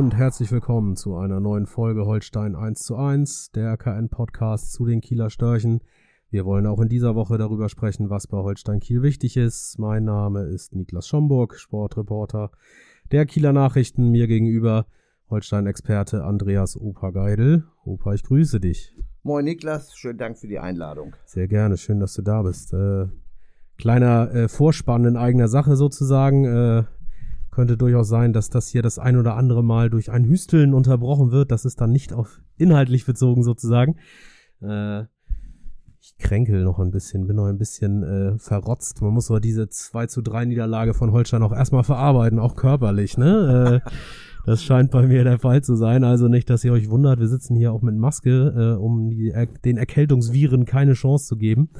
Und 0.00 0.16
herzlich 0.16 0.50
willkommen 0.50 0.96
zu 0.96 1.16
einer 1.16 1.40
neuen 1.40 1.66
Folge 1.66 2.06
Holstein 2.06 2.56
1 2.56 2.84
zu 2.84 2.96
1, 2.96 3.50
der 3.50 3.76
KN 3.76 4.08
Podcast 4.08 4.72
zu 4.72 4.86
den 4.86 5.02
Kieler 5.02 5.28
Störchen. 5.28 5.82
Wir 6.30 6.46
wollen 6.46 6.66
auch 6.66 6.80
in 6.80 6.88
dieser 6.88 7.14
Woche 7.14 7.36
darüber 7.36 7.68
sprechen, 7.68 8.08
was 8.08 8.26
bei 8.26 8.38
Holstein 8.38 8.80
Kiel 8.80 9.02
wichtig 9.02 9.36
ist. 9.36 9.78
Mein 9.78 10.04
Name 10.04 10.44
ist 10.44 10.74
Niklas 10.74 11.06
Schomburg, 11.06 11.58
Sportreporter 11.58 12.50
der 13.12 13.26
Kieler 13.26 13.52
Nachrichten. 13.52 14.08
Mir 14.08 14.26
gegenüber 14.26 14.86
Holstein-Experte 15.28 16.24
Andreas 16.24 16.78
Opa 16.78 17.10
Geidel. 17.10 17.64
Opa, 17.84 18.14
ich 18.14 18.22
grüße 18.22 18.58
dich. 18.58 18.96
Moin 19.22 19.44
Niklas, 19.44 19.94
schönen 19.94 20.18
Dank 20.18 20.38
für 20.38 20.48
die 20.48 20.58
Einladung. 20.58 21.14
Sehr 21.26 21.46
gerne, 21.46 21.76
schön, 21.76 22.00
dass 22.00 22.14
du 22.14 22.22
da 22.22 22.40
bist. 22.40 22.72
Äh, 22.72 23.08
kleiner 23.76 24.34
äh, 24.34 24.48
Vorspann 24.48 25.04
in 25.04 25.18
eigener 25.18 25.48
Sache 25.48 25.76
sozusagen. 25.76 26.46
Äh, 26.46 26.84
könnte 27.50 27.76
durchaus 27.76 28.08
sein, 28.08 28.32
dass 28.32 28.50
das 28.50 28.68
hier 28.68 28.82
das 28.82 28.98
ein 28.98 29.16
oder 29.16 29.36
andere 29.36 29.62
Mal 29.62 29.90
durch 29.90 30.10
ein 30.10 30.24
Hüsteln 30.24 30.74
unterbrochen 30.74 31.30
wird. 31.30 31.50
Das 31.50 31.64
ist 31.64 31.80
dann 31.80 31.90
nicht 31.90 32.12
auf 32.12 32.40
inhaltlich 32.56 33.06
bezogen 33.06 33.42
sozusagen. 33.42 33.96
Äh, 34.62 35.04
ich 36.02 36.16
kränkel 36.18 36.64
noch 36.64 36.78
ein 36.78 36.90
bisschen, 36.90 37.26
bin 37.26 37.36
noch 37.36 37.46
ein 37.46 37.58
bisschen 37.58 38.02
äh, 38.02 38.38
verrotzt. 38.38 39.02
Man 39.02 39.12
muss 39.12 39.30
aber 39.30 39.40
diese 39.40 39.68
2 39.68 40.06
zu 40.06 40.22
3 40.22 40.46
Niederlage 40.46 40.94
von 40.94 41.12
Holstein 41.12 41.42
auch 41.42 41.52
erstmal 41.52 41.84
verarbeiten, 41.84 42.38
auch 42.38 42.56
körperlich, 42.56 43.18
ne? 43.18 43.82
Äh, 43.86 43.90
das 44.46 44.62
scheint 44.62 44.90
bei 44.90 45.06
mir 45.06 45.24
der 45.24 45.38
Fall 45.38 45.62
zu 45.62 45.76
sein. 45.76 46.04
Also 46.04 46.28
nicht, 46.28 46.48
dass 46.50 46.64
ihr 46.64 46.72
euch 46.72 46.88
wundert, 46.88 47.20
wir 47.20 47.28
sitzen 47.28 47.56
hier 47.56 47.72
auch 47.72 47.82
mit 47.82 47.96
Maske, 47.96 48.76
äh, 48.76 48.80
um 48.80 49.10
die, 49.10 49.32
den 49.64 49.76
Erkältungsviren 49.76 50.64
keine 50.64 50.94
Chance 50.94 51.26
zu 51.26 51.36
geben. 51.36 51.70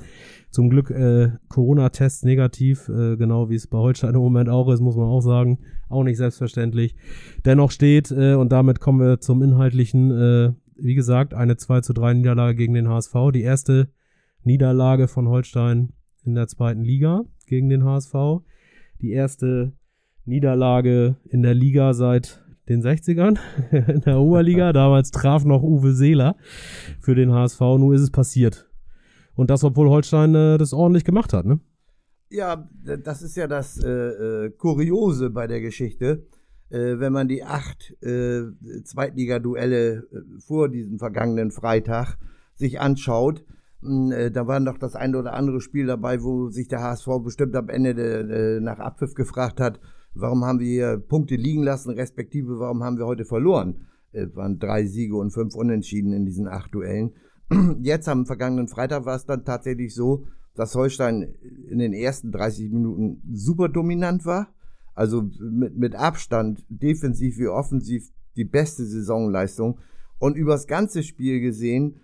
Zum 0.50 0.69
Glück 0.69 0.91
äh, 0.91 1.31
Corona-Test 1.48 2.25
negativ, 2.25 2.88
äh, 2.88 3.16
genau 3.16 3.50
wie 3.50 3.55
es 3.55 3.66
bei 3.66 3.78
Holstein 3.78 4.14
im 4.14 4.20
Moment 4.20 4.48
auch 4.48 4.69
ist, 4.70 4.81
muss 4.81 4.97
man 4.97 5.06
auch 5.06 5.20
sagen. 5.20 5.61
Auch 5.88 6.03
nicht 6.03 6.16
selbstverständlich. 6.16 6.97
Dennoch 7.44 7.70
steht, 7.70 8.11
äh, 8.11 8.34
und 8.34 8.50
damit 8.50 8.81
kommen 8.81 9.00
wir 9.00 9.20
zum 9.20 9.42
Inhaltlichen, 9.42 10.11
äh, 10.11 10.53
wie 10.77 10.94
gesagt, 10.94 11.34
eine 11.34 11.56
2 11.56 11.83
zu 11.83 11.92
3 11.92 12.14
Niederlage 12.14 12.56
gegen 12.56 12.75
den 12.75 12.88
HSV. 12.88 13.14
Die 13.33 13.42
erste 13.42 13.91
Niederlage 14.42 15.08
von 15.08 15.28
Holstein 15.28 15.92
in 16.25 16.34
der 16.34 16.48
zweiten 16.48 16.83
Liga 16.83 17.22
gegen 17.47 17.69
den 17.69 17.84
HSV. 17.84 18.42
Die 19.00 19.12
erste 19.12 19.72
Niederlage 20.25 21.16
in 21.28 21.42
der 21.42 21.55
Liga 21.55 21.94
seit 21.94 22.42
den 22.71 22.83
60ern 22.83 23.39
in 23.71 24.01
der 24.01 24.19
Oberliga. 24.19 24.73
Damals 24.73 25.11
traf 25.11 25.45
noch 25.45 25.63
Uwe 25.63 25.93
Seeler 25.93 26.37
für 27.01 27.15
den 27.15 27.33
HSV. 27.33 27.61
Nun 27.61 27.93
ist 27.93 28.01
es 28.01 28.11
passiert. 28.11 28.71
Und 29.35 29.51
das, 29.51 29.65
obwohl 29.65 29.89
Holstein 29.89 30.35
äh, 30.35 30.57
das 30.57 30.73
ordentlich 30.73 31.05
gemacht 31.05 31.33
hat, 31.33 31.45
ne? 31.45 31.61
Ja, 32.31 32.69
das 33.05 33.23
ist 33.23 33.37
ja 33.37 33.49
das 33.49 33.83
äh, 33.83 33.89
äh, 33.91 34.51
Kuriose 34.51 35.31
bei 35.31 35.49
der 35.49 35.61
Geschichte. 35.61 36.27
Äh, 36.69 37.01
wenn 37.01 37.12
man 37.12 37.27
die 37.27 37.43
acht 37.43 37.93
äh, 38.03 38.43
Zweitliga-Duelle 38.84 39.97
äh, 39.97 40.03
vor 40.39 40.69
diesem 40.69 41.01
vergangenen 41.01 41.51
Freitag 41.51 42.19
sich 42.55 42.81
anschaut, 42.81 43.45
hm, 43.83 44.12
äh, 44.12 44.31
da 44.31 44.47
war 44.47 44.61
noch 44.61 44.79
das 44.79 44.95
eine 44.95 45.19
oder 45.19 45.33
andere 45.33 45.61
Spiel 45.61 45.87
dabei, 45.87 46.23
wo 46.23 46.51
sich 46.51 46.69
der 46.69 46.83
HSV 46.83 47.09
bestimmt 47.25 47.57
am 47.57 47.69
Ende 47.69 47.95
de, 47.97 48.27
de, 48.27 48.61
nach 48.61 48.78
Abpfiff 48.78 49.15
gefragt 49.15 49.59
hat, 49.61 49.81
warum 50.15 50.44
haben 50.44 50.60
wir 50.60 50.98
Punkte 50.98 51.37
liegen 51.37 51.62
lassen, 51.62 51.91
respektive 51.91 52.59
warum 52.59 52.82
haben 52.82 52.98
wir 52.98 53.06
heute 53.06 53.25
verloren. 53.25 53.87
Es 54.12 54.34
waren 54.34 54.59
drei 54.59 54.87
Siege 54.87 55.16
und 55.16 55.31
fünf 55.31 55.54
Unentschieden 55.54 56.12
in 56.12 56.25
diesen 56.25 56.48
acht 56.48 56.75
Duellen. 56.75 57.12
Jetzt 57.81 58.09
am 58.09 58.26
vergangenen 58.26 58.69
Freitag 58.69 59.04
war 59.04 59.16
es 59.16 59.26
dann 59.26 59.44
tatsächlich 59.44 59.94
so, 59.94 60.26
dass 60.54 60.75
Holstein 60.75 61.34
in 61.69 61.78
den 61.78 61.93
ersten 61.93 62.32
30 62.32 62.70
Minuten 62.70 63.22
super 63.32 63.69
dominant 63.69 64.25
war. 64.25 64.53
Also 64.94 65.31
mit, 65.41 65.76
mit 65.76 65.94
Abstand, 65.94 66.65
defensiv 66.69 67.38
wie 67.38 67.47
offensiv, 67.47 68.10
die 68.37 68.44
beste 68.44 68.84
Saisonleistung. 68.84 69.78
Und 70.19 70.37
übers 70.37 70.66
ganze 70.66 71.03
Spiel 71.03 71.41
gesehen, 71.41 72.00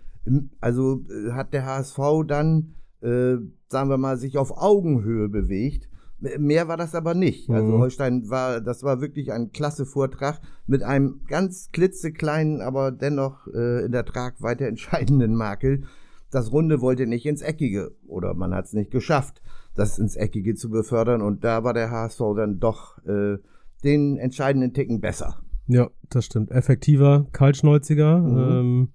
also 0.59 1.03
äh, 1.09 1.31
hat 1.31 1.53
der 1.53 1.65
HSV 1.65 1.99
dann, 2.25 2.73
äh, 3.01 3.35
sagen 3.67 3.89
wir 3.89 3.97
mal, 3.97 4.17
sich 4.17 4.37
auf 4.37 4.57
Augenhöhe 4.57 5.29
bewegt. 5.29 5.89
Mehr 6.19 6.67
war 6.67 6.77
das 6.77 6.95
aber 6.95 7.13
nicht. 7.13 7.49
Also 7.49 7.73
mhm. 7.73 7.79
Holstein 7.79 8.29
war, 8.29 8.59
das 8.59 8.83
war 8.83 9.01
wirklich 9.01 9.31
ein 9.31 9.51
klasse 9.51 9.85
Vortrag 9.85 10.41
mit 10.65 10.81
einem 10.81 11.21
ganz 11.27 11.69
klitzekleinen, 11.71 12.61
aber 12.61 12.91
dennoch 12.91 13.47
äh, 13.53 13.85
in 13.85 13.91
der 13.91 14.05
Tragweite 14.05 14.65
entscheidenden 14.67 15.35
Makel. 15.35 15.83
Das 16.31 16.51
Runde 16.51 16.81
wollte 16.81 17.05
nicht 17.05 17.25
ins 17.25 17.41
Eckige 17.41 17.95
oder 18.07 18.33
man 18.33 18.53
hat 18.53 18.65
es 18.65 18.73
nicht 18.73 18.91
geschafft, 18.91 19.41
das 19.75 19.99
ins 19.99 20.15
Eckige 20.15 20.55
zu 20.55 20.69
befördern 20.69 21.21
und 21.21 21.43
da 21.43 21.63
war 21.63 21.73
der 21.73 21.91
HSV 21.91 22.19
dann 22.35 22.59
doch 22.59 22.97
äh, 23.05 23.37
den 23.83 24.17
entscheidenden 24.17 24.73
Ticken 24.73 24.99
besser. 24.99 25.39
Ja, 25.67 25.89
das 26.09 26.25
stimmt. 26.25 26.51
Effektiver, 26.51 27.27
kaltschnäuziger. 27.31 28.17
Mhm. 28.19 28.37
Ähm 28.37 28.89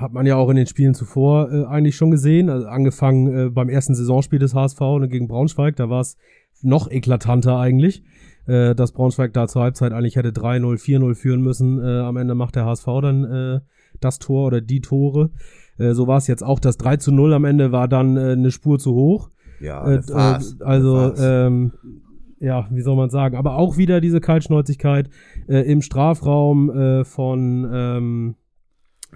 hat 0.00 0.12
man 0.12 0.26
ja 0.26 0.36
auch 0.36 0.50
in 0.50 0.56
den 0.56 0.66
Spielen 0.66 0.94
zuvor 0.94 1.52
äh, 1.52 1.64
eigentlich 1.64 1.96
schon 1.96 2.10
gesehen. 2.10 2.50
Also 2.50 2.66
angefangen 2.66 3.26
äh, 3.26 3.50
beim 3.50 3.68
ersten 3.68 3.94
Saisonspiel 3.94 4.38
des 4.38 4.54
HSV 4.54 4.80
ne, 5.00 5.08
gegen 5.08 5.28
Braunschweig, 5.28 5.76
da 5.76 5.90
war 5.90 6.00
es 6.00 6.16
noch 6.62 6.90
eklatanter 6.90 7.58
eigentlich, 7.58 8.02
äh, 8.46 8.74
dass 8.74 8.92
Braunschweig 8.92 9.32
da 9.32 9.46
zur 9.46 9.62
Halbzeit 9.62 9.92
eigentlich 9.92 10.16
hätte 10.16 10.30
3-0, 10.30 10.80
4-0 10.80 11.14
führen 11.14 11.42
müssen. 11.42 11.78
Äh, 11.82 12.00
am 12.00 12.16
Ende 12.16 12.34
macht 12.34 12.56
der 12.56 12.64
HSV 12.64 12.86
dann 13.02 13.24
äh, 13.24 13.60
das 14.00 14.18
Tor 14.18 14.46
oder 14.46 14.60
die 14.60 14.80
Tore. 14.80 15.30
Äh, 15.78 15.92
so 15.92 16.06
war 16.06 16.18
es 16.18 16.26
jetzt 16.26 16.42
auch. 16.42 16.60
Das 16.60 16.76
3 16.78 16.98
0 17.10 17.32
am 17.34 17.44
Ende 17.44 17.72
war 17.72 17.88
dann 17.88 18.16
äh, 18.16 18.32
eine 18.32 18.50
Spur 18.50 18.78
zu 18.78 18.94
hoch. 18.94 19.30
Ja, 19.60 19.86
äh, 19.90 20.02
Farce, 20.02 20.56
also 20.60 21.14
ähm, 21.16 21.72
ja, 22.40 22.68
wie 22.70 22.82
soll 22.82 22.96
man 22.96 23.10
sagen, 23.10 23.36
aber 23.36 23.56
auch 23.56 23.76
wieder 23.76 24.00
diese 24.00 24.20
Kaltschnäuzigkeit 24.20 25.10
äh, 25.48 25.60
im 25.70 25.82
Strafraum 25.82 26.70
äh, 26.70 27.04
von 27.04 27.68
ähm, 27.72 28.34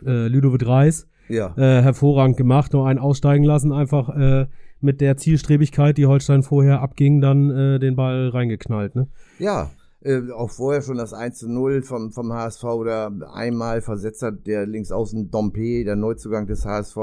äh, 0.05 0.29
Ludovic 0.29 0.67
Reis 0.67 1.07
ja. 1.29 1.55
äh, 1.57 1.83
hervorragend 1.83 2.37
gemacht, 2.37 2.73
nur 2.73 2.87
einen 2.87 2.99
aussteigen 2.99 3.45
lassen, 3.45 3.73
einfach 3.73 4.09
äh, 4.17 4.47
mit 4.81 5.01
der 5.01 5.17
Zielstrebigkeit, 5.17 5.97
die 5.97 6.07
Holstein 6.07 6.43
vorher 6.43 6.81
abging, 6.81 7.21
dann 7.21 7.51
äh, 7.51 7.79
den 7.79 7.97
Ball 7.97 8.29
reingeknallt. 8.29 8.97
Ne? 8.97 9.09
Ja, 9.39 9.71
äh, 10.03 10.31
auch 10.33 10.51
vorher 10.51 10.83
schon 10.83 10.97
das 10.97 11.13
1 11.13 11.39
zu 11.39 11.49
0 11.49 11.83
vom, 11.83 12.11
vom 12.11 12.33
HSV 12.33 12.65
oder 12.65 13.13
einmal 13.33 13.81
versetzt 13.81 14.23
hat 14.23 14.47
der 14.47 14.67
Linksaußen 14.67 15.31
Dompe, 15.31 15.85
der 15.85 15.97
Neuzugang 15.97 16.47
des 16.47 16.67
HSV, 16.67 16.97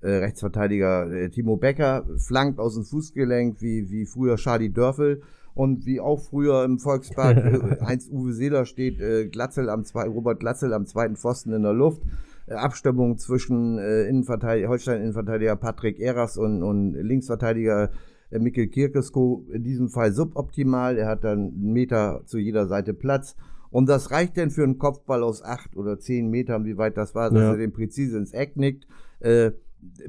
äh, 0.00 0.08
Rechtsverteidiger 0.08 1.10
äh, 1.10 1.30
Timo 1.30 1.56
Becker, 1.56 2.06
flankt 2.16 2.60
aus 2.60 2.74
dem 2.74 2.84
Fußgelenk 2.84 3.60
wie, 3.60 3.90
wie 3.90 4.06
früher 4.06 4.36
Charlie 4.36 4.72
Dörfel 4.72 5.22
und 5.58 5.86
wie 5.86 5.98
auch 5.98 6.20
früher 6.20 6.64
im 6.64 6.78
Volkspark 6.78 7.36
äh, 7.80 7.84
Heinz 7.84 8.08
Uwe 8.08 8.32
Seeler 8.32 8.64
steht, 8.64 9.00
äh, 9.00 9.26
Glatzel 9.26 9.68
am 9.70 9.82
zwei, 9.82 10.06
Robert 10.06 10.38
Glatzel 10.38 10.72
am 10.72 10.86
zweiten 10.86 11.16
Pfosten 11.16 11.52
in 11.52 11.64
der 11.64 11.72
Luft. 11.72 12.00
Äh, 12.46 12.54
Abstimmung 12.54 13.18
zwischen 13.18 13.76
äh, 13.76 14.04
Innenverteidiger, 14.04 14.68
Holstein-Innenverteidiger 14.68 15.56
Patrick 15.56 15.98
Eras 15.98 16.38
und, 16.38 16.62
und 16.62 16.92
Linksverteidiger 16.92 17.90
äh, 18.30 18.38
Mikkel 18.38 18.68
Kirkesko 18.68 19.46
in 19.52 19.64
diesem 19.64 19.88
Fall 19.88 20.12
suboptimal. 20.12 20.96
Er 20.96 21.08
hat 21.08 21.24
dann 21.24 21.48
einen 21.48 21.72
Meter 21.72 22.22
zu 22.24 22.38
jeder 22.38 22.68
Seite 22.68 22.94
Platz. 22.94 23.34
Und 23.70 23.88
das 23.88 24.12
reicht 24.12 24.36
denn 24.36 24.50
für 24.50 24.62
einen 24.62 24.78
Kopfball 24.78 25.24
aus 25.24 25.42
acht 25.42 25.76
oder 25.76 25.98
zehn 25.98 26.30
Metern, 26.30 26.66
wie 26.66 26.78
weit 26.78 26.96
das 26.96 27.16
war, 27.16 27.30
dass 27.30 27.42
ja. 27.42 27.50
er 27.50 27.56
den 27.56 27.72
präzise 27.72 28.16
ins 28.16 28.32
Eck 28.32 28.56
nickt. 28.56 28.86
Äh, 29.18 29.50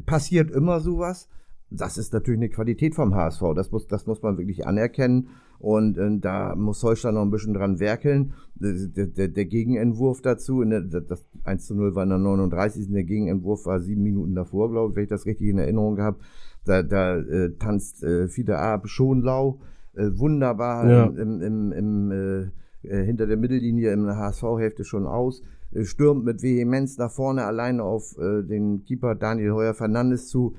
passiert 0.06 0.52
immer 0.52 0.80
sowas 0.80 1.28
das 1.72 1.98
ist 1.98 2.14
natürlich 2.14 2.40
eine 2.40 2.50
Qualität 2.50 2.96
vom 2.96 3.14
HSV. 3.14 3.42
Das 3.56 3.72
muss, 3.72 3.88
das 3.88 4.08
muss 4.08 4.22
man 4.22 4.38
wirklich 4.38 4.66
anerkennen. 4.66 5.30
Und 5.60 5.98
äh, 5.98 6.18
da 6.20 6.56
muss 6.56 6.82
Holstein 6.84 7.16
noch 7.16 7.22
ein 7.22 7.32
bisschen 7.32 7.54
dran 7.54 7.80
werkeln. 7.80 8.34
Der, 8.56 9.06
der, 9.06 9.28
der 9.28 9.46
Gegenentwurf 9.46 10.22
dazu, 10.22 10.64
der, 10.64 10.82
das 10.82 11.28
1 11.44 11.68
zu 11.68 11.76
0 11.76 11.96
war 11.96 12.04
in 12.04 12.10
der 12.10 12.18
39. 12.18 12.88
Der 12.92 13.04
Gegenentwurf 13.04 13.66
war 13.66 13.80
sieben 13.80 14.04
Minuten 14.04 14.36
davor, 14.36 14.72
glaube 14.72 14.92
ich, 14.92 14.96
wenn 14.96 15.04
ich 15.04 15.10
das 15.10 15.26
richtig 15.26 15.48
in 15.50 15.58
Erinnerung 15.58 16.00
habe. 16.00 16.18
Da, 16.66 16.82
da 16.82 17.18
äh, 17.18 17.56
tanzt 17.58 18.04
äh, 18.04 18.28
Fiete 18.28 18.58
Ab 18.58 18.88
Schonlau 18.88 19.60
äh, 19.96 20.10
wunderbar 20.18 20.90
ja. 20.90 21.06
im, 21.06 21.42
im, 21.42 21.72
im, 21.72 22.12
äh, 22.12 22.88
äh 22.88 23.06
hinter 23.06 23.28
der 23.28 23.38
Mittellinie 23.38 23.92
in 23.92 24.06
der 24.06 24.18
HSV-Hälfte 24.18 24.84
schon 24.86 25.06
aus. 25.06 25.42
Äh, 25.72 25.84
stürmt 25.84 26.26
mit 26.26 26.42
Vehemenz 26.42 26.98
nach 26.98 27.12
vorne 27.12 27.44
alleine 27.44 27.84
auf 27.84 28.18
äh, 28.18 28.44
den 28.44 28.84
Keeper 28.84 29.16
Daniel 29.16 29.52
Heuer 29.52 29.74
Fernandes 29.74 30.28
zu 30.30 30.56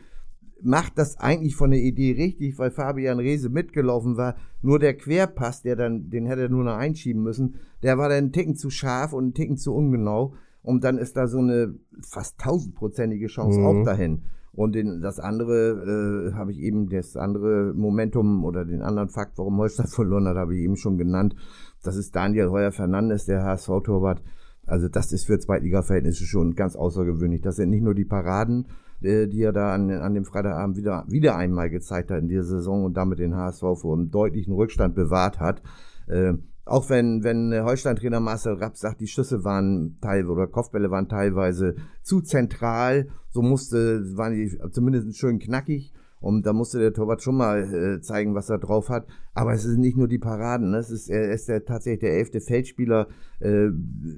macht 0.63 0.99
das 0.99 1.19
eigentlich 1.19 1.57
von 1.57 1.71
der 1.71 1.81
Idee 1.81 2.13
richtig, 2.13 2.59
weil 2.59 2.71
Fabian 2.71 3.19
Rehse 3.19 3.49
mitgelaufen 3.49 4.17
war. 4.17 4.37
Nur 4.63 4.79
der 4.79 4.95
Querpass, 4.97 5.63
der 5.63 5.77
dann, 5.77 6.11
den 6.11 6.27
hätte 6.27 6.43
er 6.43 6.49
nur 6.49 6.65
noch 6.65 6.77
einschieben 6.77 7.23
müssen, 7.23 7.57
der 7.83 7.99
war 7.99 8.09
dann 8.09 8.19
einen 8.19 8.33
Ticken 8.33 8.55
zu 8.57 8.71
scharf 8.71 9.13
und 9.13 9.25
einen 9.25 9.35
Ticken 9.35 9.57
zu 9.57 9.75
ungenau. 9.75 10.35
und 10.63 10.85
dann 10.85 10.99
ist 10.99 11.17
da 11.17 11.27
so 11.27 11.39
eine 11.39 11.75
fast 12.03 12.39
tausendprozentige 12.39 13.29
Chance 13.29 13.61
Mhm. 13.61 13.65
auch 13.67 13.83
dahin. 13.83 14.23
Und 14.53 14.75
den, 14.75 15.01
das 15.01 15.19
andere 15.19 16.31
äh, 16.31 16.35
habe 16.35 16.53
ich 16.53 16.59
eben, 16.59 16.91
das 16.91 17.17
andere 17.17 17.73
Momentum 17.75 18.45
oder 18.45 18.67
den 18.67 18.83
anderen 18.83 19.09
Fakt, 19.09 19.39
warum 19.39 19.57
Holstein 19.57 19.87
verloren 19.89 20.27
hat, 20.29 20.37
habe 20.37 20.55
ich 20.55 20.63
eben 20.63 20.77
schon 20.77 20.99
genannt. 20.99 21.35
Das 21.83 21.97
ist 21.97 22.15
Daniel 22.15 22.51
Heuer 22.51 22.73
Fernandes, 22.73 23.25
der 23.25 23.43
HSV-Torwart. 23.43 24.23
Also 24.67 24.89
das 24.89 25.13
ist 25.13 25.25
für 25.25 25.39
Zweitliga-Verhältnisse 25.39 26.25
schon 26.25 26.55
ganz 26.55 26.77
außergewöhnlich. 26.77 27.41
Das 27.41 27.57
sind 27.57 27.71
nicht 27.71 27.83
nur 27.83 27.95
die 27.95 28.05
Paraden, 28.05 28.67
äh, 29.03 29.27
die 29.27 29.43
er 29.43 29.53
da 29.53 29.75
an, 29.75 29.91
an 29.91 30.15
dem 30.15 30.25
Freitagabend 30.25 30.77
wieder, 30.77 31.05
wieder 31.09 31.37
einmal 31.37 31.71
gezeigt 31.71 32.11
hat 32.11 32.21
in 32.21 32.29
dieser 32.29 32.45
Saison 32.45 32.85
und 32.85 32.97
damit 32.97 33.19
den 33.19 33.37
HSV 33.37 33.61
vor 33.61 33.95
einem 33.95 34.11
deutlichen 34.11 34.55
Rückstand 34.55 34.95
bewahrt 34.95 35.41
hat. 35.41 35.63
Äh, 36.07 36.35
auch 36.65 36.89
wenn, 36.89 37.25
wenn 37.25 37.53
Holstein-Trainer 37.53 38.21
Marcel 38.21 38.55
Rapp 38.55 38.77
sagt, 38.77 39.01
die 39.01 39.09
Schüsse 39.09 39.43
waren 39.45 39.99
teilweise 40.01 40.31
oder 40.31 40.47
Kopfbälle 40.47 40.91
waren 40.91 41.09
teilweise 41.09 41.75
zu 42.03 42.21
zentral, 42.21 43.09
so 43.31 43.43
musste, 43.43 44.17
waren 44.17 44.35
die 44.35 44.57
zumindest 44.71 45.17
schön 45.17 45.39
knackig. 45.39 45.93
Und 46.21 46.45
da 46.45 46.53
musste 46.53 46.79
der 46.79 46.93
Torwart 46.93 47.23
schon 47.23 47.37
mal 47.37 47.63
äh, 47.63 48.01
zeigen, 48.03 48.35
was 48.35 48.51
er 48.51 48.59
drauf 48.59 48.91
hat. 48.91 49.07
Aber 49.33 49.55
es 49.55 49.63
sind 49.63 49.81
nicht 49.81 49.97
nur 49.97 50.07
die 50.07 50.19
Paraden. 50.19 50.71
Ne? 50.71 50.77
Es 50.77 50.91
ist, 50.91 51.09
er 51.09 51.33
ist 51.33 51.49
der, 51.49 51.65
tatsächlich 51.65 52.01
der 52.01 52.19
elfte 52.19 52.41
Feldspieler. 52.41 53.09
Äh, 53.41 53.69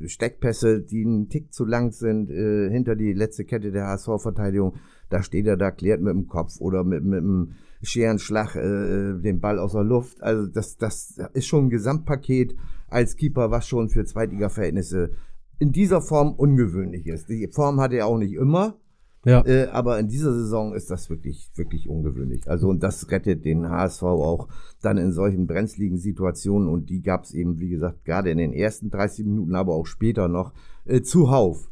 Steckpässe, 0.07 0.81
die 0.83 1.05
einen 1.05 1.29
Tick 1.29 1.53
zu 1.53 1.65
lang 1.65 1.93
sind, 1.93 2.29
äh, 2.29 2.69
hinter 2.71 2.97
die 2.97 3.13
letzte 3.13 3.45
Kette 3.45 3.71
der 3.71 3.87
HSV-Verteidigung. 3.87 4.75
Da 5.11 5.23
steht 5.23 5.47
er 5.47 5.57
da, 5.57 5.71
klärt 5.71 6.01
mit 6.01 6.13
dem 6.13 6.27
Kopf 6.27 6.61
oder 6.61 6.83
mit, 6.83 7.05
mit 7.05 7.21
einem 7.21 7.53
Scherenschlag 7.83 8.57
äh, 8.57 9.21
den 9.21 9.41
Ball 9.41 9.61
aus 9.61 9.73
der 9.73 9.85
Luft. 9.85 10.23
Also 10.23 10.49
das, 10.49 10.77
das 10.77 11.19
ist 11.35 11.47
schon 11.47 11.67
ein 11.67 11.71
Gesamtpaket 11.71 12.57
als 12.89 13.17
Keeper, 13.17 13.53
was 13.53 13.69
schon 13.69 13.89
für 13.89 14.05
Zweitliga-Verhältnisse 14.05 15.13
in 15.61 15.71
dieser 15.71 16.03
Form 16.03 16.33
ungewöhnlich 16.33 17.07
ist. 17.07 17.29
Die 17.29 17.49
Form 17.53 17.81
hat 17.81 17.93
er 17.93 18.07
auch 18.07 18.19
nicht 18.19 18.35
immer. 18.35 18.77
Ja. 19.25 19.45
Äh, 19.47 19.69
aber 19.69 19.99
in 20.01 20.09
dieser 20.09 20.33
Saison 20.33 20.75
ist 20.75 20.91
das 20.91 21.09
wirklich, 21.09 21.51
wirklich 21.55 21.89
ungewöhnlich. 21.89 22.49
Also, 22.49 22.69
und 22.69 22.83
das 22.83 23.11
rettet 23.11 23.45
den 23.45 23.69
HSV 23.69 24.03
auch 24.03 24.49
dann 24.81 24.99
in 24.99 25.13
solchen 25.13 25.47
brenzligen 25.47 25.97
Situationen. 25.99 26.69
Und 26.69 26.91
die 26.91 27.03
gab 27.03 27.25
es 27.25 27.33
eben, 27.33 27.61
wie 27.61 27.69
gesagt, 27.69 28.05
gerade 28.05 28.31
in 28.31 28.39
den 28.39 28.53
ersten 28.53 28.91
30 28.91 29.27
Minuten, 29.27 29.55
aber 29.55 29.75
auch 29.75 29.87
später 29.87 30.29
noch 30.29 30.53
äh, 30.87 31.03
zuhauf. 31.03 31.69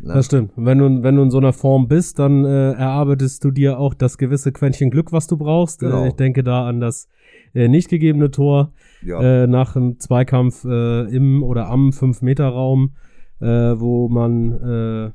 Ne? 0.00 0.14
Das 0.14 0.26
stimmt. 0.26 0.52
Wenn 0.56 0.78
du, 0.78 1.02
wenn 1.02 1.16
du 1.16 1.22
in 1.22 1.30
so 1.30 1.38
einer 1.38 1.52
Form 1.52 1.88
bist, 1.88 2.18
dann 2.18 2.44
äh, 2.44 2.72
erarbeitest 2.72 3.44
du 3.44 3.50
dir 3.50 3.78
auch 3.78 3.94
das 3.94 4.18
gewisse 4.18 4.52
Quäntchen 4.52 4.90
Glück, 4.90 5.12
was 5.12 5.26
du 5.26 5.36
brauchst. 5.36 5.80
Genau. 5.80 6.04
Äh, 6.04 6.08
ich 6.08 6.14
denke 6.14 6.42
da 6.42 6.66
an 6.66 6.80
das 6.80 7.08
äh, 7.54 7.68
nicht 7.68 7.88
gegebene 7.88 8.30
Tor 8.30 8.72
Ja. 9.02 9.20
äh, 9.20 9.46
nach 9.46 9.76
einem 9.76 9.98
Zweikampf 9.98 10.64
äh, 10.64 11.02
im 11.14 11.42
oder 11.42 11.68
am 11.68 11.90
5-Meter-Raum, 11.90 12.92
äh, 13.40 13.46
wo 13.80 14.08
man, 14.08 14.52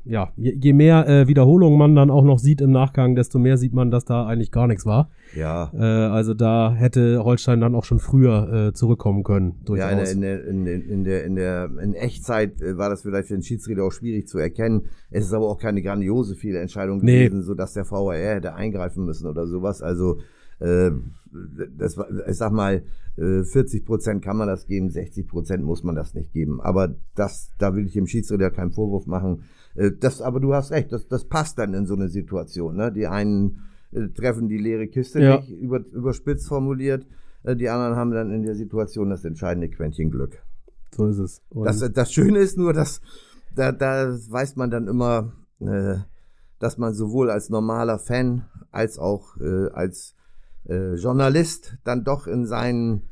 äh, 0.06 0.10
ja, 0.12 0.30
je, 0.36 0.54
je 0.60 0.74
mehr 0.74 1.08
äh, 1.08 1.28
Wiederholungen 1.28 1.78
man 1.78 1.96
dann 1.96 2.10
auch 2.10 2.24
noch 2.24 2.40
sieht 2.40 2.60
im 2.62 2.72
Nachgang, 2.72 3.16
desto 3.16 3.38
mehr 3.40 3.58
sieht 3.58 3.74
man, 3.74 3.92
dass 3.92 4.06
da 4.06 4.26
eigentlich 4.26 4.52
gar 4.52 4.68
nichts 4.68 4.86
war. 4.86 5.10
ja. 5.36 5.72
Äh, 5.74 5.84
also 5.84 6.34
da 6.34 6.74
hätte 6.74 7.24
Holstein 7.24 7.62
dann 7.62 7.76
auch 7.76 7.84
schon 7.84 8.00
früher 8.00 8.68
äh, 8.70 8.74
zurückkommen 8.74 9.24
können, 9.24 9.56
Ja, 9.60 9.66
durchaus. 9.66 10.12
in 10.12 10.22
der, 10.22 10.46
in, 10.48 10.66
der, 10.66 10.76
in, 10.86 11.04
der, 11.04 11.24
in 11.26 11.36
der 11.36 11.70
in 11.82 11.94
Echtzeit 11.94 12.62
äh, 12.62 12.78
war 12.78 12.90
das 12.90 13.04
vielleicht 13.04 13.28
für 13.28 13.36
den 13.36 13.44
Schiedsrichter 13.44 13.84
auch 13.84 13.92
schwierig 13.92 14.28
zu 14.28 14.40
erkennen. 14.40 14.84
Es 15.12 15.26
ist 15.26 15.34
aber 15.34 15.48
auch 15.50 15.60
keine 15.60 15.82
grandiose 15.82 16.36
Fehlentscheidung 16.36 17.00
Nee. 17.04 17.26
gewesen, 17.26 17.44
sodass 17.44 17.74
der 17.74 17.90
VAR 17.90 18.16
hätte 18.16 18.56
eingreifen 18.56 19.06
müssen 19.06 19.28
oder 19.28 19.46
sowas. 19.48 19.82
Also 19.82 20.18
das 21.78 21.98
war, 21.98 22.08
ich 22.28 22.38
sag 22.38 22.52
mal, 22.52 22.84
äh, 23.18 23.44
40 23.44 23.86
Prozent 23.86 24.24
kann 24.24 24.38
man 24.38 24.48
das 24.48 24.68
geben, 24.68 24.90
60 24.90 25.28
Prozent 25.28 25.64
muss 25.64 25.84
man 25.84 25.96
das 25.96 26.14
nicht 26.14 26.32
geben. 26.34 26.62
Aber 26.62 26.96
das, 27.16 27.52
da 27.58 27.76
will 27.76 27.86
ich 27.86 27.94
dem 27.94 28.08
Schiedsrichter 28.08 28.52
keinen 28.52 28.72
Vorwurf 28.72 29.06
machen. 29.06 29.44
Äh, 29.76 29.92
das, 30.00 30.22
aber 30.22 30.40
du 30.40 30.54
hast 30.54 30.72
recht, 30.72 30.92
das, 30.92 31.08
das 31.08 31.26
passt 31.26 31.58
dann 31.60 31.74
in 31.74 31.86
so 31.86 31.96
eine 31.96 32.10
Situation. 32.10 32.76
Ne? 32.76 32.92
Die 32.92 33.08
einen 33.08 33.60
äh, 33.92 34.08
treffen 34.10 34.48
die 34.48 34.58
leere 34.58 34.88
Kiste 34.88 35.22
Ja. 35.22 35.38
nicht, 35.38 35.50
über, 35.50 35.80
überspitzt 35.92 36.48
formuliert. 36.48 37.06
Äh, 37.44 37.56
Die 37.56 37.70
anderen 37.70 37.96
haben 37.96 38.12
dann 38.12 38.32
in 38.32 38.44
der 38.44 38.56
Situation 38.56 39.10
das 39.10 39.24
entscheidende 39.26 39.70
Quäntchen 39.70 40.12
Glück. 40.12 40.42
so 40.96 41.08
ist 41.08 41.18
es. 41.20 41.42
Das, 41.52 41.80
das 41.92 42.12
Schöne 42.14 42.40
ist 42.40 42.58
nur, 42.58 42.74
dass 42.74 43.02
da, 43.56 43.72
da 43.72 44.10
weiß 44.30 44.56
man 44.58 44.70
dann 44.72 44.88
immer, 44.88 45.32
äh, 45.60 45.96
dass 46.60 46.78
man 46.78 46.94
sowohl 46.94 47.30
als 47.30 47.50
normaler 47.50 48.00
Fan 48.00 48.46
als 48.72 48.98
auch 49.00 49.38
äh, 49.40 49.70
als 49.72 50.15
äh, 50.68 50.96
Journalist 50.96 51.78
dann 51.84 52.04
doch 52.04 52.28
in 52.28 52.46
seinen 52.46 53.04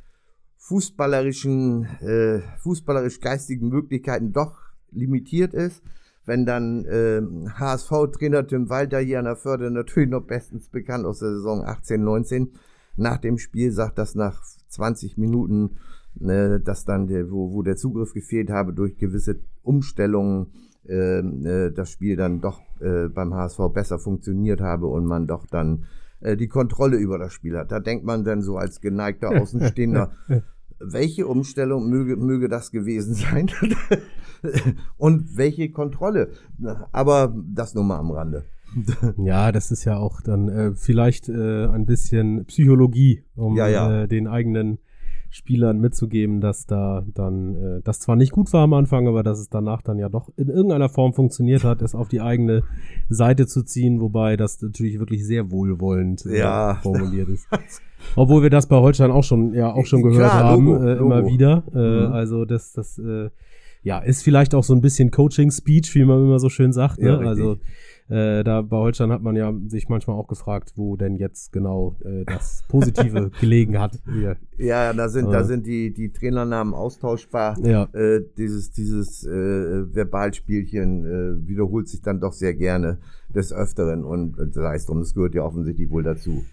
fußballerischen, 0.58 1.86
äh, 2.02 2.40
fußballerisch-geistigen 2.60 3.70
Möglichkeiten 3.70 4.32
doch 4.32 4.60
limitiert 4.92 5.54
ist. 5.54 5.84
Wenn 6.26 6.46
dann 6.46 6.86
äh, 6.86 7.22
HSV-Trainer 7.60 8.48
Tim 8.48 8.70
Walter 8.70 9.00
hier 9.00 9.20
an 9.20 9.26
der 9.26 9.36
Förde 9.36 9.70
natürlich 9.72 10.10
noch 10.10 10.26
bestens 10.26 10.70
bekannt 10.70 11.06
aus 11.06 11.20
der 11.20 11.32
Saison 11.32 11.64
18, 11.66 12.02
19 12.02 12.54
nach 12.96 13.18
dem 13.18 13.38
Spiel 13.38 13.72
sagt, 13.72 13.98
dass 13.98 14.16
nach 14.16 14.42
20 14.70 15.18
Minuten, 15.18 15.78
äh, 16.22 16.60
dass 16.62 16.86
dann 16.86 17.08
der, 17.08 17.30
wo, 17.30 17.52
wo 17.52 17.62
der 17.62 17.76
Zugriff 17.76 18.14
gefehlt 18.14 18.50
habe 18.50 18.74
durch 18.74 18.98
gewisse 18.98 19.40
Umstellungen, 19.64 20.54
äh, 20.88 21.20
äh, 21.20 21.72
das 21.72 21.92
Spiel 21.92 22.16
dann 22.16 22.40
doch 22.40 22.62
äh, 22.80 23.10
beim 23.10 23.34
HSV 23.34 23.60
besser 23.74 24.00
funktioniert 24.00 24.62
habe 24.62 24.88
und 24.88 25.06
man 25.06 25.28
doch 25.28 25.46
dann 25.46 25.86
äh, 26.24 26.38
die 26.38 26.48
Kontrolle 26.48 26.98
über 26.98 27.18
das 27.18 27.34
Spiel 27.34 27.58
hat. 27.58 27.72
Da 27.72 27.80
denkt 27.80 28.06
man 28.06 28.24
dann 28.24 28.42
so 28.42 28.58
als 28.58 28.82
geneigter 28.82 29.30
Außenstehender, 29.30 30.12
welche 30.80 31.28
Umstellung 31.28 31.90
möge, 31.90 32.16
möge 32.16 32.50
das 32.50 32.72
gewesen 32.72 33.14
sein? 33.14 33.50
und 34.98 35.38
welche 35.38 35.70
Kontrolle? 35.70 36.32
Aber 36.92 37.34
das 37.54 37.76
nur 37.76 37.84
mal 37.84 38.00
am 38.00 38.12
Rande. 38.12 38.46
Ja, 39.18 39.52
das 39.52 39.70
ist 39.70 39.86
ja 39.86 39.98
auch 39.98 40.22
dann 40.22 40.50
äh, 40.50 40.72
vielleicht 40.74 41.30
äh, 41.30 41.68
ein 41.68 41.86
bisschen 41.86 42.46
Psychologie, 42.46 43.24
um 43.36 43.56
Ja, 43.56 43.68
ja. 43.68 44.04
Äh, 44.04 44.08
den 44.08 44.28
eigenen 44.28 44.80
Spielern 45.36 45.80
mitzugeben, 45.80 46.42
dass 46.42 46.68
da 46.68 47.04
dann 47.16 47.56
äh, 47.56 47.82
das 47.84 48.00
zwar 48.00 48.16
nicht 48.16 48.32
gut 48.32 48.54
war 48.54 48.62
am 48.66 48.74
Anfang, 48.74 49.08
aber 49.08 49.24
dass 49.24 49.40
es 49.40 49.50
danach 49.50 49.82
dann 49.82 49.98
ja 49.98 50.08
doch 50.08 50.30
in 50.38 50.48
irgendeiner 50.48 50.90
Form 50.90 51.14
funktioniert 51.14 51.64
hat, 51.64 51.82
es 51.82 51.96
auf 51.96 52.08
die 52.08 52.22
eigene 52.22 52.62
Seite 53.10 53.48
zu 53.48 53.64
ziehen, 53.64 54.00
wobei 54.00 54.38
das 54.38 54.62
natürlich 54.62 55.00
wirklich 55.00 55.26
sehr 55.26 55.50
wohlwollend 55.50 56.24
äh, 56.28 56.38
Ja. 56.38 56.76
formuliert 56.84 57.30
ist. 57.30 57.48
Obwohl 58.16 58.44
wir 58.44 58.52
das 58.52 58.68
bei 58.68 58.76
Holstein 58.76 59.10
auch 59.10 59.24
schon 59.24 59.56
ja 59.56 59.74
auch 59.74 59.88
schon 59.88 60.04
gehört 60.04 60.30
Klar, 60.34 60.44
haben, 60.44 60.66
Logo, 60.68 60.84
äh, 60.86 60.98
immer 60.98 61.26
wieder. 61.26 61.64
Äh, 61.74 62.08
Mhm. 62.08 62.14
Also 62.14 62.46
das 62.46 62.74
das 62.74 63.00
äh, 63.00 63.30
ja 63.84 64.00
ist 64.00 64.24
vielleicht 64.24 64.56
auch 64.56 64.64
so 64.64 64.74
ein 64.74 64.82
bisschen 64.82 65.12
Coaching 65.12 65.52
Speech, 65.52 65.94
wie 65.96 66.06
man 66.06 66.24
immer 66.24 66.40
so 66.40 66.50
schön 66.50 66.74
sagt. 66.74 67.00
Ne? 67.00 67.10
Ja, 67.10 67.18
also 67.20 67.58
äh, 68.10 68.44
da 68.44 68.62
bei 68.62 68.76
Holstein 68.78 69.12
hat 69.12 69.22
man 69.22 69.36
ja 69.38 69.54
sich 69.68 69.88
manchmal 69.88 70.18
auch 70.18 70.28
gefragt, 70.28 70.74
wo 70.76 70.98
denn 70.98 71.16
jetzt 71.16 71.54
genau 71.54 71.96
äh, 72.04 72.26
das 72.26 72.64
Positive 72.68 73.32
gelegen 73.40 73.80
hat. 73.80 73.98
Hier. 74.12 74.36
Ja, 74.58 74.92
da 74.94 75.08
sind, 75.08 75.28
da 75.28 75.40
Ja. 75.40 75.44
sind 75.46 75.66
die, 75.66 75.94
die 75.94 76.12
Trainernamen 76.12 76.74
austauschbar. 76.74 77.58
Ja. 77.66 77.84
Äh, 77.94 78.22
dieses 78.38 78.72
dieses 78.72 79.24
äh, 79.26 79.86
Verbalspielchen 79.94 81.06
äh, 81.06 81.48
wiederholt 81.48 81.88
sich 81.88 82.02
dann 82.02 82.20
doch 82.20 82.34
sehr 82.34 82.54
gerne 82.54 82.98
des 83.34 83.54
Öfteren 83.54 84.04
und 84.04 84.38
äh, 84.38 84.48
sei 84.52 84.76
es 84.76 84.86
drum, 84.86 85.00
das 85.00 85.14
gehört 85.14 85.34
ja 85.36 85.44
offensichtlich 85.44 85.90
wohl 85.90 86.04
dazu. 86.04 86.44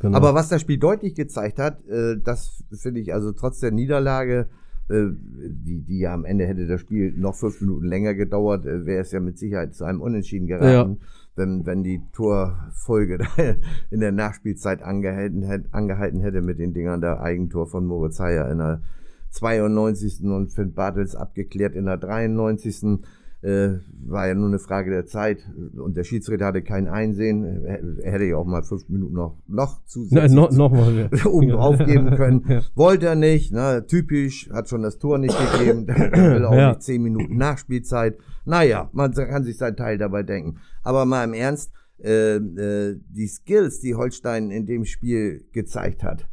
Genau. 0.00 0.16
Aber 0.16 0.34
was 0.34 0.48
das 0.48 0.60
Spiel 0.62 0.78
deutlich 0.78 1.14
gezeigt 1.14 1.58
hat, 1.58 1.84
äh, 1.86 2.16
das 2.22 2.62
finde 2.72 3.00
ich 3.00 3.12
also 3.12 3.32
trotz 3.32 3.60
der 3.60 3.70
Niederlage, 3.70 4.40
äh, 4.40 4.46
die, 4.90 5.80
die 5.82 5.98
ja 6.00 6.12
am 6.12 6.24
Ende 6.24 6.46
hätte 6.46 6.66
das 6.66 6.80
Spiel 6.80 7.12
noch 7.16 7.34
fünf 7.36 7.60
Minuten 7.60 7.86
länger 7.86 8.14
gedauert, 8.14 8.66
äh, 8.66 8.84
wäre 8.86 9.02
es 9.02 9.12
ja 9.12 9.20
mit 9.20 9.38
Sicherheit 9.38 9.74
zu 9.74 9.84
einem 9.84 10.00
Unentschieden 10.00 10.46
geraten, 10.48 10.98
wenn, 11.36 11.64
wenn 11.64 11.82
die 11.84 12.02
Torfolge 12.12 13.18
in 13.90 14.00
der 14.00 14.12
Nachspielzeit 14.12 14.82
angehalten, 14.82 15.42
hätte- 15.42 15.72
angehalten 15.72 16.20
hätte 16.20 16.42
mit 16.42 16.58
den 16.58 16.74
Dingern 16.74 17.00
der 17.00 17.20
Eigentor 17.20 17.66
von 17.66 17.86
Moritz 17.86 18.18
Heyer 18.18 18.50
in 18.50 18.58
der 18.58 18.82
92. 19.30 20.24
und 20.24 20.50
Finn 20.52 20.72
Bartels 20.74 21.14
abgeklärt 21.14 21.74
in 21.76 21.86
der 21.86 21.96
93. 21.96 22.98
Äh, 23.42 23.78
war 24.06 24.28
ja 24.28 24.34
nur 24.34 24.48
eine 24.48 24.58
Frage 24.58 24.90
der 24.90 25.06
Zeit 25.06 25.38
und 25.74 25.96
der 25.96 26.04
Schiedsrichter 26.04 26.44
hatte 26.46 26.60
kein 26.62 26.88
Einsehen. 26.88 27.64
Er 27.64 27.80
er 28.02 28.12
hätte 28.12 28.24
ja 28.24 28.36
auch 28.36 28.44
mal 28.44 28.62
fünf 28.62 28.86
Minuten 28.90 29.14
noch, 29.14 29.38
noch 29.46 29.78
Na, 29.78 29.86
zusätzlich 29.86 30.32
no, 30.32 30.48
noch 30.50 30.70
mal 30.72 30.92
mehr. 30.92 31.08
oben 31.26 31.48
drauf 31.48 31.78
geben 31.78 32.10
können. 32.16 32.44
Ja. 32.48 32.62
Wollte 32.74 33.06
er 33.06 33.14
nicht, 33.14 33.52
ne? 33.52 33.84
typisch, 33.86 34.50
hat 34.52 34.68
schon 34.68 34.82
das 34.82 34.98
Tor 34.98 35.18
nicht 35.18 35.36
gegeben, 35.52 35.86
dann 35.86 35.96
will 36.12 36.42
er 36.42 36.50
auch 36.50 36.54
Ja. 36.54 36.68
nicht 36.70 36.82
zehn 36.82 37.02
Minuten 37.02 37.36
Nachspielzeit. 37.36 38.18
Naja, 38.44 38.90
man 38.92 39.12
kann 39.12 39.44
sich 39.44 39.56
seinen 39.56 39.76
Teil 39.76 39.96
dabei 39.98 40.22
denken. 40.22 40.58
Aber 40.82 41.04
mal 41.06 41.24
im 41.24 41.32
Ernst, 41.32 41.72
äh, 42.02 42.36
äh, 42.36 42.98
die 43.08 43.26
Skills, 43.26 43.80
die 43.80 43.94
Holstein 43.94 44.50
in 44.50 44.66
dem 44.66 44.84
Spiel 44.84 45.44
gezeigt 45.52 46.02
hat, 46.02 46.26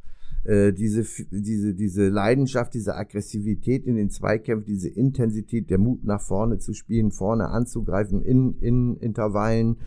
äh, 0.47 0.71
diese, 0.71 1.03
diese, 1.29 1.73
diese 1.73 2.07
Leidenschaft, 2.07 2.73
diese 2.73 2.95
Aggressivität 2.95 3.85
in 3.85 3.95
den 3.95 4.09
Zweikämpfen, 4.09 4.65
diese 4.65 4.87
Intensität, 4.87 5.69
der 5.69 5.77
Mut 5.77 6.05
nach 6.05 6.21
vorne 6.21 6.57
zu 6.57 6.73
spielen, 6.73 7.11
vorne 7.11 7.49
anzugreifen 7.49 8.21
in, 8.21 8.57
in 8.59 8.95
Intervallen, 8.95 9.77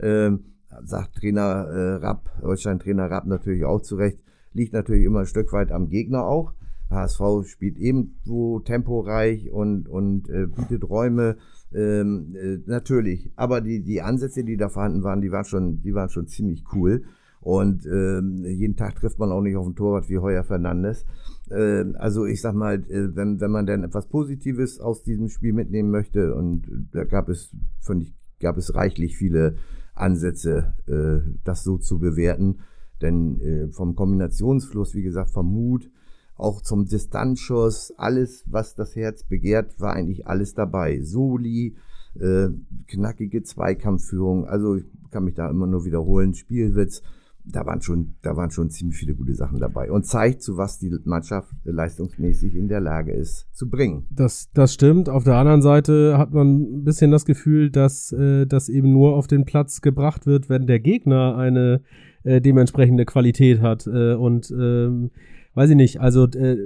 ähm, 0.00 0.44
sagt 0.84 1.14
Trainer 1.16 1.66
äh, 1.68 1.94
Rapp, 2.04 2.30
Holstein-Trainer 2.42 3.08
Rapp 3.08 3.26
natürlich 3.26 3.64
auch 3.64 3.80
zurecht, 3.80 4.18
liegt 4.52 4.72
natürlich 4.72 5.04
immer 5.04 5.20
ein 5.20 5.26
Stück 5.26 5.52
weit 5.52 5.70
am 5.70 5.88
Gegner 5.88 6.24
auch. 6.24 6.52
HSV 6.90 7.46
spielt 7.46 7.76
ebenso 7.78 8.60
temporeich 8.60 9.50
und, 9.52 9.88
und 9.88 10.28
äh, 10.30 10.46
bietet 10.46 10.88
Räume, 10.88 11.36
Ähm, 11.72 12.34
äh, 12.34 12.58
natürlich. 12.64 13.30
Aber 13.36 13.60
die, 13.60 13.82
die 13.82 14.00
Ansätze, 14.00 14.42
die 14.42 14.56
da 14.56 14.70
vorhanden 14.70 15.02
waren, 15.02 15.20
die 15.20 15.30
waren 15.30 15.44
schon, 15.44 15.82
die 15.82 15.92
waren 15.94 16.08
schon 16.08 16.26
ziemlich 16.26 16.64
cool. 16.72 17.04
Und 17.40 17.86
ähm, 17.86 18.44
jeden 18.44 18.76
Tag 18.76 18.96
trifft 18.96 19.18
man 19.18 19.30
auch 19.30 19.40
nicht 19.40 19.56
auf 19.56 19.66
ein 19.66 19.76
Torwart 19.76 20.08
wie 20.08 20.18
Heuer 20.18 20.44
Fernandes. 20.44 21.04
Äh, 21.50 21.84
also 21.94 22.24
ich 22.24 22.40
sag 22.40 22.54
mal, 22.54 22.74
äh, 22.90 23.14
wenn, 23.14 23.40
wenn 23.40 23.50
man 23.50 23.66
dann 23.66 23.84
etwas 23.84 24.08
Positives 24.08 24.80
aus 24.80 25.02
diesem 25.02 25.28
Spiel 25.28 25.52
mitnehmen 25.52 25.90
möchte, 25.90 26.34
und 26.34 26.88
da 26.92 27.04
gab 27.04 27.28
es, 27.28 27.54
finde 27.80 28.04
ich, 28.04 28.14
gab 28.40 28.56
es 28.56 28.74
reichlich 28.74 29.16
viele 29.16 29.56
Ansätze, 29.94 30.74
äh, 30.86 31.28
das 31.44 31.62
so 31.64 31.78
zu 31.78 31.98
bewerten. 31.98 32.58
Denn 33.00 33.40
äh, 33.40 33.68
vom 33.68 33.94
Kombinationsfluss, 33.94 34.94
wie 34.94 35.02
gesagt, 35.02 35.30
vom 35.30 35.52
Mut, 35.52 35.90
auch 36.34 36.62
zum 36.62 36.86
Distanzschuss, 36.86 37.92
alles, 37.96 38.44
was 38.46 38.74
das 38.74 38.94
Herz 38.96 39.24
begehrt, 39.24 39.80
war 39.80 39.92
eigentlich 39.92 40.26
alles 40.26 40.54
dabei. 40.54 41.00
Soli, 41.02 41.76
äh, 42.14 42.48
knackige 42.86 43.42
Zweikampfführung, 43.42 44.46
also 44.46 44.76
ich 44.76 44.84
kann 45.10 45.24
mich 45.24 45.34
da 45.34 45.50
immer 45.50 45.66
nur 45.66 45.84
wiederholen, 45.84 46.34
Spielwitz, 46.34 47.02
da 47.50 47.66
waren 47.66 47.80
schon, 47.80 48.14
da 48.22 48.36
waren 48.36 48.50
schon 48.50 48.70
ziemlich 48.70 48.96
viele 48.96 49.14
gute 49.14 49.34
Sachen 49.34 49.58
dabei 49.58 49.90
und 49.90 50.06
zeigt, 50.06 50.42
zu 50.42 50.56
was 50.56 50.78
die 50.78 50.94
Mannschaft 51.04 51.50
leistungsmäßig 51.64 52.54
in 52.54 52.68
der 52.68 52.80
Lage 52.80 53.12
ist 53.12 53.46
zu 53.52 53.68
bringen. 53.68 54.06
Das, 54.10 54.50
das 54.52 54.74
stimmt. 54.74 55.08
Auf 55.08 55.24
der 55.24 55.36
anderen 55.36 55.62
Seite 55.62 56.18
hat 56.18 56.32
man 56.32 56.60
ein 56.60 56.84
bisschen 56.84 57.10
das 57.10 57.24
Gefühl, 57.24 57.70
dass 57.70 58.12
äh, 58.12 58.46
das 58.46 58.68
eben 58.68 58.92
nur 58.92 59.16
auf 59.16 59.26
den 59.26 59.44
Platz 59.44 59.80
gebracht 59.80 60.26
wird, 60.26 60.48
wenn 60.48 60.66
der 60.66 60.80
Gegner 60.80 61.36
eine 61.36 61.82
äh, 62.24 62.40
dementsprechende 62.40 63.04
Qualität 63.04 63.60
hat. 63.60 63.86
Äh, 63.86 64.14
und 64.14 64.50
ähm, 64.50 65.10
weiß 65.54 65.70
ich 65.70 65.76
nicht, 65.76 66.00
also 66.00 66.26
äh, 66.26 66.56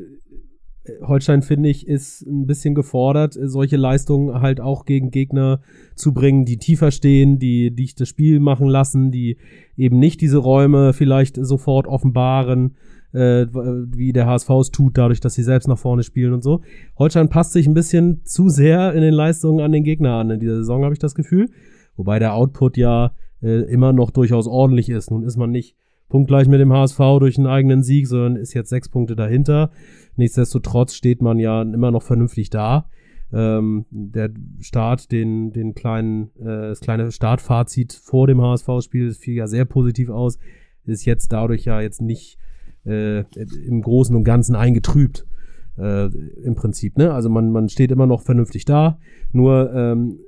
Holstein, 1.02 1.42
finde 1.42 1.68
ich, 1.68 1.86
ist 1.86 2.22
ein 2.26 2.46
bisschen 2.46 2.74
gefordert, 2.74 3.38
solche 3.40 3.76
Leistungen 3.76 4.40
halt 4.40 4.60
auch 4.60 4.84
gegen 4.84 5.10
Gegner 5.10 5.60
zu 5.94 6.12
bringen, 6.12 6.44
die 6.44 6.58
tiefer 6.58 6.90
stehen, 6.90 7.38
die, 7.38 7.70
die 7.70 7.94
das 7.96 8.08
Spiel 8.08 8.40
machen 8.40 8.68
lassen, 8.68 9.12
die 9.12 9.36
eben 9.76 9.98
nicht 9.98 10.20
diese 10.20 10.38
Räume 10.38 10.92
vielleicht 10.92 11.36
sofort 11.36 11.86
offenbaren, 11.86 12.74
äh, 13.12 13.46
wie 13.46 14.12
der 14.12 14.26
HSV 14.26 14.50
es 14.50 14.70
tut, 14.70 14.98
dadurch, 14.98 15.20
dass 15.20 15.34
sie 15.34 15.44
selbst 15.44 15.68
nach 15.68 15.78
vorne 15.78 16.02
spielen 16.02 16.32
und 16.32 16.42
so. 16.42 16.62
Holstein 16.98 17.28
passt 17.28 17.52
sich 17.52 17.66
ein 17.68 17.74
bisschen 17.74 18.24
zu 18.24 18.48
sehr 18.48 18.92
in 18.92 19.02
den 19.02 19.14
Leistungen 19.14 19.60
an 19.60 19.72
den 19.72 19.84
Gegner 19.84 20.14
an 20.14 20.30
in 20.30 20.40
dieser 20.40 20.56
Saison, 20.56 20.82
habe 20.82 20.94
ich 20.94 21.00
das 21.00 21.14
Gefühl. 21.14 21.48
Wobei 21.96 22.18
der 22.18 22.34
Output 22.34 22.76
ja 22.76 23.12
äh, 23.40 23.70
immer 23.70 23.92
noch 23.92 24.10
durchaus 24.10 24.48
ordentlich 24.48 24.88
ist. 24.88 25.10
Nun 25.10 25.22
ist 25.22 25.36
man 25.36 25.50
nicht 25.50 25.76
punktgleich 26.12 26.46
mit 26.46 26.60
dem 26.60 26.74
HSV 26.74 26.98
durch 27.20 27.38
einen 27.38 27.46
eigenen 27.46 27.82
Sieg, 27.82 28.06
sondern 28.06 28.36
ist 28.36 28.52
jetzt 28.52 28.68
sechs 28.68 28.90
Punkte 28.90 29.16
dahinter. 29.16 29.70
Nichtsdestotrotz 30.16 30.92
steht 30.92 31.22
man 31.22 31.38
ja 31.38 31.62
immer 31.62 31.90
noch 31.90 32.02
vernünftig 32.02 32.50
da. 32.50 32.84
Ähm, 33.32 33.86
der 33.90 34.28
Start, 34.60 35.10
den, 35.10 35.54
den 35.54 35.74
kleinen, 35.74 36.28
äh, 36.38 36.68
das 36.68 36.80
kleine 36.80 37.12
Startfazit 37.12 37.94
vor 37.94 38.26
dem 38.26 38.42
HSV-Spiel 38.42 39.12
fiel 39.12 39.36
ja 39.36 39.46
sehr 39.46 39.64
positiv 39.64 40.10
aus, 40.10 40.38
ist 40.84 41.06
jetzt 41.06 41.32
dadurch 41.32 41.64
ja 41.64 41.80
jetzt 41.80 42.02
nicht 42.02 42.36
äh, 42.84 43.20
im 43.66 43.80
Großen 43.80 44.14
und 44.14 44.24
Ganzen 44.24 44.54
eingetrübt. 44.54 45.26
Äh, 45.78 46.08
Im 46.44 46.56
Prinzip, 46.56 46.98
ne? 46.98 47.14
Also 47.14 47.30
man, 47.30 47.50
man 47.50 47.70
steht 47.70 47.90
immer 47.90 48.06
noch 48.06 48.20
vernünftig 48.20 48.66
da, 48.66 48.98
nur 49.32 49.72
ähm, 49.72 50.18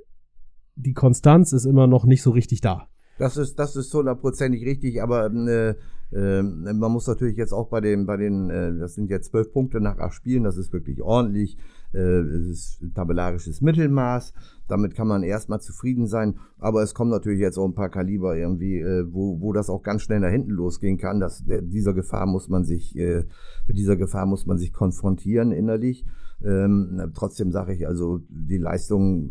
die 0.76 0.94
Konstanz 0.94 1.52
ist 1.52 1.66
immer 1.66 1.86
noch 1.86 2.06
nicht 2.06 2.22
so 2.22 2.30
richtig 2.30 2.62
da. 2.62 2.88
Das 3.18 3.36
ist, 3.36 3.58
das 3.58 3.76
ist 3.76 3.94
hundertprozentig 3.94 4.64
richtig, 4.64 5.02
aber 5.02 5.32
äh, 5.32 5.74
äh, 6.12 6.42
man 6.42 6.92
muss 6.92 7.06
natürlich 7.06 7.36
jetzt 7.36 7.52
auch 7.52 7.68
bei 7.68 7.80
den, 7.80 8.06
bei 8.06 8.16
den, 8.16 8.50
äh, 8.50 8.76
das 8.76 8.94
sind 8.94 9.10
jetzt 9.10 9.30
zwölf 9.30 9.52
Punkte 9.52 9.80
nach 9.80 9.98
acht 9.98 10.14
Spielen, 10.14 10.44
das 10.44 10.56
ist 10.56 10.72
wirklich 10.72 11.02
ordentlich. 11.02 11.56
Äh, 11.92 11.98
es 11.98 12.46
ist 12.80 12.94
tabellarisches 12.94 13.60
Mittelmaß. 13.60 14.32
Damit 14.66 14.94
kann 14.94 15.06
man 15.06 15.22
erstmal 15.22 15.60
zufrieden 15.60 16.06
sein. 16.06 16.38
Aber 16.58 16.82
es 16.82 16.94
kommen 16.94 17.10
natürlich 17.10 17.40
jetzt 17.40 17.58
auch 17.58 17.66
ein 17.66 17.74
paar 17.74 17.90
Kaliber 17.90 18.36
irgendwie, 18.36 18.80
äh, 18.80 19.04
wo, 19.12 19.40
wo 19.40 19.52
das 19.52 19.70
auch 19.70 19.82
ganz 19.82 20.02
schnell 20.02 20.20
nach 20.20 20.30
hinten 20.30 20.50
losgehen 20.50 20.98
kann. 20.98 21.20
Das, 21.20 21.46
äh, 21.46 21.62
dieser 21.62 21.94
Gefahr 21.94 22.26
muss 22.26 22.48
man 22.48 22.64
sich, 22.64 22.96
äh, 22.96 23.24
mit 23.66 23.78
dieser 23.78 23.96
Gefahr 23.96 24.26
muss 24.26 24.46
man 24.46 24.58
sich 24.58 24.72
konfrontieren 24.72 25.52
innerlich. 25.52 26.04
Ähm, 26.44 27.12
trotzdem 27.14 27.52
sage 27.52 27.74
ich 27.74 27.86
also, 27.86 28.20
die 28.28 28.58
Leistung, 28.58 29.30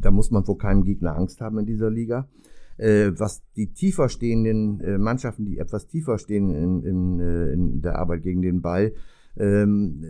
da 0.00 0.10
muss 0.10 0.30
man 0.30 0.44
vor 0.44 0.58
keinem 0.58 0.84
Gegner 0.84 1.16
Angst 1.16 1.40
haben 1.40 1.58
in 1.58 1.66
dieser 1.66 1.88
Liga 1.88 2.28
äh, 2.28 2.51
was 2.78 3.42
die 3.56 3.72
tiefer 3.72 4.08
stehenden 4.08 4.80
äh, 4.80 4.98
Mannschaften, 4.98 5.44
die 5.44 5.58
etwas 5.58 5.86
tiefer 5.86 6.18
stehen 6.18 6.50
in, 6.50 6.82
in, 6.82 7.20
äh, 7.20 7.52
in 7.52 7.82
der 7.82 7.98
Arbeit 7.98 8.22
gegen 8.22 8.42
den 8.42 8.62
Ball, 8.62 8.92
ähm, 9.36 10.04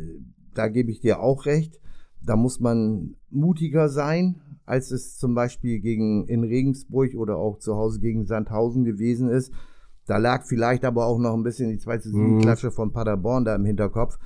da 0.55 0.69
gebe 0.69 0.91
ich 0.91 1.01
dir 1.01 1.21
auch 1.21 1.47
recht. 1.47 1.81
Da 2.25 2.37
muss 2.37 2.61
man 2.61 3.17
mutiger 3.31 3.89
sein, 3.89 4.41
als 4.65 4.91
es 4.93 5.17
zum 5.17 5.35
Beispiel 5.35 5.81
gegen 5.81 6.27
in 6.29 6.45
Regensburg 6.45 7.15
oder 7.15 7.37
auch 7.37 7.59
zu 7.59 7.75
Hause 7.75 8.01
gegen 8.01 8.27
Sandhausen 8.27 8.85
gewesen 8.85 9.29
ist. 9.29 9.53
Da 10.07 10.19
lag 10.19 10.45
vielleicht 10.45 10.85
aber 10.85 11.07
auch 11.07 11.19
noch 11.19 11.35
ein 11.35 11.43
bisschen 11.43 11.71
die 11.71 11.79
zweite 11.79 12.09
mhm. 12.09 12.41
Klatsche 12.41 12.71
von 12.71 12.93
Paderborn 12.93 13.45
da 13.45 13.55
im 13.55 13.65
Hinterkopf, 13.65 14.19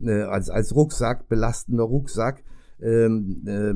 äh, 0.00 0.22
als, 0.22 0.50
als 0.50 0.74
Rucksack, 0.74 1.28
belastender 1.28 1.84
Rucksack. 1.84 2.42
Ähm, 2.80 3.42
äh, 3.46 3.74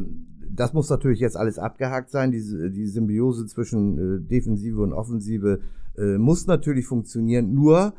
das 0.51 0.73
muss 0.73 0.91
natürlich 0.91 1.21
jetzt 1.21 1.37
alles 1.37 1.59
abgehakt 1.59 2.11
sein. 2.11 2.31
Diese, 2.31 2.71
die 2.71 2.87
Symbiose 2.87 3.47
zwischen 3.47 3.99
äh, 3.99 4.21
Defensive 4.21 4.81
und 4.81 4.93
Offensive 4.93 5.61
äh, 5.97 6.19
muss 6.19 6.47
natürlich 6.47 6.87
funktionieren. 6.87 7.55
Nur, 7.55 7.95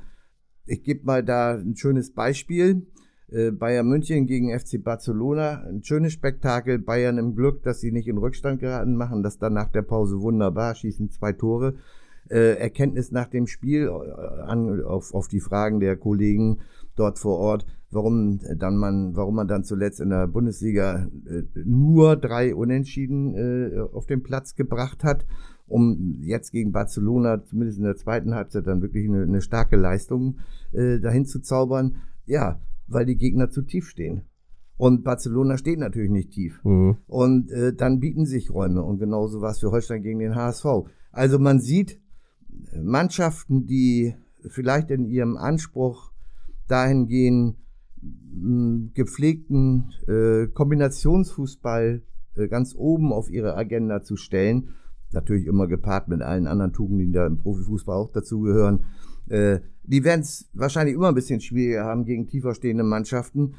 ich 0.66 0.84
gebe 0.84 1.06
mal 1.06 1.24
da 1.24 1.56
ein 1.56 1.76
schönes 1.76 2.14
Beispiel. 2.14 2.88
Äh, 3.30 3.52
Bayern 3.52 3.88
München 3.88 4.26
gegen 4.26 4.58
FC 4.58 4.84
Barcelona. 4.84 5.64
Ein 5.64 5.84
schönes 5.84 6.14
Spektakel. 6.14 6.80
Bayern 6.80 7.18
im 7.18 7.36
Glück, 7.36 7.64
dass 7.64 7.82
sie 7.82 7.92
nicht 7.92 8.08
in 8.08 8.18
Rückstand 8.18 8.60
geraten, 8.60 8.96
machen 8.96 9.24
das 9.24 9.38
dann 9.38 9.54
nach 9.54 9.70
der 9.70 9.82
Pause 9.82 10.22
wunderbar, 10.22 10.76
schießen 10.76 11.12
zwei 11.12 11.34
Tore. 11.34 11.76
Äh, 12.30 12.58
Erkenntnis 12.58 13.12
nach 13.12 13.28
dem 13.28 13.48
Spiel 13.48 13.88
äh, 13.88 14.42
an, 14.42 14.84
auf, 14.84 15.14
auf 15.14 15.28
die 15.28 15.40
Fragen 15.40 15.80
der 15.80 15.96
Kollegen 15.96 16.60
dort 17.00 17.20
vor 17.20 17.38
Ort 17.38 17.66
warum 17.92 18.40
dann 18.58 18.78
man, 18.78 19.16
warum 19.16 19.36
man 19.36 19.48
dann 19.48 19.64
zuletzt 19.64 20.00
in 20.00 20.10
der 20.10 20.28
Bundesliga 20.28 21.08
äh, 21.26 21.44
nur 21.64 22.16
drei 22.16 22.54
Unentschieden 22.54 23.36
äh, 23.36 23.80
auf 23.80 24.06
den 24.06 24.24
Platz 24.24 24.56
gebracht 24.56 25.04
hat, 25.04 25.26
um 25.68 26.20
jetzt 26.22 26.52
gegen 26.52 26.72
Barcelona 26.72 27.44
zumindest 27.44 27.80
in 27.80 27.86
der 27.86 27.96
zweiten 27.96 28.36
Halbzeit 28.36 28.68
dann 28.68 28.82
wirklich 28.82 29.08
eine, 29.08 29.24
eine 29.24 29.42
starke 29.42 29.78
Leistung 29.78 30.40
äh, 30.74 31.00
dahin 31.00 31.26
zu 31.26 31.40
zaubern. 31.40 31.98
Ja, 32.26 32.60
weil 32.88 33.06
die 33.06 33.18
Gegner 33.18 33.50
zu 33.50 33.62
tief 33.62 33.90
stehen. 33.90 34.24
Und 34.78 35.04
Barcelona 35.04 35.58
steht 35.58 35.80
natürlich 35.80 36.12
nicht 36.12 36.32
tief. 36.32 36.64
Mhm. 36.64 36.98
Und 37.08 37.52
äh, 37.52 37.74
dann 37.74 38.00
bieten 38.00 38.26
sich 38.26 38.52
Räume. 38.52 38.84
Und 38.84 39.00
genauso 39.00 39.42
war 39.42 39.52
es 39.52 39.60
für 39.60 39.72
Holstein 39.72 40.04
gegen 40.04 40.20
den 40.20 40.36
HSV. 40.36 40.66
Also 41.12 41.40
man 41.40 41.60
sieht 41.60 42.00
Mannschaften, 42.80 43.66
die 43.66 44.14
vielleicht 44.50 44.92
in 44.92 45.06
ihrem 45.06 45.36
Anspruch 45.36 46.12
dahin 46.68 47.08
gehen, 47.08 47.58
gepflegten 48.94 49.92
äh, 50.08 50.48
Kombinationsfußball 50.48 52.04
äh, 52.36 52.48
ganz 52.48 52.76
oben 52.76 53.12
auf 53.12 53.30
ihre 53.30 53.56
Agenda 53.56 54.04
zu 54.04 54.16
stellen. 54.16 54.70
Natürlich 55.12 55.48
immer 55.48 55.68
gepaart 55.68 56.08
mit 56.08 56.22
allen 56.22 56.48
anderen 56.48 56.74
Tugenden, 56.74 57.08
die 57.08 57.14
da 57.14 57.26
im 57.26 57.38
Profifußball 57.38 57.96
auch 57.96 58.12
dazugehören. 58.12 58.86
Äh, 59.30 59.60
die 59.84 60.04
werden 60.04 60.22
es 60.22 60.50
wahrscheinlich 60.54 60.96
immer 60.96 61.10
ein 61.10 61.16
bisschen 61.16 61.42
schwieriger 61.42 61.86
haben 61.86 62.06
gegen 62.06 62.28
tiefer 62.28 62.54
stehende 62.54 62.84
Mannschaften. 62.84 63.56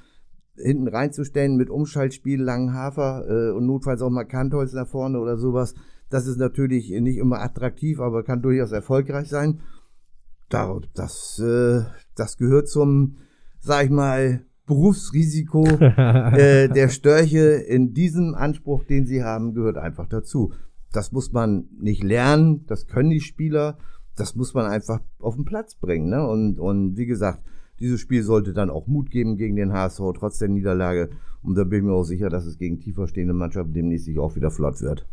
Hinten 0.57 0.89
reinzustellen 0.89 1.57
mit 1.57 1.71
Umschaltspiel, 1.71 2.41
langen 2.41 2.75
Hafer 2.75 3.25
äh, 3.29 3.53
und 3.53 3.67
notfalls 3.67 4.03
auch 4.03 4.11
mal 4.11 4.25
Kantholz 4.25 4.73
nach 4.73 4.89
vorne 4.89 5.21
oder 5.21 5.37
sowas. 5.37 5.75
Das 6.11 6.27
ist 6.27 6.39
natürlich 6.39 6.91
nicht 6.91 7.19
immer 7.19 7.41
attraktiv, 7.41 8.01
aber 8.01 8.23
kann 8.23 8.43
durchaus 8.43 8.73
erfolgreich 8.73 9.29
sein. 9.29 9.61
Da, 10.49 10.79
das, 10.95 11.39
äh, 11.39 11.83
das 12.15 12.37
gehört 12.37 12.69
zum, 12.69 13.17
sag 13.61 13.85
ich 13.85 13.91
mal, 13.91 14.43
Berufsrisiko 14.67 15.65
äh, 15.81 16.69
der 16.69 16.89
Störche 16.89 17.39
in 17.39 17.95
diesem 17.95 18.35
Anspruch, 18.35 18.85
den 18.85 19.07
sie 19.07 19.25
haben, 19.25 19.55
gehört 19.55 19.79
einfach 19.79 20.07
dazu. 20.07 20.53
Das 20.93 21.13
muss 21.13 21.33
man 21.33 21.69
nicht 21.79 22.03
lernen, 22.03 22.65
das 22.67 22.87
können 22.87 23.11
die 23.11 23.21
Spieler, 23.21 23.79
das 24.17 24.37
muss 24.37 24.55
man 24.55 24.67
einfach 24.67 25.01
auf 25.19 25.37
den 25.37 25.45
Platz 25.45 25.75
bringen. 25.75 26.09
Ne? 26.09 26.27
Und, 26.27 26.59
und 26.59 26.97
wie 26.97 27.07
gesagt, 27.07 27.43
dieses 27.81 28.01
Spiel 28.01 28.23
sollte 28.23 28.53
dann 28.53 28.71
auch 28.71 28.87
Mut 28.87 29.11
geben 29.11 29.37
gegen 29.37 29.57
den 29.57 29.73
HSV, 29.73 30.01
trotz 30.15 30.39
der 30.39 30.49
Niederlage. 30.49 31.11
Und 31.43 31.57
da 31.57 31.65
bin 31.65 31.81
ich 31.81 31.85
mir 31.85 31.93
auch 31.93 32.05
sicher, 32.05 32.29
dass 32.29 32.45
es 32.45 32.59
gegen 32.59 32.81
tiefer 32.81 33.07
stehende 33.07 33.35
Mannschaften 33.35 33.73
demnächst 33.73 34.07
sich 34.07 34.19
auch 34.19 34.35
wieder 34.35 34.51
flott 34.51 34.81
wird. 34.83 35.07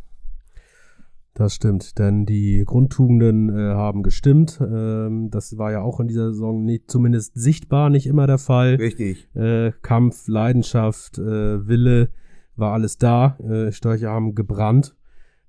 Das 1.35 1.53
stimmt, 1.53 1.99
denn 1.99 2.25
die 2.25 2.63
Grundtugenden 2.65 3.49
äh, 3.49 3.73
haben 3.73 4.03
gestimmt. 4.03 4.57
Ähm, 4.61 5.29
das 5.31 5.57
war 5.57 5.69
ja 5.69 5.81
auch 5.81 5.99
in 5.99 6.07
dieser 6.07 6.31
Saison 6.31 6.63
nicht, 6.63 6.89
zumindest 6.89 7.33
sichtbar 7.35 7.89
nicht 7.89 8.07
immer 8.07 8.25
der 8.25 8.37
Fall. 8.37 8.75
Richtig. 8.75 9.27
Äh, 9.35 9.73
Kampf, 9.81 10.29
Leidenschaft, 10.29 11.17
äh, 11.17 11.67
Wille 11.67 12.09
war 12.55 12.71
alles 12.71 12.97
da. 12.97 13.37
Äh, 13.39 13.73
Störche 13.73 14.07
haben 14.07 14.33
gebrannt. 14.33 14.95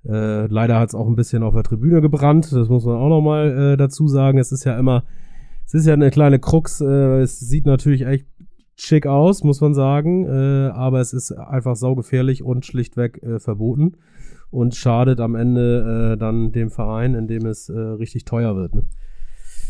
Äh, 0.04 0.46
leider 0.48 0.80
hat 0.80 0.88
es 0.88 0.96
auch 0.96 1.06
ein 1.06 1.14
bisschen 1.14 1.44
auf 1.44 1.54
der 1.54 1.62
Tribüne 1.62 2.00
gebrannt. 2.00 2.50
Das 2.50 2.68
muss 2.68 2.84
man 2.84 2.96
auch 2.96 3.08
nochmal 3.08 3.74
äh, 3.74 3.76
dazu 3.76 4.08
sagen. 4.08 4.38
Es 4.38 4.50
ist 4.50 4.64
ja 4.64 4.76
immer, 4.76 5.04
es 5.66 5.74
ist 5.74 5.86
ja 5.86 5.94
eine 5.94 6.10
kleine 6.10 6.40
Krux. 6.40 6.80
Äh, 6.80 7.20
es 7.20 7.38
sieht 7.38 7.64
natürlich 7.64 8.04
echt 8.04 8.26
schick 8.74 9.06
aus, 9.06 9.44
muss 9.44 9.60
man 9.60 9.72
sagen, 9.72 10.26
äh, 10.26 10.70
aber 10.70 11.00
es 11.00 11.12
ist 11.12 11.30
einfach 11.30 11.76
saugefährlich 11.76 12.42
und 12.42 12.66
schlichtweg 12.66 13.22
äh, 13.22 13.38
verboten 13.38 13.98
und 14.50 14.74
schadet 14.74 15.20
am 15.20 15.34
Ende 15.34 16.12
äh, 16.14 16.18
dann 16.18 16.52
dem 16.52 16.70
Verein, 16.70 17.14
indem 17.14 17.46
es 17.46 17.68
äh, 17.68 17.78
richtig 17.78 18.24
teuer 18.24 18.56
wird. 18.56 18.74
Ne? 18.74 18.84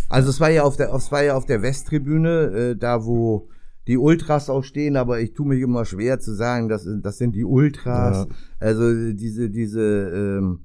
Also 0.08 0.30
es 0.30 0.40
war 0.40 0.50
ja 0.50 0.62
auf 0.62 0.76
der, 0.76 0.92
es 0.94 1.10
war 1.10 1.22
ja 1.22 1.36
auf 1.36 1.46
der 1.46 1.62
Westtribüne, 1.62 2.30
äh, 2.30 2.76
da 2.76 3.04
wo 3.04 3.48
die 3.86 3.98
Ultras 3.98 4.50
auch 4.50 4.64
stehen, 4.64 4.96
aber 4.96 5.20
ich 5.20 5.34
tue 5.34 5.46
mich 5.46 5.60
immer 5.60 5.84
schwer 5.84 6.18
zu 6.18 6.34
sagen, 6.34 6.68
das, 6.68 6.88
das 7.02 7.18
sind 7.18 7.36
die 7.36 7.44
Ultras. 7.44 8.26
Ja. 8.28 8.36
Also 8.58 9.12
diese, 9.12 9.48
diese 9.48 9.80
ähm, 9.80 10.60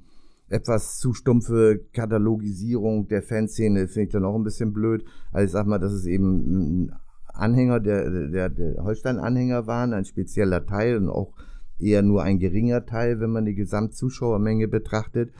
etwas 0.50 0.98
zu 0.98 1.14
stumpfe 1.14 1.80
Katalogisierung 1.94 3.08
der 3.08 3.22
Fanszene 3.22 3.88
finde 3.88 4.08
ich 4.08 4.10
dann 4.10 4.26
auch 4.26 4.36
ein 4.36 4.44
bisschen 4.44 4.74
blöd. 4.74 5.06
Also 5.32 5.46
ich 5.46 5.52
sag 5.52 5.66
mal, 5.68 5.80
das 5.80 5.94
ist 5.94 6.06
eben 6.06 6.84
ein 6.84 6.96
Anhänger, 7.28 7.80
der, 7.80 8.10
der, 8.28 8.50
der 8.50 8.84
Holstein-Anhänger 8.84 9.68
waren, 9.68 9.94
ein 9.94 10.06
spezieller 10.06 10.66
Teil 10.66 10.98
und 10.98 11.10
auch 11.10 11.34
eher 11.82 12.02
nur 12.02 12.24
ein 12.24 12.40
geringer 12.40 12.86
Teil, 12.86 13.20
wenn 13.20 13.32
man 13.32 13.46
die 13.46 13.56
Gesamtzuschauermenge 13.56 14.68
betrachtet. 14.68 15.32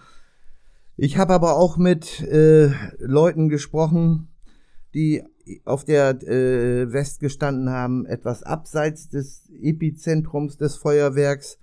Ich 0.98 1.18
habe 1.18 1.34
aber 1.34 1.56
auch 1.58 1.78
mit 1.78 2.22
äh, 2.22 2.72
Leuten 3.00 3.50
gesprochen, 3.50 4.28
die 4.94 5.24
auf 5.66 5.86
der 5.86 6.22
äh, 6.24 6.92
West 6.92 7.20
gestanden 7.20 7.70
haben, 7.70 8.06
etwas 8.06 8.44
abseits 8.44 9.10
des 9.10 9.50
Epizentrums 9.62 10.58
des 10.58 10.76
Feuerwerks 10.76 11.58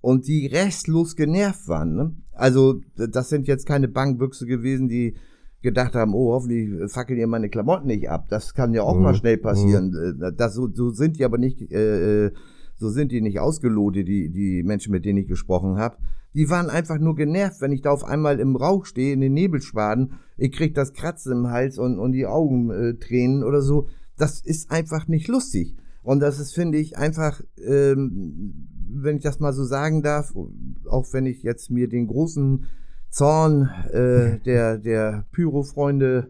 und 0.00 0.26
die 0.26 0.46
restlos 0.46 1.16
genervt 1.16 1.68
waren. 1.68 1.94
Ne? 1.94 2.14
Also 2.32 2.80
das 2.96 3.28
sind 3.28 3.46
jetzt 3.46 3.66
keine 3.66 3.88
Bankbüchse 3.88 4.46
gewesen, 4.46 4.88
die 4.88 5.14
gedacht 5.62 5.94
haben, 5.94 6.14
oh, 6.14 6.32
hoffentlich 6.32 6.90
fackeln 6.92 7.18
ihr 7.18 7.26
meine 7.26 7.48
Klamotten 7.48 7.86
nicht 7.86 8.10
ab. 8.10 8.26
Das 8.28 8.54
kann 8.54 8.74
ja 8.74 8.82
auch 8.82 8.96
mhm. 8.96 9.02
mal 9.02 9.14
schnell 9.14 9.38
passieren. 9.38 10.16
Mhm. 10.18 10.34
Das, 10.36 10.54
so, 10.54 10.68
so 10.72 10.90
sind 10.90 11.18
die 11.18 11.24
aber 11.24 11.38
nicht, 11.38 11.72
äh, 11.72 12.26
äh, 12.26 12.32
so 12.84 12.90
sind 12.90 13.12
die 13.12 13.22
nicht 13.22 13.40
ausgelotet, 13.40 14.06
die, 14.06 14.28
die 14.28 14.62
Menschen, 14.62 14.92
mit 14.92 15.06
denen 15.06 15.18
ich 15.18 15.26
gesprochen 15.26 15.78
habe. 15.78 15.96
Die 16.34 16.50
waren 16.50 16.68
einfach 16.68 16.98
nur 16.98 17.14
genervt, 17.14 17.62
wenn 17.62 17.72
ich 17.72 17.80
da 17.80 17.90
auf 17.90 18.04
einmal 18.04 18.40
im 18.40 18.56
Rauch 18.56 18.84
stehe, 18.84 19.14
in 19.14 19.22
den 19.22 19.32
Nebelschwaden, 19.32 20.14
ich 20.36 20.52
krieg 20.52 20.74
das 20.74 20.92
Kratzen 20.92 21.32
im 21.32 21.48
Hals 21.48 21.78
und, 21.78 21.98
und 21.98 22.12
die 22.12 22.26
Augen 22.26 22.70
äh, 22.70 22.94
tränen 22.94 23.42
oder 23.42 23.62
so. 23.62 23.88
Das 24.18 24.40
ist 24.40 24.70
einfach 24.70 25.08
nicht 25.08 25.28
lustig. 25.28 25.76
Und 26.02 26.20
das 26.20 26.38
ist, 26.38 26.52
finde 26.52 26.76
ich, 26.76 26.98
einfach, 26.98 27.40
ähm, 27.56 28.68
wenn 28.90 29.16
ich 29.16 29.22
das 29.22 29.40
mal 29.40 29.54
so 29.54 29.64
sagen 29.64 30.02
darf, 30.02 30.34
auch 30.90 31.06
wenn 31.12 31.24
ich 31.24 31.42
jetzt 31.42 31.70
mir 31.70 31.88
den 31.88 32.06
großen 32.06 32.66
Zorn 33.08 33.70
äh, 33.92 34.38
der, 34.44 34.76
der 34.76 35.24
Pyro-Freunde 35.32 36.28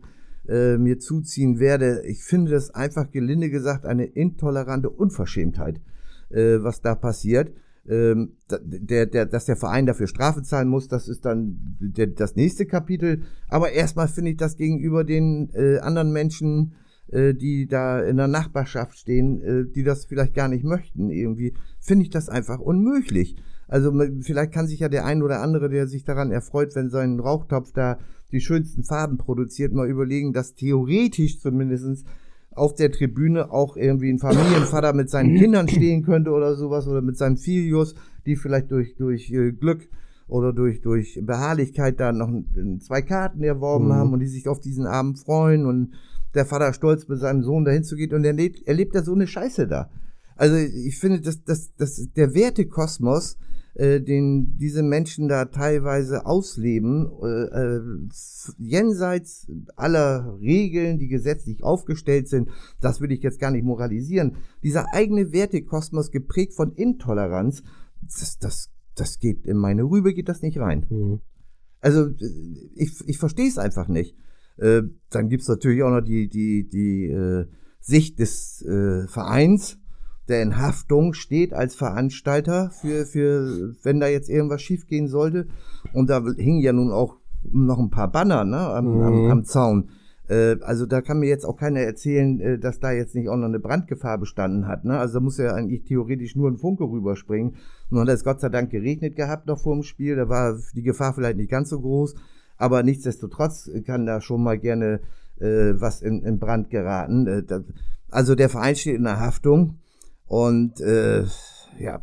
äh, 0.49 0.76
mir 0.76 0.99
zuziehen 0.99 1.58
werde. 1.58 2.02
Ich 2.06 2.23
finde 2.23 2.52
das 2.52 2.70
einfach 2.70 3.11
gelinde 3.11 3.50
gesagt 3.50 3.87
eine 3.87 4.04
intolerante 4.04 4.90
Unverschämtheit, 4.90 5.80
äh, 6.31 6.62
was 6.62 6.81
da 6.81 6.95
passiert. 6.95 7.52
Ähm, 7.87 8.37
der, 8.49 9.07
der, 9.07 9.26
dass 9.26 9.45
der 9.45 9.57
Verein 9.57 9.85
dafür 9.85 10.07
Strafe 10.07 10.43
zahlen 10.43 10.69
muss, 10.69 10.88
das 10.88 11.07
ist 11.07 11.26
dann 11.26 11.76
der, 11.81 12.07
das 12.07 12.35
nächste 12.35 12.64
Kapitel. 12.64 13.23
Aber 13.49 13.73
erstmal 13.73 14.09
finde 14.09 14.31
ich 14.31 14.37
das 14.38 14.57
gegenüber 14.57 15.04
den 15.04 15.50
äh, 15.52 15.78
anderen 15.78 16.12
Menschen, 16.12 16.75
äh, 17.09 17.35
die 17.35 17.66
da 17.66 18.00
in 18.00 18.16
der 18.16 18.28
Nachbarschaft 18.28 18.99
stehen, 18.99 19.43
äh, 19.43 19.64
die 19.66 19.83
das 19.83 20.07
vielleicht 20.07 20.35
gar 20.35 20.49
nicht 20.49 20.64
möchten, 20.64 21.11
irgendwie, 21.11 21.52
finde 21.78 22.04
ich 22.04 22.11
das 22.11 22.31
einfach 22.31 22.59
unmöglich. 22.59 23.37
Also 23.69 23.93
vielleicht 24.21 24.52
kann 24.52 24.66
sich 24.66 24.81
ja 24.81 24.88
der 24.88 25.04
ein 25.04 25.23
oder 25.23 25.40
andere, 25.40 25.69
der 25.69 25.87
sich 25.87 26.04
daran 26.04 26.31
erfreut, 26.31 26.75
wenn 26.75 26.90
sein 26.90 27.21
Rauchtopf 27.21 27.73
da 27.73 27.99
die 28.33 28.40
schönsten 28.40 28.85
Farben 28.85 29.19
produziert, 29.19 29.73
mal 29.73 29.88
überlegen, 29.88 30.33
dass 30.33 30.54
theoretisch 30.54 31.40
zumindestens 31.40 32.04
auf 32.56 32.75
der 32.75 32.90
Tribüne 32.90 33.50
auch 33.50 33.76
irgendwie 33.76 34.11
ein 34.11 34.18
Familienvater 34.18 34.92
mit 34.92 35.11
seinen 35.11 35.37
Kindern 35.38 35.68
stehen 35.68 36.02
könnte 36.02 36.30
oder 36.30 36.54
sowas 36.56 36.87
oder 36.87 37.02
mit 37.02 37.16
seinem 37.16 37.37
Filius, 37.37 37.94
die 38.26 38.37
vielleicht 38.37 38.70
durch, 38.70 38.96
durch 38.96 39.30
äh, 39.30 39.52
Glück 39.52 39.88
oder 40.28 40.52
durch, 40.52 40.80
durch 40.80 41.20
Beharrlichkeit 41.23 42.00
da 42.00 42.12
noch 42.12 42.30
zwei 42.80 43.02
Karten 43.02 43.42
erworben 43.42 43.88
mhm. 43.88 43.92
haben 43.92 44.12
und 44.12 44.20
die 44.20 44.26
sich 44.26 44.49
auf 44.49 44.60
diesen 44.60 44.86
Abend 44.86 45.19
freuen 45.19 45.67
und 45.67 45.93
der 46.34 46.47
Vater 46.47 46.73
stolz 46.73 47.06
mit 47.08 47.21
seinem 47.21 47.43
Sohn 47.43 47.64
dahin 47.64 47.84
zu 47.84 47.97
gehen 47.97 48.14
und 48.14 48.25
er 48.25 48.32
lebt, 48.32 48.67
erlebt 48.67 48.95
da 48.95 49.02
so 49.02 49.12
eine 49.12 49.26
Scheiße 49.26 49.67
da. 49.67 49.90
Also 50.36 50.56
ich 50.56 50.99
finde, 50.99 51.21
dass, 51.21 51.45
dass, 51.45 51.75
dass 51.76 52.08
der 52.17 52.34
Wertekosmos 52.34 53.38
äh, 53.75 54.00
den 54.00 54.56
diese 54.56 54.82
Menschen 54.82 55.28
da 55.28 55.47
teilweise 55.47 56.26
ausleben, 56.26 57.10
äh, 57.23 57.26
äh, 57.26 57.80
jenseits 58.58 59.47
aller 59.76 60.39
Regeln, 60.41 60.99
die 60.99 61.08
gesetzlich 61.08 61.63
aufgestellt 61.65 62.28
sind, 62.28 62.50
das 62.80 63.00
will 63.00 63.13
ich 63.13 63.23
jetzt 63.23 63.41
gar 63.41 63.50
nicht 63.50 63.65
moralisieren. 63.65 64.37
Dieser 64.63 64.93
eigene 64.93 65.32
Wertekosmos 65.32 66.10
geprägt 66.10 66.54
von 66.54 66.73
Intoleranz, 66.73 67.63
das, 68.00 68.39
das, 68.39 68.71
das 68.95 69.19
geht 69.19 69.47
in 69.47 69.56
meine 69.56 69.82
Rübe 69.82 70.15
geht 70.15 70.28
das 70.28 70.43
nicht 70.43 70.58
rein. 70.58 70.87
Mhm. 70.89 71.21
Also 71.80 72.08
ich, 72.75 72.93
ich 73.06 73.19
verstehe 73.19 73.49
es 73.49 73.58
einfach 73.58 73.89
nicht. 73.89 74.17
Äh, 74.56 74.82
dann 75.10 75.28
gibt's 75.28 75.49
natürlich 75.49 75.82
auch 75.82 75.91
noch 75.91 76.00
die, 76.00 76.28
die, 76.28 76.69
die 76.69 77.06
äh, 77.06 77.47
Sicht 77.80 78.19
des 78.21 78.63
äh, 78.63 79.06
Vereins, 79.08 79.78
der 80.28 80.43
in 80.43 80.58
Haftung 80.58 81.13
steht 81.15 81.52
als 81.52 81.75
Veranstalter 81.75 82.71
für, 82.71 83.06
für, 83.06 83.75
wenn 83.82 84.00
da 84.00 84.08
jetzt 84.08 84.28
irgendwas 84.30 84.63
schiefgehen 84.63 85.08
sollte. 85.08 85.47
Und 85.93 86.10
da 86.10 86.23
hingen 86.37 86.60
ja 86.60 86.73
nun 86.73 86.93
auch 86.93 87.17
noch 87.52 87.78
ein 87.78 87.91
paar 87.91 88.10
Banner 88.10 88.45
ne, 88.45 88.58
am, 88.58 88.97
mhm. 88.97 89.02
am, 89.02 89.30
am 89.30 89.45
Zaun. 89.45 89.91
Äh, 90.28 90.56
also 90.63 90.87
da 90.87 91.02
kann 91.02 91.19
mir 91.19 91.28
jetzt 91.28 91.45
auch 91.45 91.56
keiner 91.56 91.80
erzählen, 91.80 92.41
äh, 92.41 92.58
dass 92.58 92.80
da 92.80 92.93
jetzt 92.93 93.15
nicht 93.15 93.28
auch 93.28 93.37
noch 93.37 93.47
eine 93.47 93.60
Brandgefahr 93.60 94.19
bestanden 94.19 94.67
hat. 94.67 94.84
Ne? 94.84 94.99
Also 94.99 95.15
da 95.15 95.21
muss 95.21 95.39
ja 95.39 95.52
eigentlich 95.52 95.84
theoretisch 95.84 96.37
nur 96.37 96.50
ein 96.50 96.56
Funke 96.56 96.84
rüberspringen. 96.84 97.56
Nun 97.91 98.00
hat 98.00 98.08
es 98.08 98.25
Gott 98.25 98.41
sei 98.41 98.49
Dank 98.49 98.71
geregnet 98.71 99.17
gehabt 99.17 99.47
noch 99.47 99.60
vor 99.60 99.75
dem 99.75 99.82
Spiel. 99.82 100.17
Da 100.17 100.28
war 100.28 100.58
die 100.75 100.82
Gefahr 100.82 101.13
vielleicht 101.13 101.37
nicht 101.37 101.50
ganz 101.50 101.69
so 101.69 101.80
groß. 101.80 102.15
Aber 102.56 102.82
nichtsdestotrotz 102.82 103.71
kann 103.84 104.06
da 104.06 104.21
schon 104.21 104.43
mal 104.43 104.58
gerne 104.58 105.00
äh, 105.41 105.75
was 105.75 106.02
in, 106.02 106.23
in 106.23 106.39
Brand 106.39 106.71
geraten. 106.71 107.26
Äh, 107.26 107.43
da, 107.43 107.60
also 108.10 108.34
der 108.34 108.49
Verein 108.49 108.76
steht 108.76 108.97
in 108.97 109.04
der 109.04 109.21
Haftung. 109.21 109.78
Und 110.26 110.80
äh, 110.80 111.25
ja, 111.78 112.02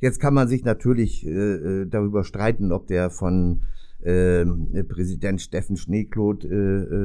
jetzt 0.00 0.20
kann 0.20 0.34
man 0.34 0.48
sich 0.48 0.64
natürlich 0.64 1.26
äh, 1.26 1.30
äh, 1.30 1.86
darüber 1.86 2.24
streiten, 2.24 2.72
ob 2.72 2.86
der 2.86 3.10
von 3.10 3.62
äh, 4.02 4.44
Präsident 4.84 5.40
Steffen 5.40 5.76
Schneekloth 5.76 6.44
äh, 6.44 6.48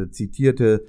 äh, 0.03 0.11
zitierte 0.11 0.85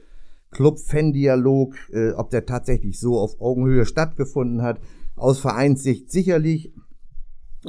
Club-Fan-Dialog, 0.50 1.74
äh, 1.92 2.10
ob 2.12 2.30
der 2.30 2.46
tatsächlich 2.46 2.98
so 2.98 3.18
auf 3.18 3.40
Augenhöhe 3.40 3.86
stattgefunden 3.86 4.62
hat. 4.62 4.80
Aus 5.16 5.38
Vereinssicht 5.38 6.10
sicherlich. 6.10 6.72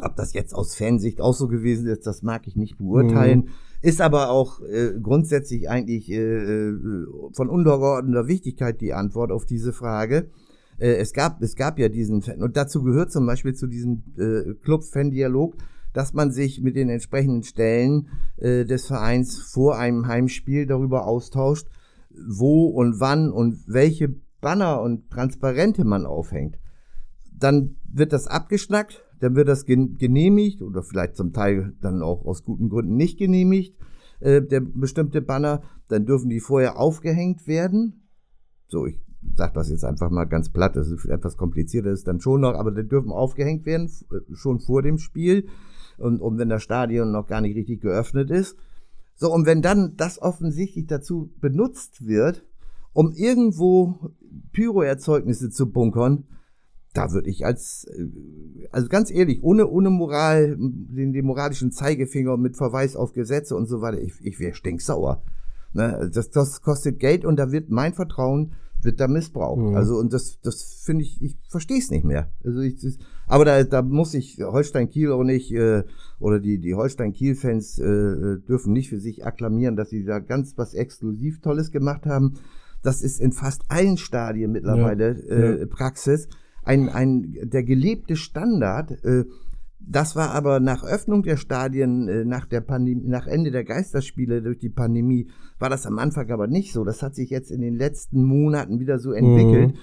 Ob 0.01 0.17
das 0.17 0.33
jetzt 0.33 0.53
aus 0.53 0.75
Fansicht 0.75 1.21
auch 1.21 1.33
so 1.33 1.47
gewesen 1.47 1.87
ist, 1.87 2.05
das 2.05 2.21
mag 2.21 2.47
ich 2.47 2.57
nicht 2.57 2.77
beurteilen. 2.77 3.39
Mhm. 3.39 3.49
Ist 3.81 4.01
aber 4.01 4.29
auch 4.29 4.59
äh, 4.61 4.91
grundsätzlich 5.01 5.69
eigentlich 5.69 6.11
äh, 6.11 6.17
äh 6.17 7.05
von 7.31 7.49
untergeordneter 7.49 8.27
Wichtigkeit 8.27 8.81
die 8.81 8.93
Antwort 8.93 9.31
auf 9.31 9.45
diese 9.45 9.71
Frage. 9.71 10.29
Äh, 10.77 10.95
es 10.95 11.13
gab, 11.13 11.41
es 11.41 11.55
gab 11.55 11.79
ja 11.79 11.89
diesen, 11.89 12.21
und 12.21 12.57
dazu 12.57 12.83
gehört 12.83 13.11
zum 13.11 13.25
Beispiel 13.25 13.53
zu 13.53 13.67
diesem 13.67 14.03
äh, 14.17 14.53
Club-Fan-Dialog, 14.63 15.55
dass 15.93 16.13
man 16.13 16.31
sich 16.31 16.61
mit 16.61 16.75
den 16.75 16.89
entsprechenden 16.89 17.43
Stellen 17.43 18.09
äh, 18.37 18.65
des 18.65 18.85
Vereins 18.85 19.39
vor 19.39 19.77
einem 19.77 20.07
Heimspiel 20.07 20.65
darüber 20.65 21.07
austauscht, 21.07 21.67
wo 22.09 22.67
und 22.67 22.99
wann 22.99 23.31
und 23.31 23.63
welche 23.67 24.13
Banner 24.41 24.81
und 24.81 25.09
Transparente 25.09 25.85
man 25.85 26.05
aufhängt. 26.05 26.57
Dann 27.31 27.77
wird 27.91 28.13
das 28.13 28.27
abgeschnackt, 28.27 29.03
dann 29.19 29.35
wird 29.35 29.47
das 29.47 29.65
genehmigt 29.65 30.61
oder 30.61 30.83
vielleicht 30.83 31.15
zum 31.15 31.31
Teil 31.31 31.73
dann 31.81 32.01
auch 32.01 32.25
aus 32.25 32.43
guten 32.43 32.69
Gründen 32.69 32.95
nicht 32.95 33.17
genehmigt, 33.17 33.75
äh, 34.19 34.41
der 34.41 34.59
bestimmte 34.59 35.21
Banner, 35.21 35.63
dann 35.87 36.05
dürfen 36.05 36.29
die 36.29 36.39
vorher 36.39 36.77
aufgehängt 36.77 37.47
werden. 37.47 38.09
So, 38.67 38.85
ich 38.85 38.99
sag 39.35 39.53
das 39.53 39.69
jetzt 39.69 39.83
einfach 39.83 40.09
mal 40.09 40.25
ganz 40.25 40.49
platt, 40.49 40.75
das 40.75 40.89
ist 40.89 41.05
etwas 41.05 41.37
komplizierter 41.37 41.91
ist 41.91 42.07
dann 42.07 42.19
schon 42.19 42.41
noch, 42.41 42.53
aber 42.53 42.71
die 42.71 42.87
dürfen 42.87 43.11
aufgehängt 43.11 43.65
werden, 43.65 43.89
äh, 44.11 44.35
schon 44.35 44.59
vor 44.59 44.81
dem 44.81 44.97
Spiel 44.97 45.47
und, 45.97 46.21
und 46.21 46.37
wenn 46.37 46.49
das 46.49 46.63
Stadion 46.63 47.11
noch 47.11 47.27
gar 47.27 47.41
nicht 47.41 47.55
richtig 47.55 47.81
geöffnet 47.81 48.29
ist. 48.29 48.57
So, 49.15 49.31
und 49.33 49.45
wenn 49.45 49.61
dann 49.61 49.95
das 49.95 50.21
offensichtlich 50.21 50.87
dazu 50.87 51.31
benutzt 51.39 52.05
wird, 52.05 52.45
um 52.93 53.11
irgendwo 53.13 54.11
Pyroerzeugnisse 54.51 55.49
zu 55.49 55.71
bunkern, 55.71 56.25
da 56.93 57.11
würde 57.11 57.29
ich 57.29 57.45
als, 57.45 57.85
äh, 57.85 58.67
also 58.71 58.87
ganz 58.87 59.11
ehrlich, 59.11 59.43
ohne, 59.43 59.67
ohne 59.67 59.89
Moral, 59.89 60.55
den, 60.57 61.13
den 61.13 61.25
moralischen 61.25 61.71
Zeigefinger 61.71 62.37
mit 62.37 62.57
Verweis 62.57 62.95
auf 62.95 63.13
Gesetze 63.13 63.55
und 63.55 63.67
so 63.67 63.81
weiter, 63.81 64.01
ich, 64.01 64.13
ich 64.21 64.39
wäre 64.39 64.53
stinksauer. 64.53 65.23
Ne? 65.73 66.09
Das, 66.13 66.29
das 66.29 66.61
kostet 66.61 66.99
Geld 66.99 67.25
und 67.25 67.37
da 67.37 67.51
wird 67.51 67.69
mein 67.69 67.93
Vertrauen 67.93 68.53
wird 68.85 68.99
da 68.99 69.07
missbraucht. 69.07 69.61
Mhm. 69.61 69.75
Also 69.75 69.97
und 69.97 70.13
das, 70.13 70.39
das 70.41 70.81
finde 70.83 71.03
ich, 71.03 71.21
ich 71.21 71.37
verstehe 71.49 71.79
es 71.79 71.91
nicht 71.91 72.05
mehr. 72.05 72.31
Also 72.43 72.61
ich, 72.61 72.79
das, 72.81 72.97
aber 73.27 73.43
da, 73.43 73.63
da 73.63 73.81
muss 73.81 74.13
ich 74.13 74.39
Holstein 74.39 74.89
Kiel 74.89 75.11
auch 75.11 75.23
nicht 75.23 75.51
äh, 75.51 75.83
oder 76.19 76.39
die 76.39 76.59
die 76.59 76.75
Holstein 76.75 77.11
Kiel 77.13 77.35
Fans 77.35 77.79
äh, 77.79 78.37
dürfen 78.47 78.71
nicht 78.71 78.89
für 78.89 78.99
sich 78.99 79.25
akklamieren, 79.25 79.75
dass 79.75 79.89
sie 79.89 80.05
da 80.05 80.19
ganz 80.19 80.57
was 80.57 80.73
exklusiv 80.73 81.41
Tolles 81.41 81.71
gemacht 81.71 82.05
haben. 82.05 82.35
das 82.83 83.01
ist 83.01 83.19
in 83.19 83.31
fast 83.31 83.63
allen 83.67 83.97
Stadien 83.97 84.51
mittlerweile 84.51 85.17
Ja, 85.27 85.35
äh, 85.35 85.59
ja. 85.59 85.65
Praxis, 85.65 86.27
ein, 86.63 86.89
ein, 86.89 87.35
der 87.43 87.63
gelebte 87.63 88.15
Standard. 88.15 88.91
Äh, 89.03 89.25
das 89.87 90.15
war 90.15 90.31
aber 90.31 90.59
nach 90.59 90.83
Öffnung 90.83 91.23
der 91.23 91.37
Stadien, 91.37 92.07
äh, 92.07 92.25
nach 92.25 92.45
der 92.45 92.61
Pandemie, 92.61 93.07
nach 93.07 93.27
Ende 93.27 93.51
der 93.51 93.63
Geisterspiele 93.63 94.41
durch 94.41 94.57
die 94.57 94.69
Pandemie, 94.69 95.27
war 95.59 95.69
das 95.69 95.85
am 95.85 95.99
Anfang 95.99 96.29
aber 96.31 96.47
nicht 96.47 96.73
so. 96.73 96.83
Das 96.83 97.01
hat 97.01 97.15
sich 97.15 97.29
jetzt 97.29 97.51
in 97.51 97.61
den 97.61 97.75
letzten 97.75 98.23
Monaten 98.23 98.79
wieder 98.79 98.99
so 98.99 99.11
entwickelt. 99.11 99.75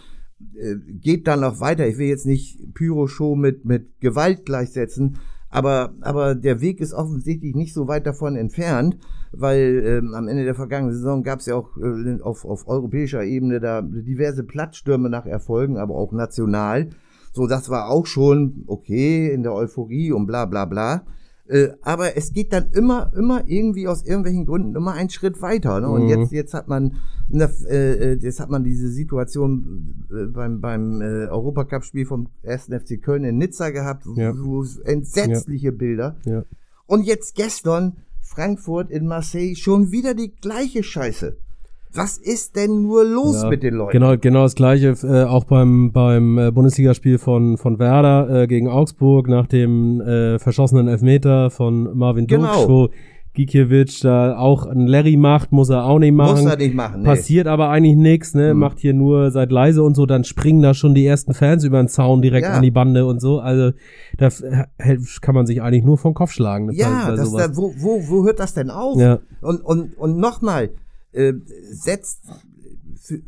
Äh, 0.55 0.77
geht 1.01 1.27
dann 1.29 1.41
noch 1.41 1.61
weiter. 1.61 1.87
Ich 1.87 1.99
will 1.99 2.09
jetzt 2.09 2.27
nicht 2.27 2.75
Pyro-Show 2.75 3.37
mit, 3.37 3.65
mit 3.65 4.01
Gewalt 4.01 4.45
gleichsetzen, 4.45 5.19
aber, 5.49 5.95
aber 6.01 6.35
der 6.35 6.61
Weg 6.61 6.81
ist 6.81 6.95
offensichtlich 6.95 7.55
nicht 7.55 7.75
so 7.75 7.87
weit 7.87 8.07
davon 8.07 8.37
entfernt, 8.37 8.97
weil 9.33 9.83
ähm, 9.85 10.15
am 10.15 10.27
Ende 10.27 10.45
der 10.45 10.55
vergangenen 10.55 10.95
Saison 10.95 11.23
gab 11.23 11.41
es 11.41 11.47
ja 11.47 11.55
auch 11.55 11.77
äh, 11.77 12.21
auf, 12.23 12.45
auf 12.45 12.67
europäischer 12.67 13.23
Ebene 13.23 13.61
da 13.61 13.83
diverse 13.83 14.45
Platzstürme 14.45 15.11
nach 15.11 15.27
Erfolgen, 15.27 15.77
aber 15.77 15.95
auch 15.95 16.12
national. 16.12 16.91
So, 17.33 17.47
das 17.47 17.68
war 17.71 17.88
auch 17.88 18.07
schon 18.07 18.64
okay 18.66 19.31
in 19.33 19.42
der 19.42 19.55
Euphorie 19.55 20.12
und 20.12 20.27
bla 20.27 20.45
bla 20.47 20.64
bla. 20.66 21.07
Äh, 21.49 21.71
aber 21.83 22.16
es 22.16 22.33
geht 22.33 22.53
dann 22.53 22.71
immer, 22.73 23.11
immer 23.16 23.42
irgendwie 23.47 23.88
aus 23.88 24.05
irgendwelchen 24.05 24.47
Gründen 24.47 24.77
immer 24.77 24.92
einen 24.92 25.11
Schritt 25.11 25.42
weiter. 25.42 25.81
Ne? 25.81 25.88
Und 25.88 26.03
Mhm. 26.05 26.09
jetzt, 26.09 26.33
jetzt 26.33 26.55
hat 26.55 26.68
man, 26.68 26.95
ne, 27.29 27.51
äh, 27.68 28.12
äh, 28.12 28.18
jetzt 28.21 28.38
hat 28.38 28.49
man 28.49 28.62
diese 28.64 28.88
Situation 28.88 30.07
äh, 30.11 30.27
beim, 30.27 30.61
beim 30.61 31.01
äh, 31.03 31.27
Europacup-Spiel 31.27 32.07
vom 32.07 32.29
1. 32.45 32.66
FC 32.71 33.03
Köln 33.03 33.25
in 33.25 33.38
Nizza 33.38 33.71
gehabt, 33.71 34.07
wo, 34.07 34.14
Ja. 34.18 34.33
wo 34.37 34.64
entsetzliche 34.85 35.73
Bilder. 35.73 36.16
Ja. 36.25 36.45
Und 36.87 37.05
jetzt 37.05 37.35
gestern 37.35 37.97
Frankfurt 38.21 38.90
in 38.90 39.07
Marseille 39.07 39.57
schon 39.57 39.90
wieder 39.90 40.14
die 40.14 40.33
gleiche 40.35 40.83
Scheiße. 40.83 41.37
Was 41.94 42.16
ist 42.18 42.57
denn 42.57 42.83
nur 42.83 43.05
los 43.05 43.42
Ja, 43.42 43.48
mit 43.50 43.62
den 43.62 43.74
Leuten? 43.74 43.92
Genau, 43.92 44.16
genau 44.16 44.42
das 44.44 44.55
gleiche 44.55 44.94
äh, 45.02 45.24
auch 45.24 45.44
beim 45.44 45.92
beim 45.92 46.38
äh, 46.38 46.50
Bundesligaspiel 46.50 47.18
von 47.18 47.59
von 47.59 47.78
Werder 47.78 48.42
äh, 48.42 48.46
gegen 48.46 48.68
Augsburg 48.68 49.28
nach 49.28 49.46
dem 49.46 50.00
äh, 50.00 50.38
verschossenen 50.38 50.88
Elfmeter 50.88 51.50
von 51.50 51.96
Marvin 51.96 52.26
Duksch, 52.26 52.40
Genau. 52.40 52.68
wo 52.68 52.88
Gikiewicz 53.35 54.00
da 54.00 54.37
auch 54.37 54.66
einen 54.66 54.87
Larry 54.87 55.16
macht, 55.16 55.52
muss 55.52 55.70
er 55.70 55.87
auch 55.87 55.98
nicht 55.98 56.12
machen. 56.12 56.42
Muss 56.44 56.50
er 56.52 56.59
nicht 56.59 56.74
machen. 56.74 57.00
Nee. 57.00 57.07
Passiert 57.07 57.46
aber 57.46 57.70
eigentlich 57.70 57.96
nichts, 57.96 58.35
ne? 58.35 58.52
Mhm. 58.52 58.61
Macht 58.61 58.78
hier 58.78 58.92
nur 58.92 59.31
seid 59.31 59.50
leise 59.50 59.83
und 59.83 59.94
so, 59.94 60.05
dann 60.05 60.24
springen 60.24 60.61
da 60.61 60.74
schon 60.74 60.94
die 60.94 61.07
ersten 61.07 61.33
Fans 61.33 61.64
über 61.64 61.78
den 61.83 61.88
Zaun 61.88 62.20
direkt 62.20 62.46
Ja. 62.46 62.52
an 62.52 62.62
die 62.62 62.70
Bande 62.70 63.07
und 63.07 63.20
so. 63.22 63.38
Also 63.40 63.72
da 64.18 64.28
kann 65.22 65.35
man 65.35 65.46
sich 65.46 65.62
eigentlich 65.62 65.83
nur 65.85 65.96
vom 65.96 66.12
Kopf 66.12 66.33
schlagen. 66.33 66.66
ne, 66.66 66.74
Ja, 66.74 67.14
das 67.16 67.33
da, 67.33 67.57
wo, 67.57 67.72
wo, 67.78 68.02
wo 68.09 68.24
hört 68.24 68.38
das 68.38 68.52
denn 68.52 68.68
auf? 68.70 68.98
Ja. 69.00 69.18
Und, 69.40 69.64
und, 69.64 69.96
und 69.96 70.18
nochmal, 70.18 70.68
äh, 71.12 71.35
setzt 71.70 72.25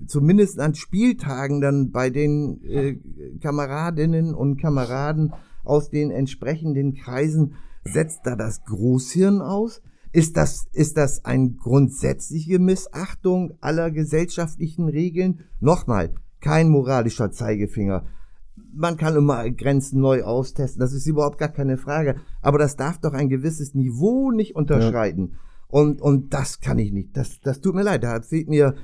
zumindest 0.07 0.61
an 0.61 0.75
Spieltagen 0.75 1.61
dann 1.61 1.91
bei 1.91 2.11
den 2.11 2.63
äh, 2.65 2.97
Kameradinnen 3.41 4.35
und 4.35 4.57
Kameraden 4.57 5.33
aus 5.65 5.91
den 5.91 6.11
entsprechenden 6.11 6.95
Kreisen, 6.95 7.55
setzt 7.85 8.21
da 8.25 8.37
das 8.37 8.65
Großhirn 8.65 9.41
aus? 9.41 9.83
Ist 10.13 10.37
das, 10.37 10.67
ist 10.73 10.97
das 10.97 11.25
eine 11.25 11.51
grundsätzliche 11.51 12.61
Missachtung 12.61 13.55
aller 13.61 13.91
gesellschaftlichen 13.91 14.89
Regeln? 14.89 15.41
Nochmal, 15.61 16.15
kein 16.41 16.69
moralischer 16.69 17.33
Zeigefinger. 17.33 18.07
Man 18.73 18.97
kann 18.97 19.17
immer 19.17 19.51
Grenzen 19.51 20.01
neu 20.01 20.23
austesten, 20.23 20.81
das 20.81 20.93
ist 20.93 21.07
überhaupt 21.07 21.39
gar 21.39 21.49
keine 21.49 21.77
Frage. 21.77 22.17
Aber 22.43 22.59
das 22.59 22.77
darf 22.77 22.99
doch 22.99 23.13
ein 23.13 23.29
gewisses 23.29 23.75
Niveau 23.75 24.31
nicht 24.31 24.55
unterschreiten. 24.55 25.35
Und, 25.75 26.01
und 26.01 26.33
das 26.33 26.61
kann 26.61 26.79
ich 26.79 26.93
nicht. 26.93 27.17
Das, 27.17 27.41
das 27.41 27.61
tut 27.61 27.75
mir 27.75 27.83
leid. 27.83 28.05
Da 28.05 28.23
fehlt 28.23 28.49
mir, 28.49 28.77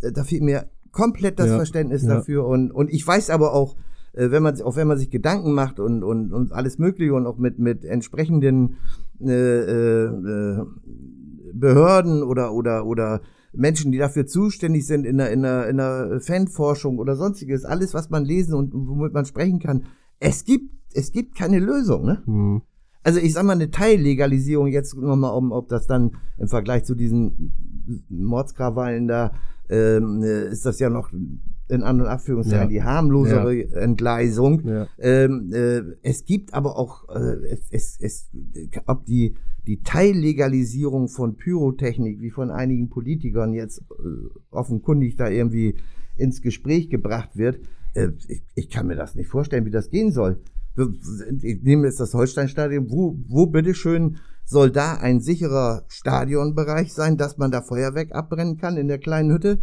da 0.00 0.24
fehlt 0.24 0.42
mir 0.42 0.68
komplett 0.90 1.38
das 1.38 1.46
Ja, 1.46 1.56
Verständnis 1.58 2.02
ja. 2.02 2.16
dafür. 2.16 2.44
Und, 2.44 2.72
und 2.72 2.90
ich 2.90 3.06
weiß 3.06 3.30
aber 3.30 3.52
auch, 3.52 3.76
äh, 4.14 4.32
wenn 4.32 4.42
man, 4.42 4.60
auch 4.62 4.74
wenn 4.74 4.88
man 4.88 4.98
sich 4.98 5.10
Gedanken 5.10 5.52
macht 5.52 5.78
und, 5.78 6.02
und, 6.02 6.32
und 6.32 6.50
alles 6.50 6.76
Mögliche 6.80 7.14
und 7.14 7.28
auch 7.28 7.38
mit, 7.38 7.60
mit 7.60 7.84
entsprechenden 7.84 8.78
äh, 9.20 9.30
äh, 9.30 10.64
Behörden 11.52 12.24
oder, 12.24 12.52
oder, 12.52 12.84
oder 12.84 13.20
Menschen, 13.52 13.92
die 13.92 13.98
dafür 13.98 14.26
zuständig 14.26 14.88
sind 14.88 15.06
in 15.06 15.18
der, 15.18 15.30
in 15.30 15.42
der, 15.42 15.68
in 15.68 15.76
der 15.76 16.18
Fanforschung 16.20 16.98
oder 16.98 17.14
sonstiges, 17.14 17.64
alles, 17.64 17.94
was 17.94 18.10
man 18.10 18.24
lesen 18.24 18.54
und 18.54 18.72
womit 18.74 19.12
man 19.12 19.24
sprechen 19.24 19.60
kann. 19.60 19.84
Es 20.18 20.44
gibt, 20.44 20.74
es 20.94 21.12
gibt 21.12 21.36
keine 21.36 21.60
Lösung, 21.60 22.04
ne? 22.06 22.22
Hm. 22.24 22.62
Also 23.04 23.20
ich 23.20 23.34
sag 23.34 23.44
mal, 23.44 23.52
eine 23.52 23.70
Teillegalisierung 23.70 24.66
jetzt 24.68 24.96
nochmal, 24.96 25.36
um, 25.36 25.52
ob 25.52 25.68
das 25.68 25.86
dann 25.86 26.16
im 26.38 26.48
Vergleich 26.48 26.84
zu 26.84 26.94
diesen 26.94 27.52
Mordskrawallen 28.08 29.06
da, 29.06 29.32
ähm, 29.68 30.22
äh, 30.22 30.48
ist 30.48 30.64
das 30.66 30.78
ja 30.78 30.88
noch 30.90 31.12
in 31.68 31.82
An- 31.82 32.00
und 32.00 32.06
Abführungszeichen 32.06 32.70
Ja. 32.70 32.80
die 32.80 32.82
harmlosere 32.82 33.72
Entgleisung. 33.74 34.66
Ja. 34.66 34.86
Ähm, 34.98 35.50
äh, 35.52 35.82
es 36.02 36.24
gibt 36.24 36.54
aber 36.54 36.78
auch, 36.78 37.08
äh, 37.08 37.46
es, 37.50 37.68
es, 37.70 37.98
es, 38.00 38.30
ob 38.86 39.04
die, 39.04 39.34
die 39.66 39.82
Teillegalisierung 39.82 41.08
von 41.08 41.36
Pyrotechnik, 41.36 42.20
wie 42.20 42.30
von 42.30 42.50
einigen 42.50 42.88
Politikern 42.88 43.52
jetzt 43.54 43.80
äh, 43.80 44.28
offenkundig 44.50 45.16
da 45.16 45.28
irgendwie 45.28 45.76
ins 46.16 46.42
Gespräch 46.42 46.90
gebracht 46.90 47.30
wird, 47.36 47.60
äh, 47.94 48.08
ich, 48.28 48.42
ich 48.54 48.70
kann 48.70 48.86
mir 48.86 48.96
das 48.96 49.14
nicht 49.14 49.28
vorstellen, 49.28 49.64
wie 49.66 49.70
das 49.70 49.90
gehen 49.90 50.12
soll. 50.12 50.40
Ich 51.42 51.62
nehme 51.62 51.86
jetzt 51.86 52.00
das 52.00 52.14
Holsteinstadion, 52.14 52.90
wo, 52.90 53.16
wo 53.28 53.46
bitteschön 53.46 54.16
soll 54.44 54.70
da 54.70 54.94
ein 54.94 55.20
sicherer 55.20 55.84
Stadionbereich 55.88 56.92
sein, 56.92 57.16
dass 57.16 57.38
man 57.38 57.50
da 57.50 57.62
Feuerwerk 57.62 58.12
abbrennen 58.12 58.58
kann 58.58 58.76
in 58.76 58.88
der 58.88 58.98
kleinen 58.98 59.32
Hütte? 59.32 59.60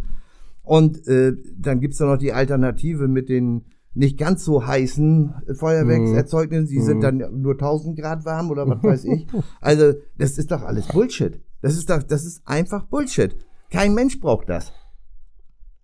Und 0.62 1.06
äh, 1.06 1.34
dann 1.56 1.80
gibt's 1.80 1.98
da 1.98 2.06
noch 2.06 2.18
die 2.18 2.32
Alternative 2.32 3.08
mit 3.08 3.28
den 3.28 3.64
nicht 3.94 4.18
ganz 4.18 4.44
so 4.44 4.66
heißen 4.66 5.34
Feuerwerkserzeugnissen, 5.54 6.68
die 6.68 6.80
sind 6.80 7.02
dann 7.02 7.18
nur 7.42 7.52
1000 7.52 7.98
Grad 7.98 8.24
warm 8.24 8.50
oder 8.50 8.66
was 8.66 8.82
weiß 8.82 9.04
ich. 9.04 9.26
Also 9.60 9.92
das 10.16 10.38
ist 10.38 10.50
doch 10.50 10.62
alles 10.62 10.88
Bullshit. 10.88 11.40
Das 11.60 11.76
ist 11.76 11.90
doch, 11.90 12.02
das 12.02 12.24
ist 12.24 12.42
einfach 12.46 12.86
Bullshit. 12.86 13.36
Kein 13.70 13.94
Mensch 13.94 14.18
braucht 14.18 14.48
das. 14.48 14.72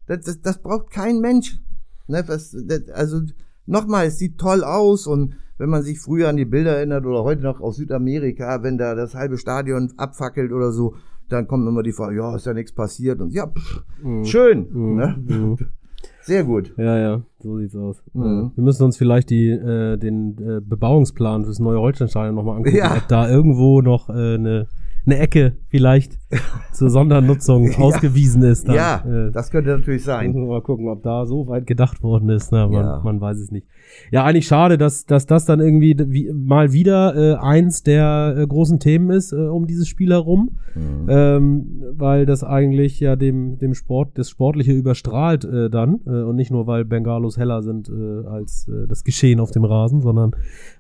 Das, 0.06 0.24
das, 0.24 0.40
das 0.40 0.62
braucht 0.62 0.90
kein 0.90 1.20
Mensch. 1.20 1.60
Ne, 2.06 2.24
was, 2.26 2.56
das, 2.66 2.88
also 2.88 3.20
nochmal, 3.68 4.07
es 4.07 4.18
sieht 4.18 4.38
toll 4.38 4.64
aus 4.64 5.07
und 5.07 5.35
wenn 5.59 5.68
man 5.70 5.83
sich 5.83 5.98
früher 6.00 6.28
an 6.28 6.37
die 6.37 6.44
Bilder 6.44 6.76
erinnert 6.76 7.04
oder 7.04 7.24
heute 7.24 7.42
noch 7.42 7.61
aus 7.61 7.76
Südamerika, 7.76 8.62
wenn 8.62 8.78
da 8.78 8.94
das 8.94 9.14
halbe 9.14 9.38
Stadion 9.38 9.92
abfackelt 9.96 10.52
oder 10.52 10.70
so, 10.72 10.94
dann 11.28 11.46
kommt 11.46 11.66
immer 11.68 11.83
die 11.83 11.92
Frage, 11.92 12.16
ja, 12.16 12.35
ist 12.37 12.46
ja 12.46 12.54
nichts 12.54 12.72
passiert 12.72 13.20
und 13.20 13.33
ja, 13.33 13.46
pff, 13.48 13.83
schön. 14.24 14.66
Ne? 14.96 15.16
Mhm. 15.26 15.57
Sehr 16.22 16.44
gut. 16.44 16.74
Ja, 16.76 16.98
ja, 16.98 17.22
so 17.40 17.59
sieht's 17.59 17.74
aus. 17.74 18.02
Mhm. 18.12 18.52
Wir 18.54 18.62
müssen 18.64 18.85
uns 18.85 18.96
vielleicht 18.96 19.31
die, 19.31 19.48
äh, 19.50 19.96
den 19.96 20.37
äh, 20.38 20.61
Bebauungsplan 20.61 21.44
fürs 21.44 21.59
neue 21.59 21.81
Holsteinstadion 21.81 22.35
nochmal 22.35 22.59
angucken, 22.59 22.76
Ja. 22.76 22.94
ob 22.96 23.09
da 23.09 23.28
irgendwo 23.28 23.81
noch 23.81 24.09
äh, 24.11 24.35
eine 24.35 24.68
eine 25.10 25.18
Ecke 25.18 25.56
vielleicht 25.68 26.18
zur 26.72 26.90
Sondernutzung 26.90 27.70
Ja. 27.72 27.78
ausgewiesen 27.78 28.42
ist. 28.42 28.68
Dann. 28.68 28.74
ja, 28.74 29.30
das 29.32 29.50
könnte 29.50 29.70
natürlich 29.70 30.04
sein. 30.04 30.26
Müssen 30.28 30.42
wir 30.42 30.48
mal 30.48 30.62
gucken, 30.62 30.88
ob 30.88 31.02
da 31.02 31.24
so 31.26 31.46
weit 31.48 31.66
gedacht 31.66 32.02
worden 32.02 32.28
ist. 32.28 32.52
Na, 32.52 32.66
man, 32.66 32.72
Ja. 32.84 33.00
man 33.02 33.20
weiß 33.20 33.38
es 33.38 33.50
nicht. 33.50 33.66
Ja, 34.10 34.24
eigentlich 34.24 34.46
schade, 34.46 34.76
dass, 34.76 35.06
dass 35.06 35.24
das 35.26 35.46
dann 35.46 35.60
irgendwie 35.60 35.96
wie, 36.08 36.30
mal 36.32 36.72
wieder 36.72 37.14
äh, 37.16 37.34
eins 37.36 37.82
der 37.82 38.34
äh, 38.36 38.46
großen 38.46 38.78
Themen 38.80 39.10
ist 39.10 39.32
äh, 39.32 39.36
um 39.36 39.66
dieses 39.66 39.88
Spiel 39.88 40.10
herum. 40.10 40.58
Mhm. 40.74 41.06
Ähm, 41.08 41.82
weil 41.92 42.26
das 42.26 42.44
eigentlich 42.44 43.00
ja 43.00 43.16
dem, 43.16 43.58
dem 43.58 43.74
Sport, 43.74 44.18
das 44.18 44.28
Sportliche 44.28 44.72
überstrahlt 44.72 45.44
äh, 45.44 45.70
dann. 45.70 46.00
Äh, 46.06 46.10
und 46.22 46.36
nicht 46.36 46.50
nur, 46.50 46.66
weil 46.66 46.84
Bengalos 46.84 47.38
heller 47.38 47.62
sind 47.62 47.88
äh, 47.88 48.26
als 48.28 48.70
das 48.88 49.04
Geschehen 49.04 49.40
auf 49.40 49.50
dem 49.50 49.64
Rasen, 49.64 50.00
sondern 50.02 50.32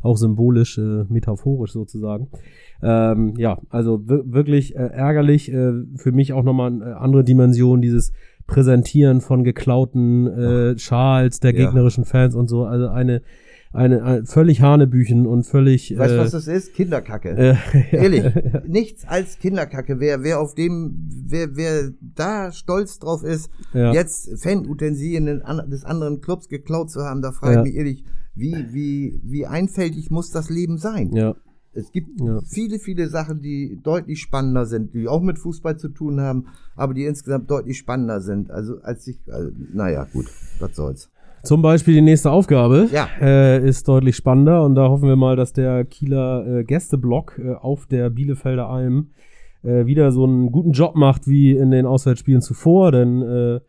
auch 0.02 0.16
symbolisch, 0.16 0.78
metaphorisch 1.08 1.72
sozusagen. 1.72 2.28
Ähm, 2.82 3.34
ja, 3.36 3.58
also 3.70 4.08
wir- 4.08 4.24
wirklich 4.32 4.76
äh, 4.76 4.78
ärgerlich. 4.78 5.52
Äh, 5.52 5.72
für 5.96 6.12
mich 6.12 6.32
auch 6.32 6.44
nochmal 6.44 6.72
eine 6.72 6.96
andere 6.98 7.24
Dimension, 7.24 7.80
dieses 7.82 8.12
Präsentieren 8.46 9.20
von 9.20 9.44
geklauten 9.44 10.26
äh, 10.26 10.78
Schals 10.78 11.40
der 11.40 11.54
Ja. 11.54 11.66
gegnerischen 11.66 12.04
Fans 12.04 12.34
und 12.34 12.48
so. 12.48 12.64
Also 12.64 12.88
eine, 12.88 13.20
eine, 13.72 14.02
ein 14.02 14.24
völlig 14.24 14.62
Hanebüchen 14.62 15.26
und 15.26 15.44
völlig. 15.44 15.98
Weißt 15.98 16.12
du, 16.12 16.16
äh, 16.16 16.20
was 16.20 16.30
das 16.30 16.46
ist? 16.48 16.72
Kinderkacke. 16.74 17.30
äh, 17.30 17.56
Ehrlich, 17.92 18.24
nichts 18.66 19.06
als 19.06 19.38
Kinderkacke. 19.38 20.00
Wer, 20.00 20.22
wer 20.22 20.40
auf 20.40 20.54
dem, 20.54 21.08
wer, 21.26 21.56
wer 21.56 21.90
da 22.00 22.50
stolz 22.52 22.98
drauf 22.98 23.22
ist, 23.24 23.50
Ja. 23.74 23.92
jetzt 23.92 24.40
Fanutensilien 24.42 25.26
des 25.68 25.84
anderen 25.84 26.20
Clubs 26.22 26.48
geklaut 26.48 26.90
zu 26.90 27.00
haben, 27.02 27.20
da 27.22 27.32
frage 27.32 27.52
ich 27.52 27.56
Ja. 27.56 27.62
mich 27.64 27.74
ehrlich, 27.74 28.04
wie, 28.34 28.54
wie, 28.72 29.20
wie 29.24 29.46
einfältig 29.46 30.10
muss 30.10 30.30
das 30.30 30.48
Leben 30.48 30.78
sein? 30.78 31.10
ja. 31.12 31.34
Es 31.78 31.92
gibt 31.92 32.20
Ja. 32.20 32.40
viele, 32.44 32.78
viele 32.78 33.08
Sachen, 33.08 33.40
die 33.40 33.78
deutlich 33.82 34.20
spannender 34.20 34.66
sind, 34.66 34.94
die 34.94 35.06
auch 35.08 35.22
mit 35.22 35.38
Fußball 35.38 35.76
zu 35.76 35.88
tun 35.88 36.20
haben, 36.20 36.46
aber 36.76 36.92
die 36.94 37.04
insgesamt 37.04 37.50
deutlich 37.50 37.78
spannender 37.78 38.20
sind. 38.20 38.50
Also 38.50 38.80
als 38.82 39.06
ich, 39.06 39.18
also, 39.30 39.50
naja, 39.72 40.06
gut, 40.12 40.26
was 40.60 40.74
soll's. 40.74 41.10
Zum 41.44 41.62
Beispiel 41.62 41.94
die 41.94 42.00
nächste 42.02 42.30
Aufgabe 42.32 42.88
Ja. 42.92 43.08
äh, 43.20 43.66
ist 43.66 43.86
deutlich 43.86 44.16
spannender 44.16 44.64
und 44.64 44.74
da 44.74 44.88
hoffen 44.88 45.08
wir 45.08 45.16
mal, 45.16 45.36
dass 45.36 45.52
der 45.52 45.84
Kieler 45.84 46.44
äh, 46.46 46.64
Gästeblock 46.64 47.38
äh, 47.38 47.54
auf 47.54 47.86
der 47.86 48.10
Bielefelder 48.10 48.68
Alm 48.68 49.10
äh, 49.62 49.86
wieder 49.86 50.10
so 50.10 50.24
einen 50.24 50.50
guten 50.50 50.72
Job 50.72 50.96
macht 50.96 51.28
wie 51.28 51.52
in 51.56 51.70
den 51.70 51.86
Auswärtsspielen 51.86 52.42
zuvor, 52.42 52.90
denn 52.92 53.22
äh, 53.22 53.60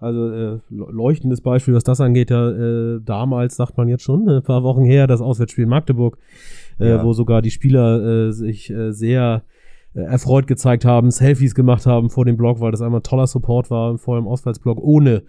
Also 0.00 0.30
äh, 0.30 0.60
leuchtendes 0.70 1.40
Beispiel, 1.40 1.74
was 1.74 1.82
das 1.82 2.00
angeht, 2.00 2.30
ja 2.30 2.50
äh, 2.50 3.00
damals, 3.04 3.56
sagt 3.56 3.76
man 3.76 3.88
jetzt 3.88 4.04
schon, 4.04 4.28
ein 4.28 4.42
paar 4.44 4.62
Wochen 4.62 4.84
her, 4.84 5.08
das 5.08 5.20
Auswärtsspiel 5.20 5.64
in 5.64 5.70
Magdeburg, 5.70 6.16
äh, 6.78 6.88
Ja. 6.88 7.04
wo 7.04 7.12
sogar 7.12 7.42
die 7.42 7.50
Spieler 7.50 8.28
äh, 8.28 8.32
sich 8.32 8.70
äh, 8.70 8.92
sehr 8.92 9.42
äh, 9.94 10.00
erfreut 10.00 10.46
gezeigt 10.46 10.84
haben, 10.84 11.10
Selfies 11.10 11.54
gemacht 11.54 11.86
haben 11.86 12.10
vor 12.10 12.24
dem 12.24 12.36
Blog, 12.36 12.60
weil 12.60 12.70
das 12.72 12.82
einmal 12.82 13.00
ein 13.00 13.04
toller 13.04 13.26
Support 13.26 13.70
war, 13.70 13.98
vor 13.98 14.16
allem 14.16 14.28
Auswärtsblock, 14.28 14.78
ohne 14.80 15.22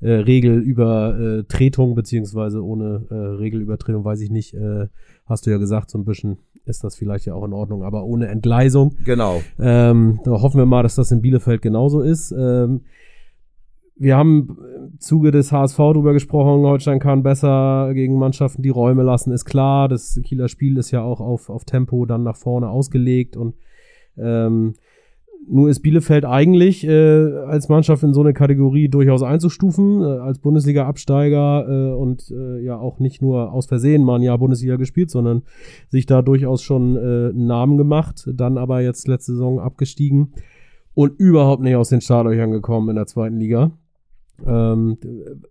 äh, 0.00 0.10
Regelübertretung, 0.10 1.94
beziehungsweise 1.94 2.64
ohne 2.64 3.06
äh, 3.10 3.14
Regelübertretung, 3.14 4.04
weiß 4.04 4.20
ich 4.20 4.30
nicht, 4.30 4.54
äh, 4.54 4.86
hast 5.26 5.46
du 5.46 5.50
ja 5.50 5.58
gesagt, 5.58 5.90
so 5.90 5.98
ein 5.98 6.04
bisschen 6.04 6.38
ist 6.64 6.82
das 6.82 6.96
vielleicht 6.96 7.26
ja 7.26 7.34
auch 7.34 7.44
in 7.44 7.52
Ordnung, 7.52 7.82
aber 7.84 8.04
ohne 8.04 8.26
Entgleisung. 8.28 8.96
Genau. 9.04 9.40
Ähm, 9.60 10.18
da 10.24 10.32
hoffen 10.32 10.58
wir 10.58 10.66
mal, 10.66 10.82
dass 10.82 10.96
das 10.96 11.12
in 11.12 11.22
Bielefeld 11.22 11.62
genauso 11.62 12.00
ist. 12.00 12.32
Ähm, 12.32 12.82
wir 13.98 14.16
haben 14.16 14.58
im 14.92 15.00
Zuge 15.00 15.30
des 15.30 15.52
HSV 15.52 15.76
drüber 15.76 16.12
gesprochen, 16.12 16.66
Holstein 16.66 16.98
kann 16.98 17.22
besser 17.22 17.92
gegen 17.94 18.18
Mannschaften 18.18 18.62
die 18.62 18.68
Räume 18.68 19.02
lassen, 19.02 19.32
ist 19.32 19.46
klar. 19.46 19.88
Das 19.88 20.20
Kieler 20.22 20.48
Spiel 20.48 20.76
ist 20.76 20.90
ja 20.90 21.02
auch 21.02 21.20
auf, 21.20 21.48
auf 21.48 21.64
Tempo 21.64 22.04
dann 22.04 22.22
nach 22.22 22.36
vorne 22.36 22.68
ausgelegt 22.68 23.36
und 23.36 23.54
ähm, 24.18 24.74
nur 25.48 25.68
ist 25.68 25.80
Bielefeld 25.80 26.24
eigentlich 26.24 26.86
äh, 26.86 27.32
als 27.46 27.68
Mannschaft 27.68 28.02
in 28.02 28.12
so 28.12 28.20
eine 28.20 28.32
Kategorie 28.32 28.88
durchaus 28.88 29.22
einzustufen, 29.22 30.02
äh, 30.02 30.18
als 30.18 30.40
Bundesliga-Absteiger 30.40 31.66
äh, 31.68 31.94
und 31.94 32.30
äh, 32.30 32.60
ja 32.64 32.76
auch 32.78 32.98
nicht 32.98 33.22
nur 33.22 33.52
aus 33.52 33.66
Versehen 33.66 34.02
mal 34.02 34.16
ein 34.16 34.22
Jahr 34.22 34.38
Bundesliga 34.38 34.76
gespielt, 34.76 35.10
sondern 35.10 35.42
sich 35.88 36.06
da 36.06 36.20
durchaus 36.22 36.62
schon 36.62 36.96
äh, 36.96 37.30
einen 37.30 37.46
Namen 37.46 37.78
gemacht, 37.78 38.28
dann 38.34 38.58
aber 38.58 38.80
jetzt 38.80 39.06
letzte 39.06 39.32
Saison 39.32 39.60
abgestiegen 39.60 40.32
und 40.94 41.18
überhaupt 41.20 41.62
nicht 41.62 41.76
aus 41.76 41.90
den 41.90 42.00
Startlöchern 42.00 42.50
gekommen 42.50 42.90
in 42.90 42.96
der 42.96 43.06
zweiten 43.06 43.38
Liga. 43.38 43.70
Ähm, 44.44 44.98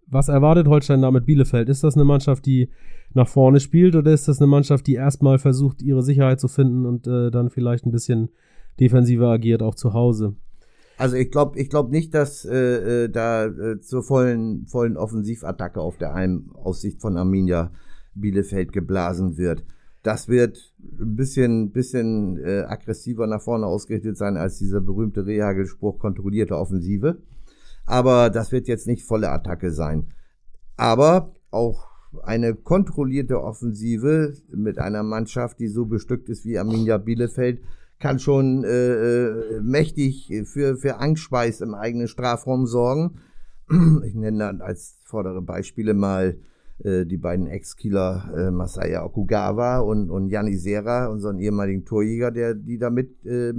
was 0.07 0.27
erwartet 0.27 0.67
Holstein 0.67 1.01
da 1.01 1.11
mit 1.11 1.25
Bielefeld? 1.25 1.69
Ist 1.69 1.83
das 1.83 1.95
eine 1.95 2.05
Mannschaft, 2.05 2.45
die 2.45 2.69
nach 3.13 3.27
vorne 3.27 3.59
spielt 3.59 3.95
oder 3.95 4.11
ist 4.11 4.27
das 4.27 4.39
eine 4.39 4.47
Mannschaft, 4.47 4.87
die 4.87 4.95
erstmal 4.95 5.39
versucht, 5.39 5.81
ihre 5.81 6.03
Sicherheit 6.03 6.39
zu 6.39 6.47
finden 6.47 6.85
und 6.85 7.07
äh, 7.07 7.31
dann 7.31 7.49
vielleicht 7.49 7.85
ein 7.85 7.91
bisschen 7.91 8.29
defensiver 8.79 9.29
agiert, 9.29 9.63
auch 9.63 9.75
zu 9.75 9.93
Hause? 9.93 10.35
Also 10.97 11.15
ich 11.15 11.31
glaube 11.31 11.59
ich 11.59 11.69
glaub 11.69 11.91
nicht, 11.91 12.13
dass 12.13 12.45
äh, 12.45 13.05
äh, 13.05 13.09
da 13.09 13.45
äh, 13.45 13.79
zur 13.79 14.03
vollen, 14.03 14.65
vollen 14.67 14.97
Offensivattacke 14.97 15.81
auf 15.81 15.97
der 15.97 16.13
Heim 16.13 16.51
aus 16.53 16.85
von 16.99 17.17
Arminia 17.17 17.71
Bielefeld 18.13 18.71
geblasen 18.71 19.37
wird. 19.37 19.65
Das 20.03 20.27
wird 20.27 20.73
ein 20.99 21.15
bisschen, 21.15 21.71
bisschen 21.71 22.37
äh, 22.37 22.63
aggressiver 22.67 23.27
nach 23.27 23.41
vorne 23.41 23.65
ausgerichtet 23.65 24.17
sein 24.17 24.37
als 24.37 24.59
dieser 24.59 24.79
berühmte 24.79 25.25
Rehagel-Spruch 25.25 25.99
kontrollierte 25.99 26.57
Offensive. 26.57 27.17
Aber 27.85 28.29
das 28.29 28.51
wird 28.51 28.67
jetzt 28.67 28.87
nicht 28.87 29.03
volle 29.03 29.29
Attacke 29.29 29.71
sein. 29.71 30.07
Aber 30.75 31.33
auch 31.51 31.87
eine 32.23 32.55
kontrollierte 32.55 33.41
Offensive 33.41 34.33
mit 34.49 34.79
einer 34.79 35.03
Mannschaft, 35.03 35.59
die 35.59 35.67
so 35.67 35.85
bestückt 35.85 36.29
ist 36.29 36.45
wie 36.45 36.57
Arminia 36.57 36.97
Bielefeld, 36.97 37.61
kann 37.99 38.19
schon 38.19 38.63
äh, 38.63 38.67
äh, 38.67 39.61
mächtig 39.61 40.31
für, 40.45 40.77
für 40.77 40.97
Angstschweiß 40.99 41.61
im 41.61 41.73
eigenen 41.73 42.07
Strafraum 42.07 42.67
sorgen. 42.67 43.19
Ich 44.05 44.13
nenne 44.13 44.39
dann 44.39 44.61
als 44.61 44.99
vordere 45.05 45.41
Beispiele 45.41 45.93
mal 45.93 46.37
äh, 46.83 47.05
die 47.05 47.17
beiden 47.17 47.47
Ex-Kieler 47.47 48.33
äh, 48.35 48.51
Masaya 48.51 49.03
Okugawa 49.05 49.79
und, 49.79 50.09
und 50.09 50.29
Yanni 50.29 50.57
Serra, 50.57 51.07
unseren 51.07 51.39
ehemaligen 51.39 51.85
Torjäger, 51.85 52.31
der 52.31 52.53
die 52.53 52.77
da 52.77 52.89
mit 52.89 53.25
äh. 53.25 53.53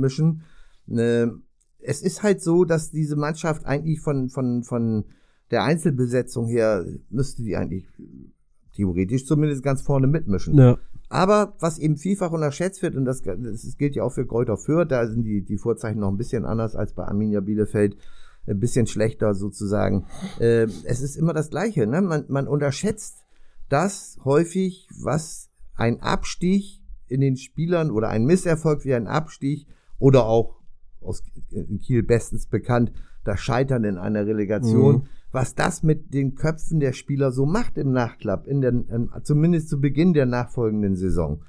Es 1.87 2.03
ist 2.03 2.23
halt 2.23 2.43
so, 2.43 2.65
dass 2.65 2.91
diese 2.91 3.17
Mannschaft 3.17 3.65
eigentlich 3.65 4.01
von, 4.01 4.29
von, 4.29 4.63
von 4.63 5.05
der 5.51 5.63
Einzelbesetzung 5.63 6.49
her 6.49 6.85
müsste 7.11 7.43
die 7.43 7.57
eigentlich 7.57 7.87
theoretisch 8.75 9.25
zumindest 9.25 9.63
ganz 9.63 9.83
vorne 9.83 10.07
mitmischen. 10.07 10.59
Ja. 10.59 10.79
Aber 11.09 11.55
was 11.61 11.79
eben 11.79 11.97
vielfach 11.97 12.33
unterschätzt 12.33 12.83
wird, 12.83 12.97
und 12.97 13.05
das, 13.05 13.23
das 13.23 13.77
gilt 13.79 13.95
ja 13.95 14.03
auch 14.03 14.13
für 14.13 14.27
Kräuter 14.27 14.57
Fürth, 14.57 14.91
da 14.91 15.07
sind 15.07 15.23
die, 15.23 15.43
die 15.43 15.59
Vorzeichen 15.59 16.01
noch 16.01 16.11
ein 16.11 16.17
bisschen 16.17 16.45
anders 16.45 16.75
als 16.75 16.93
bei 16.93 17.05
Arminia 17.05 17.41
Bielefeld, 17.41 17.97
ein 18.47 18.61
bisschen 18.61 18.87
schlechter 18.87 19.35
sozusagen. 19.35 20.07
Äh, 20.39 20.67
es 20.85 21.01
ist 21.01 21.17
immer 21.17 21.33
das 21.33 21.51
Gleiche, 21.51 21.87
ne? 21.87 22.03
man, 22.03 22.25
man 22.29 22.49
unterschätzt 22.49 23.25
das 23.69 24.19
häufig, 24.25 24.89
was 25.01 25.49
ein 25.75 26.01
Abstieg 26.01 26.81
in 27.09 27.21
den 27.21 27.37
Spielern 27.37 27.91
oder 27.91 28.09
ein 28.09 28.25
Misserfolg 28.25 28.85
wie 28.85 28.95
ein 28.95 29.07
Abstieg 29.07 29.67
oder 29.99 30.27
auch 30.27 30.56
aus 31.01 31.23
Kiel 31.83 32.03
bestens 32.03 32.47
bekannt, 32.47 32.93
das 33.25 33.41
Scheitern 33.41 33.85
in 33.85 33.99
einer 33.99 34.27
Relegation, 34.27 34.95
Mhm. 34.97 35.03
was 35.33 35.55
das 35.55 35.83
mit 35.83 36.15
den 36.15 36.35
Köpfen 36.35 36.81
der 36.81 36.93
Spieler 36.93 37.33
so 37.33 37.45
macht 37.47 37.77
im 37.79 37.93
Nachklapp, 37.93 38.47
in 38.47 38.61
der, 38.61 38.71
in, 38.73 39.11
zumindest 39.23 39.69
zu 39.69 39.81
Beginn 39.81 40.13
der 40.15 40.27
nachfolgenden 40.27 40.95
Saison. 40.97 41.43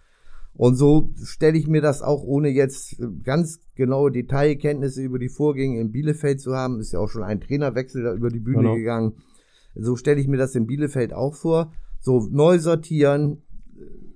Und 0.53 0.75
so 0.75 1.13
stelle 1.23 1.57
ich 1.57 1.67
mir 1.67 1.81
das 1.81 2.01
auch, 2.01 2.23
ohne 2.23 2.49
jetzt 2.49 2.95
ganz 3.23 3.59
genaue 3.75 4.11
Detailkenntnisse 4.11 5.03
über 5.03 5.19
die 5.19 5.29
Vorgänge 5.29 5.79
in 5.79 5.91
Bielefeld 5.91 6.41
zu 6.41 6.55
haben, 6.55 6.79
ist 6.79 6.93
ja 6.93 6.99
auch 6.99 7.09
schon 7.09 7.21
ein 7.23 7.39
Trainerwechsel 7.41 8.03
da 8.03 8.13
über 8.15 8.29
die 8.29 8.39
Bühne 8.39 8.57
Genau. 8.63 8.75
gegangen. 8.75 9.13
So 9.75 9.95
stelle 9.95 10.19
ich 10.19 10.27
mir 10.27 10.37
das 10.37 10.55
in 10.55 10.65
Bielefeld 10.65 11.13
auch 11.13 11.35
vor. 11.35 11.71
So 11.99 12.27
neu 12.31 12.57
sortieren, 12.57 13.43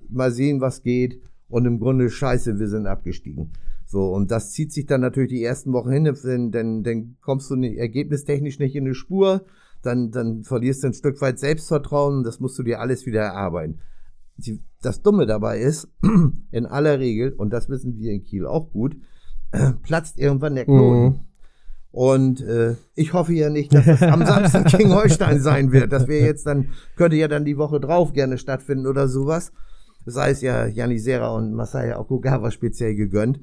mal 0.10 0.32
sehen, 0.32 0.62
was 0.62 0.82
geht. 0.82 1.22
Und 1.48 1.66
im 1.66 1.80
Grunde 1.80 2.10
scheiße, 2.10 2.58
wir 2.60 2.68
sind 2.70 2.88
abgestiegen. 2.88 3.52
So, 3.92 4.06
und 4.06 4.32
das 4.32 4.54
zieht 4.54 4.72
sich 4.72 4.86
dann 4.86 5.02
natürlich 5.02 5.32
die 5.32 5.44
ersten 5.44 5.74
Wochen 5.74 5.92
hin, 5.92 6.06
denn, 6.06 6.52
denn, 6.52 6.82
dann 6.82 7.18
kommst 7.20 7.52
du 7.52 7.58
nicht, 7.58 7.78
ergebnistechnisch 7.78 8.58
nicht 8.58 8.74
in 8.74 8.86
eine 8.86 8.96
Spur, 8.96 9.44
dann, 9.82 10.12
dann 10.12 10.44
verlierst 10.44 10.84
du 10.84 10.88
ein 10.88 10.94
Stück 10.94 11.20
weit 11.20 11.40
Selbstvertrauen, 11.40 12.24
das 12.24 12.40
musst 12.40 12.58
du 12.58 12.64
dir 12.64 12.80
alles 12.80 13.06
wieder 13.06 13.20
erarbeiten. 13.20 13.82
Die, 14.38 14.64
das 14.82 15.02
Dumme 15.02 15.26
dabei 15.26 15.60
ist, 15.60 15.90
in 16.52 16.66
aller 16.66 17.00
Regel, 17.00 17.34
und 17.34 17.52
das 17.52 17.68
wissen 17.68 17.98
wir 17.98 18.14
in 18.14 18.24
Kiel 18.24 18.46
auch 18.46 18.72
gut, 18.72 18.96
platzt 19.84 20.18
irgendwann 20.18 20.56
der 20.56 20.64
Knoten. 20.64 21.04
Mhm. 21.04 21.20
Und 21.92 22.40
äh, 22.40 22.78
ich 22.96 23.12
hoffe 23.12 23.34
ja 23.34 23.50
nicht, 23.50 23.74
dass 23.74 23.88
es 23.88 24.02
am 24.02 24.26
Samstag 24.26 24.68
gegen 24.78 24.96
Holstein 24.96 25.42
sein 25.42 25.74
wird. 25.74 25.92
Das 25.92 26.08
wäre 26.08 26.26
jetzt 26.26 26.46
dann, 26.46 26.70
könnte 26.96 27.18
ja 27.18 27.28
dann 27.28 27.44
die 27.44 27.58
Woche 27.58 27.82
drauf 27.82 28.14
gerne 28.14 28.38
stattfinden 28.38 28.88
oder 28.88 29.10
sowas. 29.10 29.52
Sei 30.06 30.30
es 30.30 30.40
ja 30.40 30.66
Janisera 30.66 31.36
und 31.36 31.54
Masaya 31.54 32.00
Okugawa 32.00 32.52
speziell 32.52 32.96
gegönnt. 32.96 33.42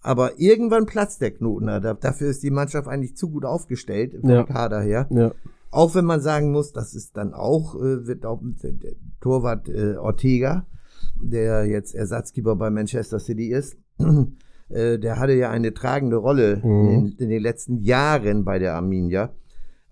Aber 0.00 0.38
irgendwann 0.38 0.86
platzt 0.86 1.20
der 1.20 1.32
Knoten. 1.32 1.66
da. 1.66 1.94
Dafür 1.94 2.28
ist 2.30 2.42
die 2.42 2.50
Mannschaft 2.50 2.88
eigentlich 2.88 3.16
zu 3.16 3.30
gut 3.30 3.44
aufgestellt, 3.44 4.16
vom 4.20 4.30
Ja. 4.30 4.44
Kader 4.44 4.80
her. 4.80 5.06
Ja. 5.10 5.32
Auch 5.70 5.94
wenn 5.94 6.04
man 6.04 6.20
sagen 6.20 6.50
muss, 6.52 6.72
das 6.72 6.94
ist 6.94 7.16
dann 7.16 7.34
auch, 7.34 7.74
äh, 7.74 8.06
wird 8.06 8.24
auch 8.24 8.40
der 8.62 8.92
Torwart 9.20 9.68
äh, 9.68 9.96
Ortega, 9.96 10.66
der 11.20 11.64
jetzt 11.66 11.94
Ersatzkeeper 11.94 12.56
bei 12.56 12.70
Manchester 12.70 13.18
City 13.18 13.48
ist, 13.52 13.76
äh, 14.68 14.98
der 14.98 15.18
hatte 15.18 15.32
ja 15.34 15.50
eine 15.50 15.74
tragende 15.74 16.16
Rolle 16.16 16.58
Mhm. 16.64 16.88
in, 16.88 17.12
in 17.18 17.28
den 17.28 17.42
letzten 17.42 17.78
Jahren 17.78 18.44
bei 18.44 18.58
der 18.58 18.74
Arminia. 18.76 19.34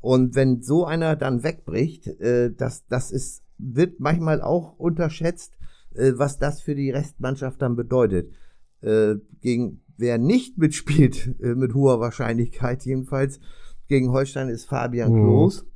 Und 0.01 0.35
wenn 0.37 0.63
so 0.63 0.85
einer 0.85 1.17
dann 1.17 1.43
wegbricht, 1.43 2.07
äh, 2.21 2.53
das, 2.57 2.87
das 2.87 3.11
ist, 3.11 3.43
wird 3.59 3.99
manchmal 3.99 4.41
auch 4.41 4.79
unterschätzt, 4.79 5.53
äh, 5.95 6.13
was 6.15 6.39
das 6.39 6.61
für 6.63 6.75
die 6.77 6.91
Restmannschaft 6.91 7.61
dann 7.61 7.75
bedeutet. 7.77 8.31
Äh, 8.83 9.17
gegen 9.41 9.81
wer 9.99 10.19
nicht 10.19 10.59
mitspielt, 10.59 11.35
äh, 11.41 11.55
mit 11.55 11.75
hoher 11.75 12.01
Wahrscheinlichkeit 12.01 12.85
jedenfalls, 12.85 13.41
gegen 13.89 14.11
Holstein 14.13 14.49
ist 14.49 14.65
Fabian 14.67 15.13
Mhm. 15.13 15.23
Klos. 15.23 15.67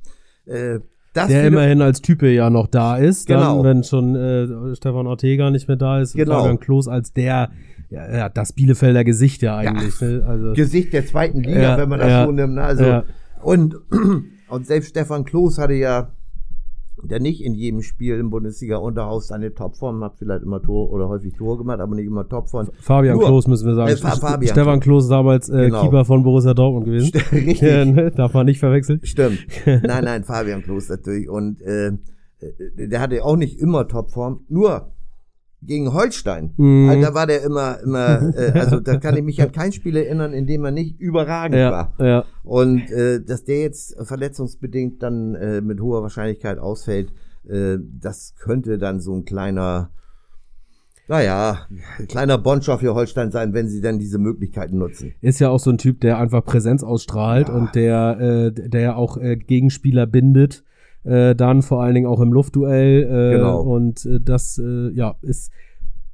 Äh, 0.45 0.79
das 1.13 1.27
Der 1.27 1.45
immerhin 1.47 1.81
als 1.81 2.01
Type 2.01 2.29
ja 2.29 2.49
noch 2.49 2.67
da 2.67 2.95
ist. 2.97 3.27
Genau. 3.27 3.63
Dann, 3.63 3.77
wenn 3.77 3.83
schon 3.83 4.15
äh, 4.15 4.75
Stefan 4.75 5.07
Ortega 5.07 5.49
nicht 5.51 5.67
mehr 5.67 5.75
da 5.77 5.99
ist, 5.99 6.13
Genau. 6.15 6.39
Fabian 6.39 6.59
Klos 6.59 6.87
als 6.87 7.11
der, 7.13 7.51
ja, 7.89 8.17
ja, 8.17 8.29
das 8.29 8.53
Bielefelder 8.53 9.03
Gesicht 9.03 9.41
ja 9.41 9.57
eigentlich. 9.57 9.99
ne? 9.99 10.23
Also, 10.25 10.53
Gesicht 10.53 10.93
der 10.93 11.05
zweiten 11.05 11.41
Liga, 11.43 11.61
Ja, 11.61 11.77
wenn 11.77 11.89
man 11.89 11.99
das 11.99 12.09
ja, 12.09 12.25
so 12.25 12.31
nimmt. 12.31 12.53
ne? 12.55 12.63
Also, 12.63 12.83
ja. 12.85 13.03
und, 13.41 13.75
und 14.49 14.65
selbst 14.67 14.89
Stefan 14.91 15.25
Klos 15.25 15.57
hatte 15.57 15.73
ja 15.73 16.11
der 17.03 17.19
nicht 17.19 17.43
in 17.43 17.53
jedem 17.53 17.81
Spiel 17.81 18.15
im 18.17 18.29
Bundesliga-Unterhaus 18.29 19.27
seine 19.27 19.53
Topform, 19.53 20.03
hat 20.03 20.17
vielleicht 20.17 20.43
immer 20.43 20.61
Tor 20.61 20.91
oder 20.91 21.09
häufig 21.09 21.33
Tor 21.33 21.57
gemacht, 21.57 21.79
aber 21.79 21.95
nicht 21.95 22.05
immer 22.07 22.27
Topform. 22.27 22.69
Fabian 22.79 23.17
Nur- 23.17 23.25
Klos 23.27 23.47
müssen 23.47 23.67
wir 23.67 23.75
sagen. 23.75 23.91
Äh, 23.91 23.97
Fa- 23.97 24.11
Fabian 24.15 24.51
Stefan 24.53 24.79
Klos 24.79 25.07
damals 25.07 25.49
äh, 25.49 25.65
Genau. 25.65 25.81
Keeper 25.83 26.05
von 26.05 26.23
Borussia 26.23 26.53
Dortmund 26.53 26.85
gewesen. 26.85 27.11
Richtig. 27.31 27.61
Ja, 27.61 27.85
ne? 27.85 28.11
Darf 28.11 28.33
man 28.33 28.45
nicht 28.45 28.59
verwechseln. 28.59 28.99
Stimmt. 29.03 29.39
Nein, 29.65 30.03
nein, 30.03 30.23
Fabian 30.23 30.61
Klos 30.63 30.89
natürlich. 30.89 31.29
Und 31.29 31.61
äh, 31.61 31.87
äh, 31.87 32.87
der 32.87 32.99
hatte 33.01 33.23
auch 33.23 33.35
nicht 33.37 33.59
immer 33.59 33.87
Topform. 33.87 34.41
Nur 34.49 34.91
gegen 35.63 35.93
Holstein, 35.93 36.53
Mhm. 36.57 36.89
also, 36.89 37.01
da 37.01 37.13
war 37.13 37.27
der 37.27 37.43
immer, 37.43 37.79
immer, 37.81 38.33
äh, 38.35 38.51
also 38.59 38.79
da 38.79 38.97
kann 38.97 39.15
ich 39.15 39.23
mich 39.23 39.41
an 39.41 39.51
kein 39.51 39.71
Spiel 39.71 39.95
erinnern, 39.95 40.33
in 40.33 40.47
dem 40.47 40.65
er 40.65 40.71
nicht 40.71 40.99
überragend 40.99 41.57
Ja, 41.59 41.71
war. 41.71 41.93
ja. 41.99 42.25
Und 42.43 42.89
äh, 42.91 43.21
dass 43.23 43.43
der 43.43 43.61
jetzt 43.61 43.95
verletzungsbedingt 44.05 45.01
dann 45.03 45.35
äh, 45.35 45.61
mit 45.61 45.79
hoher 45.79 46.01
Wahrscheinlichkeit 46.01 46.57
ausfällt, 46.57 47.13
äh, 47.47 47.77
das 47.99 48.33
könnte 48.39 48.77
dann 48.77 48.99
so 49.01 49.13
ein 49.15 49.23
kleiner 49.25 49.91
naja, 51.07 51.67
kleiner 52.07 52.37
Bonschau 52.37 52.77
für 52.77 52.93
Holstein 52.95 53.31
sein, 53.31 53.53
wenn 53.53 53.67
sie 53.67 53.81
denn 53.81 53.99
diese 53.99 54.17
Möglichkeiten 54.17 54.77
nutzen. 54.77 55.13
Ist 55.19 55.39
ja 55.39 55.49
auch 55.49 55.59
so 55.59 55.69
ein 55.69 55.77
Typ, 55.77 55.99
der 55.99 56.17
einfach 56.19 56.45
Präsenz 56.45 56.83
ausstrahlt 56.83 57.49
Ja. 57.49 57.53
und 57.55 57.75
der, 57.75 58.51
äh, 58.55 58.69
der 58.69 58.95
auch 58.95 59.17
äh, 59.17 59.35
Gegenspieler 59.35 60.05
bindet. 60.05 60.63
Äh, 61.03 61.35
dann 61.35 61.61
vor 61.61 61.81
allen 61.81 61.95
Dingen 61.95 62.07
auch 62.07 62.19
im 62.19 62.31
Luftduell. 62.31 63.03
Äh, 63.03 63.35
Genau. 63.37 63.61
Und 63.61 64.05
äh, 64.05 64.19
das, 64.21 64.57
äh, 64.57 64.89
ja, 64.93 65.15
ist, 65.21 65.51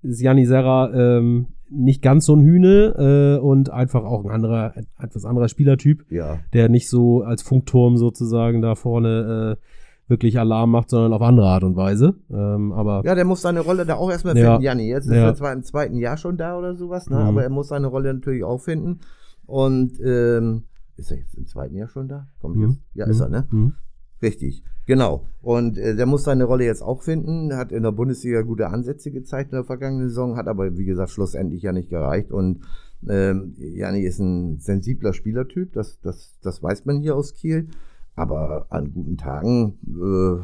ist 0.02 0.22
Janni 0.22 0.46
Serra 0.46 0.92
ähm, 0.94 1.48
nicht 1.70 2.02
ganz 2.02 2.26
so 2.26 2.34
ein 2.36 2.42
Hühne 2.42 3.38
äh, 3.38 3.42
und 3.44 3.70
einfach 3.70 4.06
auch 4.06 4.24
ein 4.24 4.32
anderer, 4.32 4.74
etwas 5.02 5.26
anderer 5.26 5.50
Spielertyp, 5.50 6.06
Ja. 6.10 6.40
der 6.54 6.70
nicht 6.70 6.90
so 6.90 7.24
als 7.24 7.42
Funkturm 7.42 7.98
sozusagen 7.98 8.62
da 8.62 8.76
vorne 8.76 9.58
äh, 9.58 9.64
wirklich 10.10 10.40
Alarm 10.40 10.72
macht, 10.72 10.90
sondern 10.90 11.12
auf 11.12 11.22
andere 11.22 11.48
Art 11.48 11.66
und 11.66 11.76
Weise. 11.76 12.16
Ähm, 12.32 12.72
aber 12.72 13.02
Ja, 13.04 13.14
der 13.16 13.26
muss 13.26 13.42
seine 13.42 13.60
Rolle 13.60 13.86
da 13.86 13.96
auch 13.96 14.10
erstmal 14.10 14.38
Ja. 14.38 14.52
finden, 14.52 14.64
Janni. 14.64 14.88
Jetzt 14.88 15.08
ist 15.08 15.12
Ja. 15.16 15.26
er 15.26 15.36
zwar 15.36 15.52
im 15.52 15.64
zweiten 15.64 15.98
Jahr 15.98 16.16
schon 16.16 16.38
da 16.38 16.58
oder 16.58 16.76
sowas, 16.76 17.10
ne? 17.10 17.18
Mhm. 17.18 17.24
aber 17.24 17.44
er 17.44 17.50
muss 17.50 17.68
seine 17.68 17.88
Rolle 17.88 18.14
natürlich 18.14 18.46
auch 18.46 18.62
finden. 18.62 19.02
Und 19.46 20.00
ähm, 20.00 20.64
ist 20.96 21.12
er 21.12 21.18
jetzt 21.18 21.36
im 21.36 21.46
zweiten 21.46 21.76
Jahr 21.76 21.90
schon 21.90 22.08
da? 22.08 22.28
Komm 22.40 22.56
Mhm. 22.56 22.62
jetzt? 22.70 22.80
Ja, 22.94 23.06
ist 23.08 23.20
er, 23.20 23.28
ne? 23.28 23.48
Mhm. 23.52 23.74
Richtig, 24.22 24.64
genau. 24.86 25.28
Und 25.42 25.78
äh, 25.78 25.96
der 25.96 26.06
muss 26.06 26.24
seine 26.24 26.46
Rolle 26.46 26.66
jetzt 26.66 26.82
auch 26.82 27.04
finden, 27.04 27.56
hat 27.56 27.72
in 27.72 27.84
der 27.84 27.92
Bundesliga 27.92 28.42
gute 28.42 28.70
Ansätze 28.70 29.12
gezeigt 29.12 29.52
in 29.52 29.58
der 29.58 29.64
vergangenen 29.64 30.10
Saison, 30.10 30.38
hat 30.38 30.48
aber, 30.48 30.78
wie 30.78 30.86
gesagt, 30.86 31.12
schlussendlich 31.12 31.62
ja 31.62 31.72
nicht 31.72 31.90
gereicht. 31.90 32.32
Und 32.32 32.62
ähm, 33.08 33.54
Janni 33.58 34.02
ist 34.02 34.20
ein 34.20 34.60
sensibler 34.60 35.14
Spielertyp, 35.14 35.74
das, 35.74 36.00
das, 36.02 36.40
das 36.42 36.64
weiß 36.64 36.86
man 36.86 37.00
hier 37.00 37.16
aus 37.16 37.36
Kiel. 37.36 37.68
Aber 38.16 38.66
an 38.70 38.92
guten 38.92 39.18
Tagen 39.18 39.78
äh, 39.86 40.44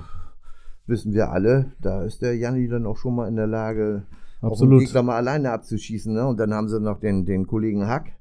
wissen 0.85 1.13
wir 1.13 1.31
alle, 1.31 1.71
da 1.81 2.03
ist 2.03 2.21
der 2.21 2.37
Janni 2.37 2.67
dann 2.67 2.85
auch 2.85 2.97
schon 2.97 3.15
mal 3.15 3.27
in 3.27 3.35
der 3.35 3.47
Lage, 3.47 4.03
auch 4.39 4.43
einen 4.43 4.51
Absolut. 4.51 4.79
Gegner 4.81 5.01
mal 5.01 5.15
alleine 5.15 5.51
abzuschießen. 5.51 6.13
Ne? 6.13 6.27
Und 6.27 6.39
dann 6.39 6.53
haben 6.53 6.69
sie 6.69 6.79
noch 6.79 6.99
den, 6.99 7.25
den 7.25 7.47
Kollegen 7.47 7.87
Hack, 7.87 8.11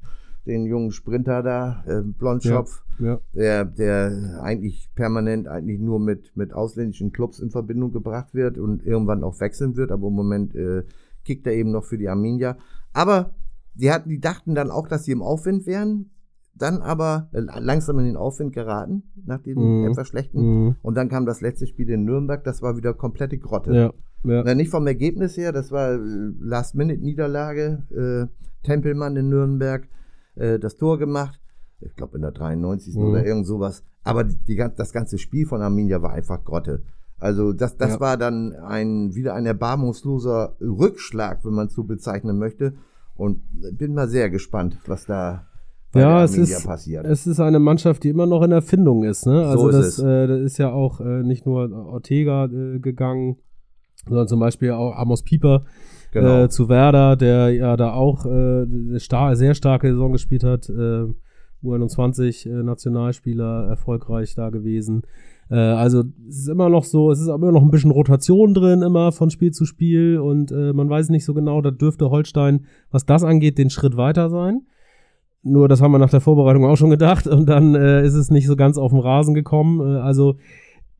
den 0.46 0.64
jungen 0.64 0.92
Sprinter 0.92 1.42
da, 1.42 1.84
äh, 1.86 2.00
Blondschopf 2.00 2.82
Ja. 2.86 2.91
Der, 3.34 3.64
der 3.64 4.40
eigentlich 4.42 4.90
permanent 4.94 5.48
eigentlich 5.48 5.80
nur 5.80 5.98
mit, 5.98 6.36
mit 6.36 6.52
ausländischen 6.52 7.12
Clubs 7.12 7.40
in 7.40 7.50
Verbindung 7.50 7.92
gebracht 7.92 8.34
wird 8.34 8.58
und 8.58 8.84
irgendwann 8.84 9.24
auch 9.24 9.40
wechseln 9.40 9.76
wird, 9.76 9.90
aber 9.90 10.08
im 10.08 10.14
Moment 10.14 10.54
äh, 10.54 10.84
kickt 11.24 11.46
er 11.46 11.54
eben 11.54 11.70
noch 11.70 11.84
für 11.84 11.98
die 11.98 12.08
Arminia. 12.08 12.56
Aber 12.92 13.34
die 13.74 13.90
hatten, 13.90 14.08
die 14.08 14.20
dachten 14.20 14.54
dann 14.54 14.70
auch, 14.70 14.86
dass 14.88 15.04
sie 15.04 15.12
im 15.12 15.22
Aufwind 15.22 15.66
wären, 15.66 16.10
dann 16.54 16.82
aber 16.82 17.28
äh, 17.32 17.40
langsam 17.40 17.98
in 17.98 18.04
den 18.04 18.16
Aufwind 18.16 18.52
geraten, 18.52 19.04
nach 19.24 19.40
dem 19.40 19.58
Mhm. 19.58 19.90
etwas 19.90 20.08
schlechten. 20.08 20.40
Mhm. 20.40 20.76
Und 20.82 20.96
dann 20.96 21.08
kam 21.08 21.24
das 21.24 21.40
letzte 21.40 21.66
Spiel 21.66 21.88
in 21.88 22.04
Nürnberg, 22.04 22.44
das 22.44 22.60
war 22.62 22.76
wieder 22.76 22.92
komplette 22.92 23.38
Grotte. 23.38 23.72
Ja. 23.74 23.92
Ja. 24.24 24.42
Na, 24.44 24.54
nicht 24.54 24.70
vom 24.70 24.86
Ergebnis 24.86 25.36
her, 25.36 25.50
das 25.50 25.72
war 25.72 25.94
äh, 25.94 25.98
Last-Minute-Niederlage. 26.40 28.28
Äh, 28.30 28.66
Tempelmann 28.66 29.16
in 29.16 29.28
Nürnberg 29.28 29.88
äh, 30.36 30.58
das 30.58 30.76
Tor 30.76 30.98
gemacht. 30.98 31.40
Ich 31.86 31.94
glaube 31.96 32.16
in 32.16 32.22
der 32.22 32.32
93. 32.32 32.94
Mhm. 32.96 33.02
oder 33.04 33.24
irgend 33.26 33.46
sowas. 33.46 33.82
Aber 34.04 34.24
die, 34.24 34.36
die, 34.36 34.56
das 34.76 34.92
ganze 34.92 35.18
Spiel 35.18 35.46
von 35.46 35.62
Arminia 35.62 36.02
war 36.02 36.12
einfach 36.12 36.44
Grotte. 36.44 36.82
Also 37.18 37.52
das, 37.52 37.76
das 37.76 37.94
Ja. 37.94 38.00
war 38.00 38.16
dann 38.16 38.52
ein 38.54 39.14
wieder 39.14 39.34
ein 39.34 39.46
erbarmungsloser 39.46 40.56
Rückschlag, 40.60 41.44
wenn 41.44 41.54
man 41.54 41.68
es 41.68 41.74
so 41.74 41.84
bezeichnen 41.84 42.38
möchte. 42.38 42.74
Und 43.14 43.42
bin 43.78 43.94
mal 43.94 44.08
sehr 44.08 44.30
gespannt, 44.30 44.78
was 44.86 45.06
da 45.06 45.46
bei 45.92 46.00
Ja, 46.00 46.24
es 46.24 46.36
ist, 46.36 46.64
passiert. 46.66 47.04
es 47.04 47.26
ist 47.26 47.38
eine 47.38 47.58
Mannschaft, 47.58 48.02
die 48.02 48.08
immer 48.08 48.26
noch 48.26 48.42
in 48.42 48.50
Erfindung 48.50 49.04
ist. 49.04 49.26
Ne? 49.26 49.46
Also 49.46 49.68
ist 49.68 49.76
das, 49.78 49.86
es. 49.98 49.98
äh, 49.98 50.26
das 50.26 50.40
ist 50.40 50.58
ja 50.58 50.72
auch 50.72 51.00
äh, 51.00 51.22
nicht 51.22 51.44
nur 51.46 51.70
Ortega 51.70 52.46
äh, 52.46 52.78
gegangen, 52.80 53.36
sondern 54.08 54.26
zum 54.26 54.40
Beispiel 54.40 54.72
auch 54.72 54.96
Amos 54.96 55.22
Pieper 55.22 55.64
Genau. 56.12 56.44
äh, 56.44 56.48
zu 56.50 56.68
Werder, 56.68 57.16
der 57.16 57.50
ja 57.54 57.74
da 57.76 57.92
auch 57.94 58.26
äh, 58.26 58.28
eine 58.28 59.00
star 59.00 59.34
sehr 59.36 59.54
starke 59.54 59.88
Saison 59.88 60.12
gespielt 60.12 60.44
hat. 60.44 60.68
Äh, 61.62 61.66
U21 61.66 62.48
äh, 62.48 62.62
Nationalspieler 62.62 63.66
erfolgreich 63.68 64.34
da 64.34 64.50
gewesen. 64.50 65.02
Äh, 65.50 65.56
also 65.56 66.04
es 66.28 66.38
ist 66.38 66.48
immer 66.48 66.68
noch 66.68 66.84
so, 66.84 67.10
es 67.10 67.20
ist 67.20 67.28
immer 67.28 67.52
noch 67.52 67.62
ein 67.62 67.70
bisschen 67.70 67.90
Rotation 67.90 68.54
drin, 68.54 68.82
immer 68.82 69.12
von 69.12 69.30
Spiel 69.30 69.52
zu 69.52 69.64
Spiel 69.64 70.18
und 70.18 70.52
äh, 70.52 70.72
man 70.72 70.88
weiß 70.88 71.10
nicht 71.10 71.24
so 71.24 71.34
genau, 71.34 71.60
da 71.60 71.70
dürfte 71.70 72.10
Holstein, 72.10 72.66
was 72.90 73.06
das 73.06 73.24
angeht, 73.24 73.58
den 73.58 73.70
Schritt 73.70 73.96
weiter 73.96 74.30
sein. 74.30 74.62
Nur 75.44 75.68
das 75.68 75.82
haben 75.82 75.90
wir 75.90 75.98
nach 75.98 76.10
der 76.10 76.20
Vorbereitung 76.20 76.64
auch 76.64 76.76
schon 76.76 76.90
gedacht 76.90 77.26
und 77.26 77.48
dann 77.48 77.74
äh, 77.74 78.04
ist 78.04 78.14
es 78.14 78.30
nicht 78.30 78.46
so 78.46 78.54
ganz 78.54 78.78
auf 78.78 78.92
den 78.92 79.00
Rasen 79.00 79.34
gekommen. 79.34 79.80
Äh, 79.80 80.00
also 80.00 80.36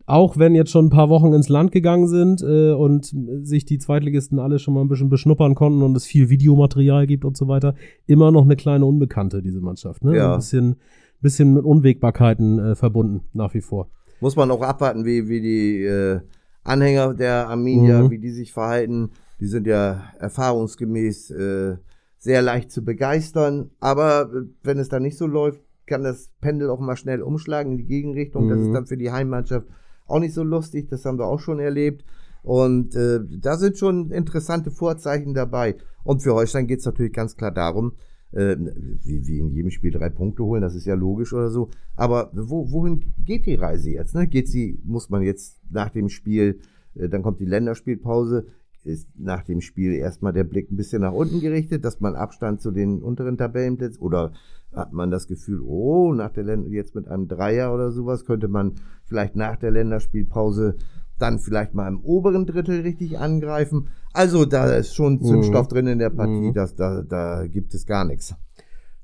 auch 0.06 0.36
wenn 0.36 0.54
jetzt 0.54 0.70
schon 0.70 0.86
ein 0.86 0.90
paar 0.90 1.08
Wochen 1.08 1.32
ins 1.32 1.48
Land 1.48 1.72
gegangen 1.72 2.08
sind 2.08 2.42
äh, 2.42 2.72
und 2.72 3.14
sich 3.46 3.64
die 3.64 3.78
Zweitligisten 3.78 4.38
alle 4.38 4.58
schon 4.58 4.74
mal 4.74 4.80
ein 4.80 4.88
bisschen 4.88 5.08
beschnuppern 5.08 5.54
konnten 5.54 5.82
und 5.82 5.96
es 5.96 6.04
viel 6.06 6.28
Videomaterial 6.28 7.06
gibt 7.06 7.24
und 7.24 7.36
so 7.36 7.48
weiter, 7.48 7.74
immer 8.06 8.30
noch 8.30 8.44
eine 8.44 8.56
kleine 8.56 8.84
Unbekannte, 8.86 9.42
diese 9.42 9.60
Mannschaft. 9.60 10.04
Ne? 10.04 10.16
Ja. 10.16 10.32
Ein 10.32 10.38
bisschen, 10.38 10.76
bisschen 11.20 11.54
mit 11.54 11.64
Unwägbarkeiten 11.64 12.58
äh, 12.58 12.74
verbunden, 12.74 13.22
nach 13.32 13.54
wie 13.54 13.60
vor. 13.60 13.88
Muss 14.20 14.36
man 14.36 14.50
auch 14.50 14.62
abwarten, 14.62 15.04
wie, 15.04 15.28
wie 15.28 15.40
die 15.40 15.82
äh, 15.84 16.20
Anhänger 16.64 17.14
der 17.14 17.48
Arminia, 17.48 18.02
Mhm. 18.04 18.10
wie 18.10 18.18
die 18.18 18.30
sich 18.30 18.52
verhalten. 18.52 19.10
Die 19.40 19.46
sind 19.46 19.66
ja 19.66 20.02
erfahrungsgemäß 20.20 21.30
äh, 21.32 21.76
sehr 22.18 22.42
leicht 22.42 22.70
zu 22.70 22.84
begeistern. 22.84 23.70
Aber 23.80 24.30
äh, 24.32 24.46
wenn 24.62 24.78
es 24.78 24.88
dann 24.88 25.02
nicht 25.02 25.16
so 25.18 25.26
läuft, 25.26 25.60
kann 25.86 26.04
das 26.04 26.30
Pendel 26.40 26.70
auch 26.70 26.78
mal 26.78 26.96
schnell 26.96 27.22
umschlagen 27.22 27.72
in 27.72 27.78
die 27.78 27.86
Gegenrichtung. 27.86 28.48
Das 28.48 28.58
Mhm. 28.58 28.66
ist 28.66 28.72
dann 28.74 28.86
für 28.86 28.96
die 28.96 29.10
Heimmannschaft 29.10 29.66
auch 30.06 30.20
nicht 30.20 30.34
so 30.34 30.42
lustig. 30.42 30.88
Das 30.88 31.04
haben 31.04 31.18
wir 31.18 31.26
auch 31.26 31.40
schon 31.40 31.58
erlebt. 31.58 32.04
Und 32.42 32.96
äh, 32.96 33.20
da 33.30 33.56
sind 33.56 33.78
schon 33.78 34.10
interessante 34.10 34.70
Vorzeichen 34.70 35.34
dabei. 35.34 35.76
Und 36.04 36.22
für 36.22 36.34
Holstein 36.34 36.66
geht 36.66 36.80
es 36.80 36.86
natürlich 36.86 37.12
ganz 37.12 37.36
klar 37.36 37.52
darum, 37.52 37.92
äh, 38.32 38.56
wie, 39.04 39.26
wie 39.26 39.38
in 39.38 39.50
jedem 39.50 39.70
Spiel 39.70 39.92
drei 39.92 40.08
Punkte 40.08 40.42
holen, 40.42 40.62
das 40.62 40.74
ist 40.74 40.86
ja 40.86 40.94
logisch 40.94 41.32
oder 41.32 41.50
so. 41.50 41.70
Aber 41.96 42.30
wo, 42.34 42.70
wohin 42.70 43.14
geht 43.24 43.46
die 43.46 43.54
Reise 43.54 43.90
jetzt? 43.90 44.14
Ne? 44.14 44.26
Geht 44.26 44.48
sie, 44.48 44.80
muss 44.84 45.10
man 45.10 45.22
jetzt 45.22 45.60
nach 45.70 45.90
dem 45.90 46.08
Spiel, 46.08 46.58
äh, 46.94 47.08
dann 47.08 47.22
kommt 47.22 47.40
die 47.40 47.46
Länderspielpause, 47.46 48.46
ist 48.84 49.08
nach 49.16 49.44
dem 49.44 49.60
Spiel 49.60 49.92
erstmal 49.92 50.32
der 50.32 50.44
Blick 50.44 50.70
ein 50.72 50.76
bisschen 50.76 51.02
nach 51.02 51.12
unten 51.12 51.40
gerichtet, 51.40 51.84
dass 51.84 52.00
man 52.00 52.16
Abstand 52.16 52.60
zu 52.60 52.72
den 52.72 53.00
unteren 53.00 53.38
Tabellenplätzen 53.38 54.02
oder 54.02 54.32
hat 54.72 54.92
man 54.92 55.10
das 55.10 55.28
Gefühl, 55.28 55.60
oh, 55.60 56.12
nach 56.14 56.32
der 56.32 56.44
Länder 56.44 56.68
jetzt 56.68 56.94
mit 56.94 57.06
einem 57.06 57.28
Dreier 57.28 57.72
oder 57.72 57.92
sowas 57.92 58.24
könnte 58.24 58.48
man 58.48 58.74
vielleicht 59.12 59.37
nach 59.37 59.57
der 59.57 59.70
Länderspielpause 59.70 60.77
dann 61.18 61.38
vielleicht 61.38 61.75
mal 61.75 61.87
im 61.87 62.01
oberen 62.01 62.46
Drittel 62.46 62.81
richtig 62.81 63.18
angreifen. 63.18 63.88
Also 64.14 64.46
da 64.46 64.64
ist 64.75 64.94
schon 64.94 65.22
Zündstoff 65.22 65.68
drin 65.68 65.87
in 65.87 65.98
der 65.98 66.09
Partie, 66.11 66.48
Mhm. 66.48 66.55
das, 66.55 66.75
da, 66.77 67.03
da 67.03 67.46
gibt 67.46 67.75
es 67.75 67.85
gar 67.87 68.05
nichts. 68.07 68.35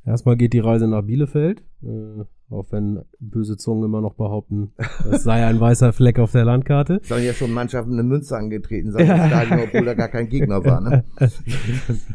Erstmal 0.08 0.36
geht 0.36 0.54
die 0.54 0.58
Reise 0.60 0.88
nach 0.88 1.02
Bielefeld, 1.02 1.62
äh, 1.82 2.24
auch 2.50 2.66
wenn 2.70 3.00
böse 3.20 3.58
Zungen 3.58 3.84
immer 3.84 4.00
noch 4.00 4.14
behaupten, 4.14 4.72
das 5.10 5.22
sei 5.22 5.44
ein 5.46 5.60
weißer 5.60 5.92
Fleck 5.92 6.18
auf 6.18 6.32
der 6.32 6.46
Landkarte. 6.46 7.00
Sollen 7.04 7.24
ja 7.24 7.34
schon 7.34 7.52
Mannschaften 7.52 7.92
eine 7.92 8.02
Münze 8.04 8.34
angetreten 8.36 8.90
sein, 8.90 9.04
Stadion, 9.04 9.60
obwohl 9.66 9.84
da 9.84 9.92
gar 9.92 10.08
kein 10.08 10.28
Gegner 10.30 10.64
war. 10.64 10.80
Ne? 10.80 11.04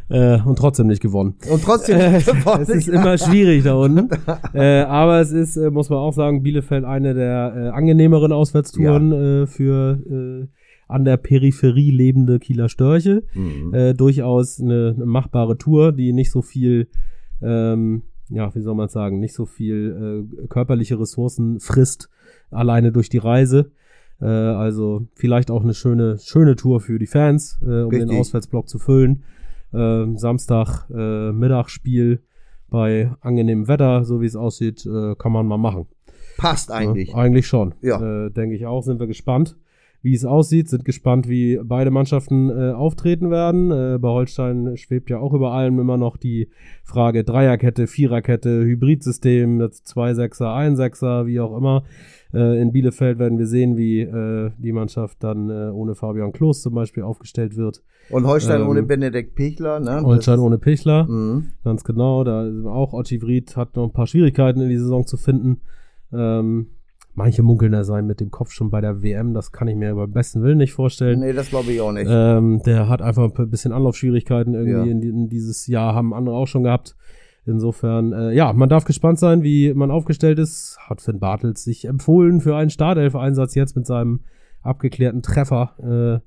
Äh, 0.09 0.39
und 0.43 0.57
trotzdem 0.57 0.87
nicht 0.87 1.01
gewonnen. 1.01 1.35
Und 1.51 1.63
trotzdem 1.63 1.99
Äh, 1.99 2.19
gewonnen. 2.19 2.61
es 2.63 2.69
ist 2.69 2.87
immer 2.87 3.17
schwierig 3.17 3.63
da 3.63 3.75
unten. 3.75 4.09
äh, 4.53 4.81
aber 4.81 5.21
es 5.21 5.31
ist, 5.31 5.55
äh, 5.57 5.71
muss 5.71 5.89
man 5.89 5.99
auch 5.99 6.13
sagen, 6.13 6.43
Bielefeld 6.43 6.83
eine 6.85 7.13
der 7.13 7.53
äh, 7.55 7.69
angenehmeren 7.69 8.31
Auswärtstouren 8.31 9.11
äh, 9.43 9.47
für 9.47 10.47
an 10.87 11.05
der 11.05 11.17
Peripherie 11.17 11.91
lebende 11.91 12.39
Kieler 12.39 12.69
Störche. 12.69 13.23
Mhm. 13.33 13.95
Durchaus 13.97 14.59
eine, 14.59 14.93
eine 14.95 15.05
machbare 15.05 15.57
Tour, 15.57 15.91
die 15.91 16.13
nicht 16.13 16.31
so 16.31 16.41
viel, 16.41 16.87
ähm, 17.43 18.03
ja, 18.29 18.53
wie 18.55 18.61
soll 18.61 18.75
man 18.75 18.89
sagen, 18.89 19.19
nicht 19.19 19.33
so 19.33 19.45
viel 19.45 20.27
äh, 20.43 20.47
körperliche 20.47 20.99
Ressourcen 20.99 21.59
frisst, 21.59 22.09
alleine 22.51 22.91
durch 22.91 23.09
die 23.09 23.17
Reise. 23.17 23.71
Äh, 24.21 24.25
also 24.25 25.07
vielleicht 25.13 25.51
auch 25.51 25.63
eine 25.63 25.73
schöne, 25.73 26.17
schöne 26.19 26.55
Tour 26.55 26.79
für 26.79 26.99
die 26.99 27.07
Fans, 27.07 27.59
äh, 27.61 27.65
um 27.65 27.91
den 27.91 28.01
Richtig. 28.03 28.19
Auswärtsblock 28.19 28.69
zu 28.69 28.79
füllen. 28.79 29.23
Ähm, 29.73 30.17
Samstag 30.17 30.87
äh, 30.91 31.31
Mittagsspiel 31.31 32.21
bei 32.69 33.11
angenehmem 33.21 33.67
Wetter, 33.67 34.03
so 34.03 34.21
wie 34.21 34.25
es 34.25 34.35
aussieht, 34.35 34.85
äh, 34.85 35.15
kann 35.15 35.31
man 35.31 35.45
mal 35.45 35.57
machen. 35.57 35.87
Passt 36.37 36.71
eigentlich. 36.71 37.13
Eigentlich 37.13 37.47
schon. 37.47 37.75
Ja. 37.81 38.25
Äh, 38.25 38.31
Denke 38.31 38.55
ich 38.55 38.65
auch. 38.65 38.81
Sind 38.81 38.99
wir 38.99 39.07
gespannt, 39.07 39.57
wie 40.03 40.13
es 40.13 40.25
aussieht. 40.25 40.69
Sind 40.69 40.85
gespannt, 40.85 41.27
wie 41.27 41.59
beide 41.63 41.89
Mannschaften 41.89 42.49
äh, 42.49 42.73
auftreten 42.73 43.31
werden. 43.31 43.71
Äh, 43.71 43.97
bei 43.97 44.09
Holstein 44.09 44.77
schwebt 44.77 45.09
ja 45.09 45.17
auch 45.17 45.33
über 45.33 45.53
allem 45.53 45.79
immer 45.79 45.97
noch 45.97 46.17
die 46.17 46.49
Frage 46.83 47.23
Dreierkette, 47.23 47.87
Viererkette, 47.87 48.63
Hybridsystem, 48.63 49.67
zwei 49.71 50.13
Sechser, 50.13 50.53
ein 50.53 50.75
Sechser, 50.75 51.25
wie 51.25 51.39
auch 51.39 51.57
immer. 51.57 51.83
Äh, 52.33 52.61
in 52.61 52.71
Bielefeld 52.71 53.17
werden 53.17 53.37
wir 53.37 53.47
sehen, 53.47 53.77
wie 53.77 54.01
äh, 54.01 54.51
die 54.57 54.73
Mannschaft 54.73 55.23
dann 55.23 55.49
äh, 55.49 55.69
ohne 55.69 55.95
Fabian 55.95 56.33
Klos 56.33 56.61
zum 56.61 56.73
Beispiel 56.73 57.03
aufgestellt 57.03 57.55
wird. 57.55 57.81
Und 58.09 58.25
Holstein 58.27 58.61
Ähm, 58.61 58.67
ohne 58.67 58.83
Benedikt 58.83 59.35
Pichler. 59.35 59.79
Ne? 59.79 60.01
Holstein 60.01 60.39
ohne 60.39 60.57
Pichler. 60.57 61.05
Mhm. 61.05 61.51
Ganz 61.63 61.83
genau, 61.83 62.23
da 62.23 62.49
auch 62.65 62.93
Ochi 62.93 63.21
Vried 63.21 63.55
hat 63.55 63.75
noch 63.75 63.85
ein 63.85 63.93
paar 63.93 64.07
Schwierigkeiten 64.07 64.59
in 64.61 64.69
die 64.69 64.77
Saison 64.77 65.05
zu 65.05 65.15
finden. 65.15 65.61
Ähm, 66.11 66.67
Manche 67.15 67.43
munkeln 67.43 67.73
da 67.73 67.83
sein 67.83 68.07
mit 68.07 68.19
dem 68.19 68.31
Kopf 68.31 68.51
schon 68.51 68.71
bei 68.71 68.81
der 68.81 69.03
WM, 69.03 69.35
das 69.35 69.51
kann 69.51 69.67
ich 69.67 69.75
mir 69.75 69.93
beim 69.93 70.11
besten 70.11 70.41
Willen 70.41 70.57
nicht 70.57 70.73
vorstellen. 70.73 71.19
Nee, 71.19 71.33
das 71.33 71.49
glaube 71.49 71.71
ich 71.71 71.79
auch 71.79 71.91
nicht. 71.91 72.09
Ähm, 72.09 72.61
der 72.65 72.89
hat 72.89 73.03
einfach 73.03 73.29
ein 73.37 73.49
bisschen 73.51 73.71
Anlaufschwierigkeiten 73.71 74.55
irgendwie 74.55 74.77
ja. 74.77 74.83
in, 74.83 75.01
in, 75.03 75.29
dieses 75.29 75.67
Jahr, 75.67 75.93
haben 75.93 76.13
andere 76.13 76.35
auch 76.35 76.47
schon 76.47 76.63
gehabt. 76.63 76.95
Insofern, 77.45 78.13
äh, 78.13 78.31
ja, 78.31 78.51
man 78.53 78.69
darf 78.69 78.85
gespannt 78.85 79.19
sein, 79.19 79.43
wie 79.43 79.73
man 79.73 79.91
aufgestellt 79.91 80.39
ist. 80.39 80.77
Hat 80.79 81.01
Finn 81.01 81.19
Bartels 81.19 81.63
sich 81.63 81.85
empfohlen 81.85 82.41
für 82.41 82.55
einen 82.55 82.71
Startelf-Einsatz 82.71 83.53
jetzt 83.53 83.75
mit 83.75 83.85
seinem 83.85 84.21
abgeklärten 84.61 85.21
Treffer 85.21 86.21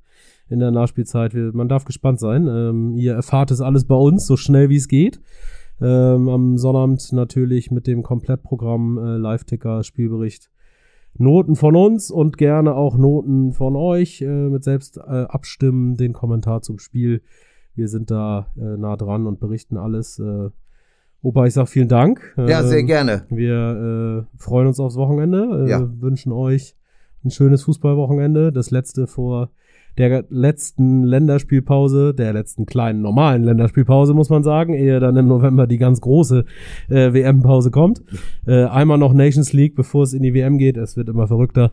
äh, 0.48 0.52
in 0.52 0.60
der 0.60 0.70
Nachspielzeit. 0.70 1.34
Man 1.34 1.68
darf 1.68 1.84
gespannt 1.84 2.20
sein. 2.20 2.46
Ähm, 2.46 2.94
ihr 2.94 3.14
erfahrt 3.14 3.50
es 3.50 3.60
alles 3.60 3.86
bei 3.86 3.96
uns, 3.96 4.26
so 4.26 4.36
schnell 4.36 4.68
wie 4.68 4.76
es 4.76 4.86
geht. 4.86 5.20
Ähm, 5.80 6.28
am 6.28 6.58
Sonnabend 6.58 7.12
natürlich 7.12 7.70
mit 7.70 7.86
dem 7.86 8.02
Komplettprogramm 8.02 8.98
äh, 8.98 9.16
Live-Ticker, 9.16 9.82
Spielbericht 9.82 10.50
Noten 11.18 11.56
von 11.56 11.76
uns 11.76 12.10
und 12.10 12.36
gerne 12.38 12.74
auch 12.74 12.96
Noten 12.96 13.52
von 13.52 13.76
euch 13.76 14.22
äh, 14.22 14.26
mit 14.26 14.64
selbst 14.64 14.98
äh, 14.98 15.00
abstimmen, 15.00 15.96
den 15.96 16.12
Kommentar 16.12 16.62
zum 16.62 16.78
Spiel. 16.78 17.22
Wir 17.74 17.88
sind 17.88 18.10
da 18.10 18.48
äh, 18.56 18.76
nah 18.76 18.96
dran 18.96 19.26
und 19.26 19.40
berichten 19.40 19.76
alles. 19.76 20.18
Äh, 20.18 20.50
Opa, 21.22 21.46
ich 21.46 21.54
sag 21.54 21.68
vielen 21.68 21.88
Dank. 21.88 22.34
Ja, 22.36 22.62
sehr 22.62 22.80
ähm, 22.80 22.86
gerne. 22.86 23.26
Wir 23.30 24.26
äh, 24.34 24.38
freuen 24.38 24.68
uns 24.68 24.78
aufs 24.78 24.96
Wochenende, 24.96 25.66
äh, 25.66 25.70
ja. 25.70 26.00
wünschen 26.00 26.32
euch 26.32 26.76
ein 27.24 27.30
schönes 27.30 27.64
Fußballwochenende. 27.64 28.52
Das 28.52 28.70
letzte 28.70 29.06
vor 29.06 29.50
der 29.98 30.24
letzten 30.28 31.04
Länderspielpause, 31.04 32.14
der 32.14 32.32
letzten 32.32 32.66
kleinen 32.66 33.00
normalen 33.00 33.44
Länderspielpause, 33.44 34.14
muss 34.14 34.30
man 34.30 34.42
sagen, 34.42 34.74
ehe 34.74 35.00
dann 35.00 35.16
im 35.16 35.26
November 35.26 35.66
die 35.66 35.78
ganz 35.78 36.00
große 36.00 36.44
äh, 36.88 37.12
WM-Pause 37.12 37.70
kommt. 37.70 38.02
Äh, 38.46 38.64
einmal 38.64 38.98
noch 38.98 39.12
Nations 39.12 39.52
League, 39.52 39.74
bevor 39.74 40.02
es 40.02 40.12
in 40.12 40.22
die 40.22 40.34
WM 40.34 40.58
geht. 40.58 40.76
Es 40.76 40.96
wird 40.96 41.08
immer 41.08 41.26
verrückter, 41.26 41.72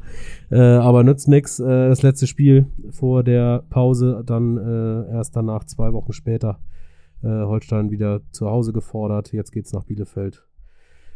äh, 0.51 0.59
aber 0.59 1.03
nützt 1.03 1.27
nix. 1.27 1.59
Äh, 1.59 1.89
das 1.89 2.01
letzte 2.01 2.27
Spiel 2.27 2.67
vor 2.91 3.23
der 3.23 3.63
Pause, 3.69 4.23
dann 4.25 4.57
äh, 4.57 5.11
erst 5.11 5.35
danach 5.35 5.65
zwei 5.65 5.91
Wochen 5.93 6.13
später 6.13 6.59
äh, 7.23 7.27
Holstein 7.27 7.91
wieder 7.91 8.21
zu 8.31 8.49
Hause 8.49 8.73
gefordert. 8.73 9.33
Jetzt 9.33 9.51
geht's 9.51 9.73
nach 9.73 9.83
Bielefeld. 9.83 10.45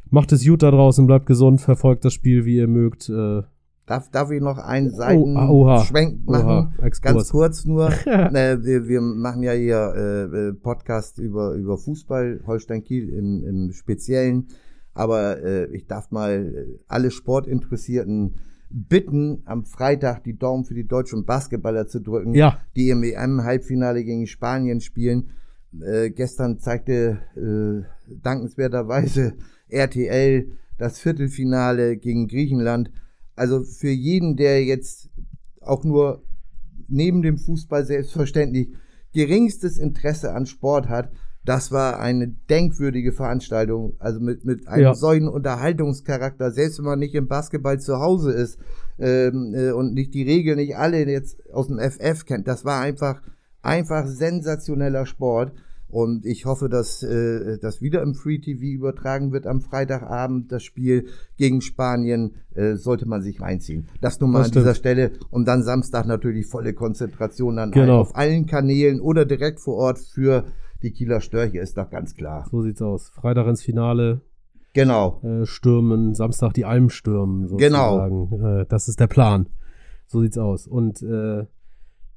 Macht 0.09 0.31
es 0.31 0.45
gut 0.45 0.63
da 0.63 0.71
draußen, 0.71 1.05
bleibt 1.05 1.25
gesund, 1.25 1.59
verfolgt 1.59 2.05
das 2.05 2.13
Spiel, 2.13 2.45
wie 2.45 2.57
ihr 2.57 2.67
mögt. 2.67 3.09
Äh, 3.09 3.43
Darf, 3.88 4.11
darf 4.11 4.31
ich 4.31 4.41
noch 4.41 4.57
einen 4.57 4.91
Seitenschwenk 4.91 6.19
oh, 6.27 6.31
machen? 6.31 6.73
Oha, 6.77 6.89
Ganz 7.01 7.29
kurz 7.29 7.63
nur. 7.63 7.88
äh, 7.88 8.57
wir, 8.61 8.85
wir 8.89 8.99
machen 8.99 9.43
ja 9.43 9.53
hier 9.53 9.93
äh, 9.95 10.49
äh, 10.49 10.53
Podcast 10.53 11.19
über, 11.19 11.53
über 11.53 11.77
Fußball, 11.77 12.41
Holstein 12.45 12.83
Kiel 12.83 13.07
im, 13.07 13.45
im 13.45 13.71
Speziellen. 13.71 14.49
Aber 14.93 15.41
äh, 15.41 15.73
ich 15.73 15.88
darf 15.88 16.11
mal 16.11 16.53
äh, 16.53 16.79
alle 16.89 17.11
Sportinteressierten 17.11 18.35
bitten, 18.69 19.43
am 19.45 19.63
Freitag 19.63 20.25
die 20.25 20.38
Daumen 20.38 20.65
für 20.65 20.73
die 20.73 20.85
deutschen 20.85 21.23
Basketballer 21.23 21.88
zu 21.88 22.01
drücken, 22.01 22.33
ja. 22.33 22.59
die 22.75 22.89
im 22.89 23.03
EM-Halbfinale 23.03 24.03
gegen 24.03 24.27
Spanien 24.27 24.81
spielen. 24.81 25.29
Äh, 25.81 26.09
gestern 26.09 26.59
zeigte 26.59 27.19
äh, 27.38 28.13
dankenswerterweise 28.21 29.35
RTL 29.69 30.49
das 30.77 30.99
Viertelfinale 30.99 31.95
gegen 31.95 32.27
Griechenland 32.27 32.91
also 33.38 33.63
für 33.63 33.89
jeden, 33.89 34.35
der 34.35 34.65
jetzt 34.65 35.09
auch 35.61 35.83
nur 35.83 36.23
neben 36.88 37.21
dem 37.21 37.38
Fußball 37.38 37.85
selbstverständlich 37.85 38.69
geringstes 39.13 39.77
Interesse 39.77 40.33
an 40.33 40.45
Sport 40.45 40.89
hat, 40.89 41.11
das 41.45 41.71
war 41.71 41.99
eine 41.99 42.27
denkwürdige 42.27 43.13
Veranstaltung, 43.13 43.95
also 43.99 44.19
mit, 44.19 44.43
mit 44.43 44.67
einem 44.67 44.83
ja. 44.83 44.93
solchen 44.93 45.29
Unterhaltungscharakter, 45.29 46.51
selbst 46.51 46.79
wenn 46.79 46.85
man 46.85 46.99
nicht 46.99 47.15
im 47.15 47.29
Basketball 47.29 47.79
zu 47.79 47.99
Hause 47.99 48.33
ist 48.33 48.59
ähm, 48.99 49.53
äh, 49.55 49.71
und 49.71 49.93
nicht 49.93 50.13
die 50.13 50.23
Regeln 50.23 50.57
nicht 50.57 50.75
alle 50.75 51.07
jetzt 51.07 51.38
aus 51.53 51.67
dem 51.67 51.79
FF 51.79 52.25
kennt. 52.25 52.49
Das 52.49 52.65
war 52.65 52.81
einfach, 52.81 53.21
einfach 53.61 54.07
sensationeller 54.07 55.05
Sport. 55.05 55.53
Und 55.89 56.25
ich 56.25 56.45
hoffe, 56.45 56.67
dass 56.67 57.01
äh, 57.01 57.57
das 57.59 57.81
wieder 57.81 58.01
im 58.01 58.13
Free 58.13 58.39
TV 58.39 58.63
übertragen 58.63 59.31
wird 59.31 59.47
am 59.47 59.61
Freitagabend. 59.61 60.51
Das 60.51 60.63
Spiel 60.63 61.05
gegen 61.38 61.61
Spanien 61.61 62.35
äh, 62.55 62.75
sollte 62.75 63.07
man 63.07 63.21
sich 63.21 63.39
reinziehen. 63.39 63.88
Das 64.01 64.19
nur 64.19 64.29
mal 64.29 64.39
das 64.39 64.47
an 64.47 64.53
dieser 64.53 64.75
Stelle. 64.75 65.11
Und 65.29 65.47
dann 65.47 65.63
Samstag 65.63 66.05
natürlich 66.05 66.47
volle 66.47 66.73
Konzentration 66.73 67.55
dann 67.55 67.71
genau. 67.71 68.01
auf 68.01 68.15
allen 68.15 68.45
Kanälen 68.47 68.99
oder 68.99 69.25
direkt 69.25 69.61
vor 69.61 69.75
Ort 69.75 69.99
für 69.99 70.43
die 70.83 70.91
Kieler 70.91 71.21
Störche, 71.21 71.59
ist 71.59 71.77
doch 71.77 71.89
ganz 71.89 72.15
klar. 72.15 72.45
So 72.51 72.61
sieht's 72.61 72.81
aus. 72.81 73.09
Freitag 73.09 73.47
ins 73.47 73.63
Finale. 73.63 74.21
Genau. 74.73 75.21
Äh, 75.23 75.45
stürmen, 75.45 76.13
Samstag 76.13 76.53
die 76.53 76.65
Alm 76.65 76.89
stürmen. 76.89 77.47
Sozusagen. 77.47 78.29
Genau. 78.29 78.63
Das 78.65 78.88
ist 78.88 78.99
der 78.99 79.07
Plan. 79.07 79.47
So 80.05 80.21
sieht's 80.21 80.38
aus. 80.38 80.67
Und 80.67 81.01
äh, 81.01 81.45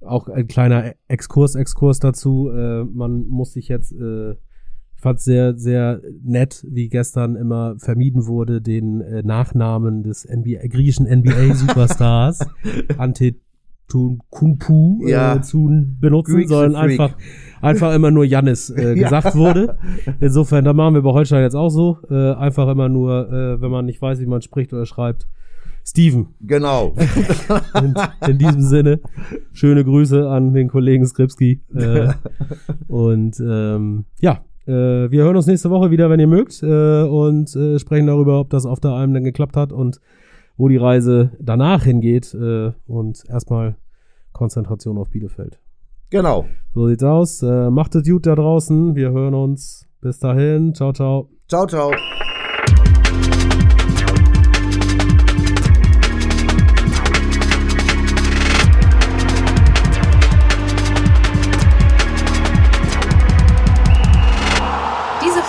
auch 0.05 0.29
ein 0.29 0.47
kleiner 0.47 0.93
Exkurs, 1.09 1.55
Exkurs 1.55 2.01
dazu. 2.01 2.51
Äh, 2.51 2.85
man 2.85 3.27
muss 3.27 3.53
sich 3.53 3.69
jetzt, 3.69 3.93
äh, 3.93 4.33
ich 4.33 5.03
fand 5.03 5.21
sehr, 5.21 5.57
sehr 5.57 6.01
nett, 6.23 6.67
wie 6.69 6.89
gestern 6.89 7.37
immer 7.37 7.77
vermieden 7.79 8.27
wurde, 8.27 8.61
den 8.61 9.01
äh, 9.01 9.23
Nachnamen 9.23 10.03
des 10.03 10.29
NBA, 10.29 10.67
griechischen 10.69 11.07
NBA-Superstars 11.07 12.41
Antetokounmpo 12.99 15.01
äh, 15.07 15.11
ja. 15.11 15.37
äh, 15.37 15.43
zu 15.43 15.71
benutzen, 16.01 16.37
Greeks 16.37 16.51
sondern 16.51 16.77
einfach, 16.77 17.17
einfach 17.61 17.95
immer 17.95 18.11
nur 18.11 18.25
Jannis 18.25 18.71
äh, 18.71 18.95
gesagt 18.97 19.35
ja. 19.35 19.35
wurde. 19.35 19.79
Insofern, 20.21 20.65
da 20.65 20.73
machen 20.73 20.95
wir 20.95 21.03
bei 21.03 21.13
Holstein 21.13 21.43
jetzt 21.43 21.57
auch 21.57 21.71
so. 21.71 21.99
Äh, 22.11 22.33
einfach 22.35 22.69
immer 22.69 22.89
nur, 22.89 23.31
äh, 23.31 23.61
wenn 23.61 23.71
man 23.71 23.87
nicht 23.87 24.01
weiß, 24.01 24.21
wie 24.21 24.27
man 24.27 24.43
spricht 24.43 24.73
oder 24.73 24.87
schreibt, 24.87 25.29
Steven. 25.91 26.29
Genau. 26.41 26.95
in, 27.75 27.95
in, 28.29 28.39
diesem 28.39 28.61
Sinne, 28.61 29.01
schöne 29.53 29.85
Grüße 29.85 30.29
an 30.29 30.55
den 30.55 30.69
Kollegen 30.69 31.05
Skripski. 31.05 31.61
Äh, 31.75 32.13
und 32.87 33.41
ähm, 33.41 34.05
ja, 34.21 34.45
äh, 34.67 35.11
wir 35.11 35.25
hören 35.25 35.35
uns 35.35 35.49
nächste 35.49 35.69
Woche 35.71 35.91
wieder, 35.91 36.09
wenn 36.09 36.21
ihr 36.21 36.29
mögt, 36.29 36.63
äh, 36.63 37.03
und 37.03 37.55
äh, 37.57 37.81
sprechen 37.81 38.07
darüber, 38.07 38.39
ob 38.39 38.51
das 38.51 38.67
auf 38.67 38.79
der 38.79 38.93
Alm 38.93 39.13
dann 39.15 39.25
geklappt 39.25 39.57
hat 39.57 39.73
und 39.73 40.01
wo 40.57 40.69
die 40.69 40.77
Reise 40.77 41.33
danach 41.41 41.83
hingeht. 41.83 42.35
Äh, 42.35 42.71
und 42.87 43.25
erstmal 43.29 43.75
Konzentration 44.33 44.97
auf 44.97 45.11
Bielefeld. 45.11 45.59
Genau. 46.11 46.47
So 46.73 46.87
sieht's 46.87 47.03
aus. 47.03 47.43
Äh, 47.43 47.69
macht 47.71 47.97
es 47.97 48.09
gut 48.09 48.27
da 48.27 48.37
draußen. 48.37 48.95
Wir 48.95 49.11
hören 49.11 49.35
uns. 49.35 49.89
Bis 50.01 50.21
dahin. 50.21 50.73
Ciao, 50.73 50.93
ciao. 50.93 51.29
Ciao, 51.49 51.67
ciao. 51.67 51.91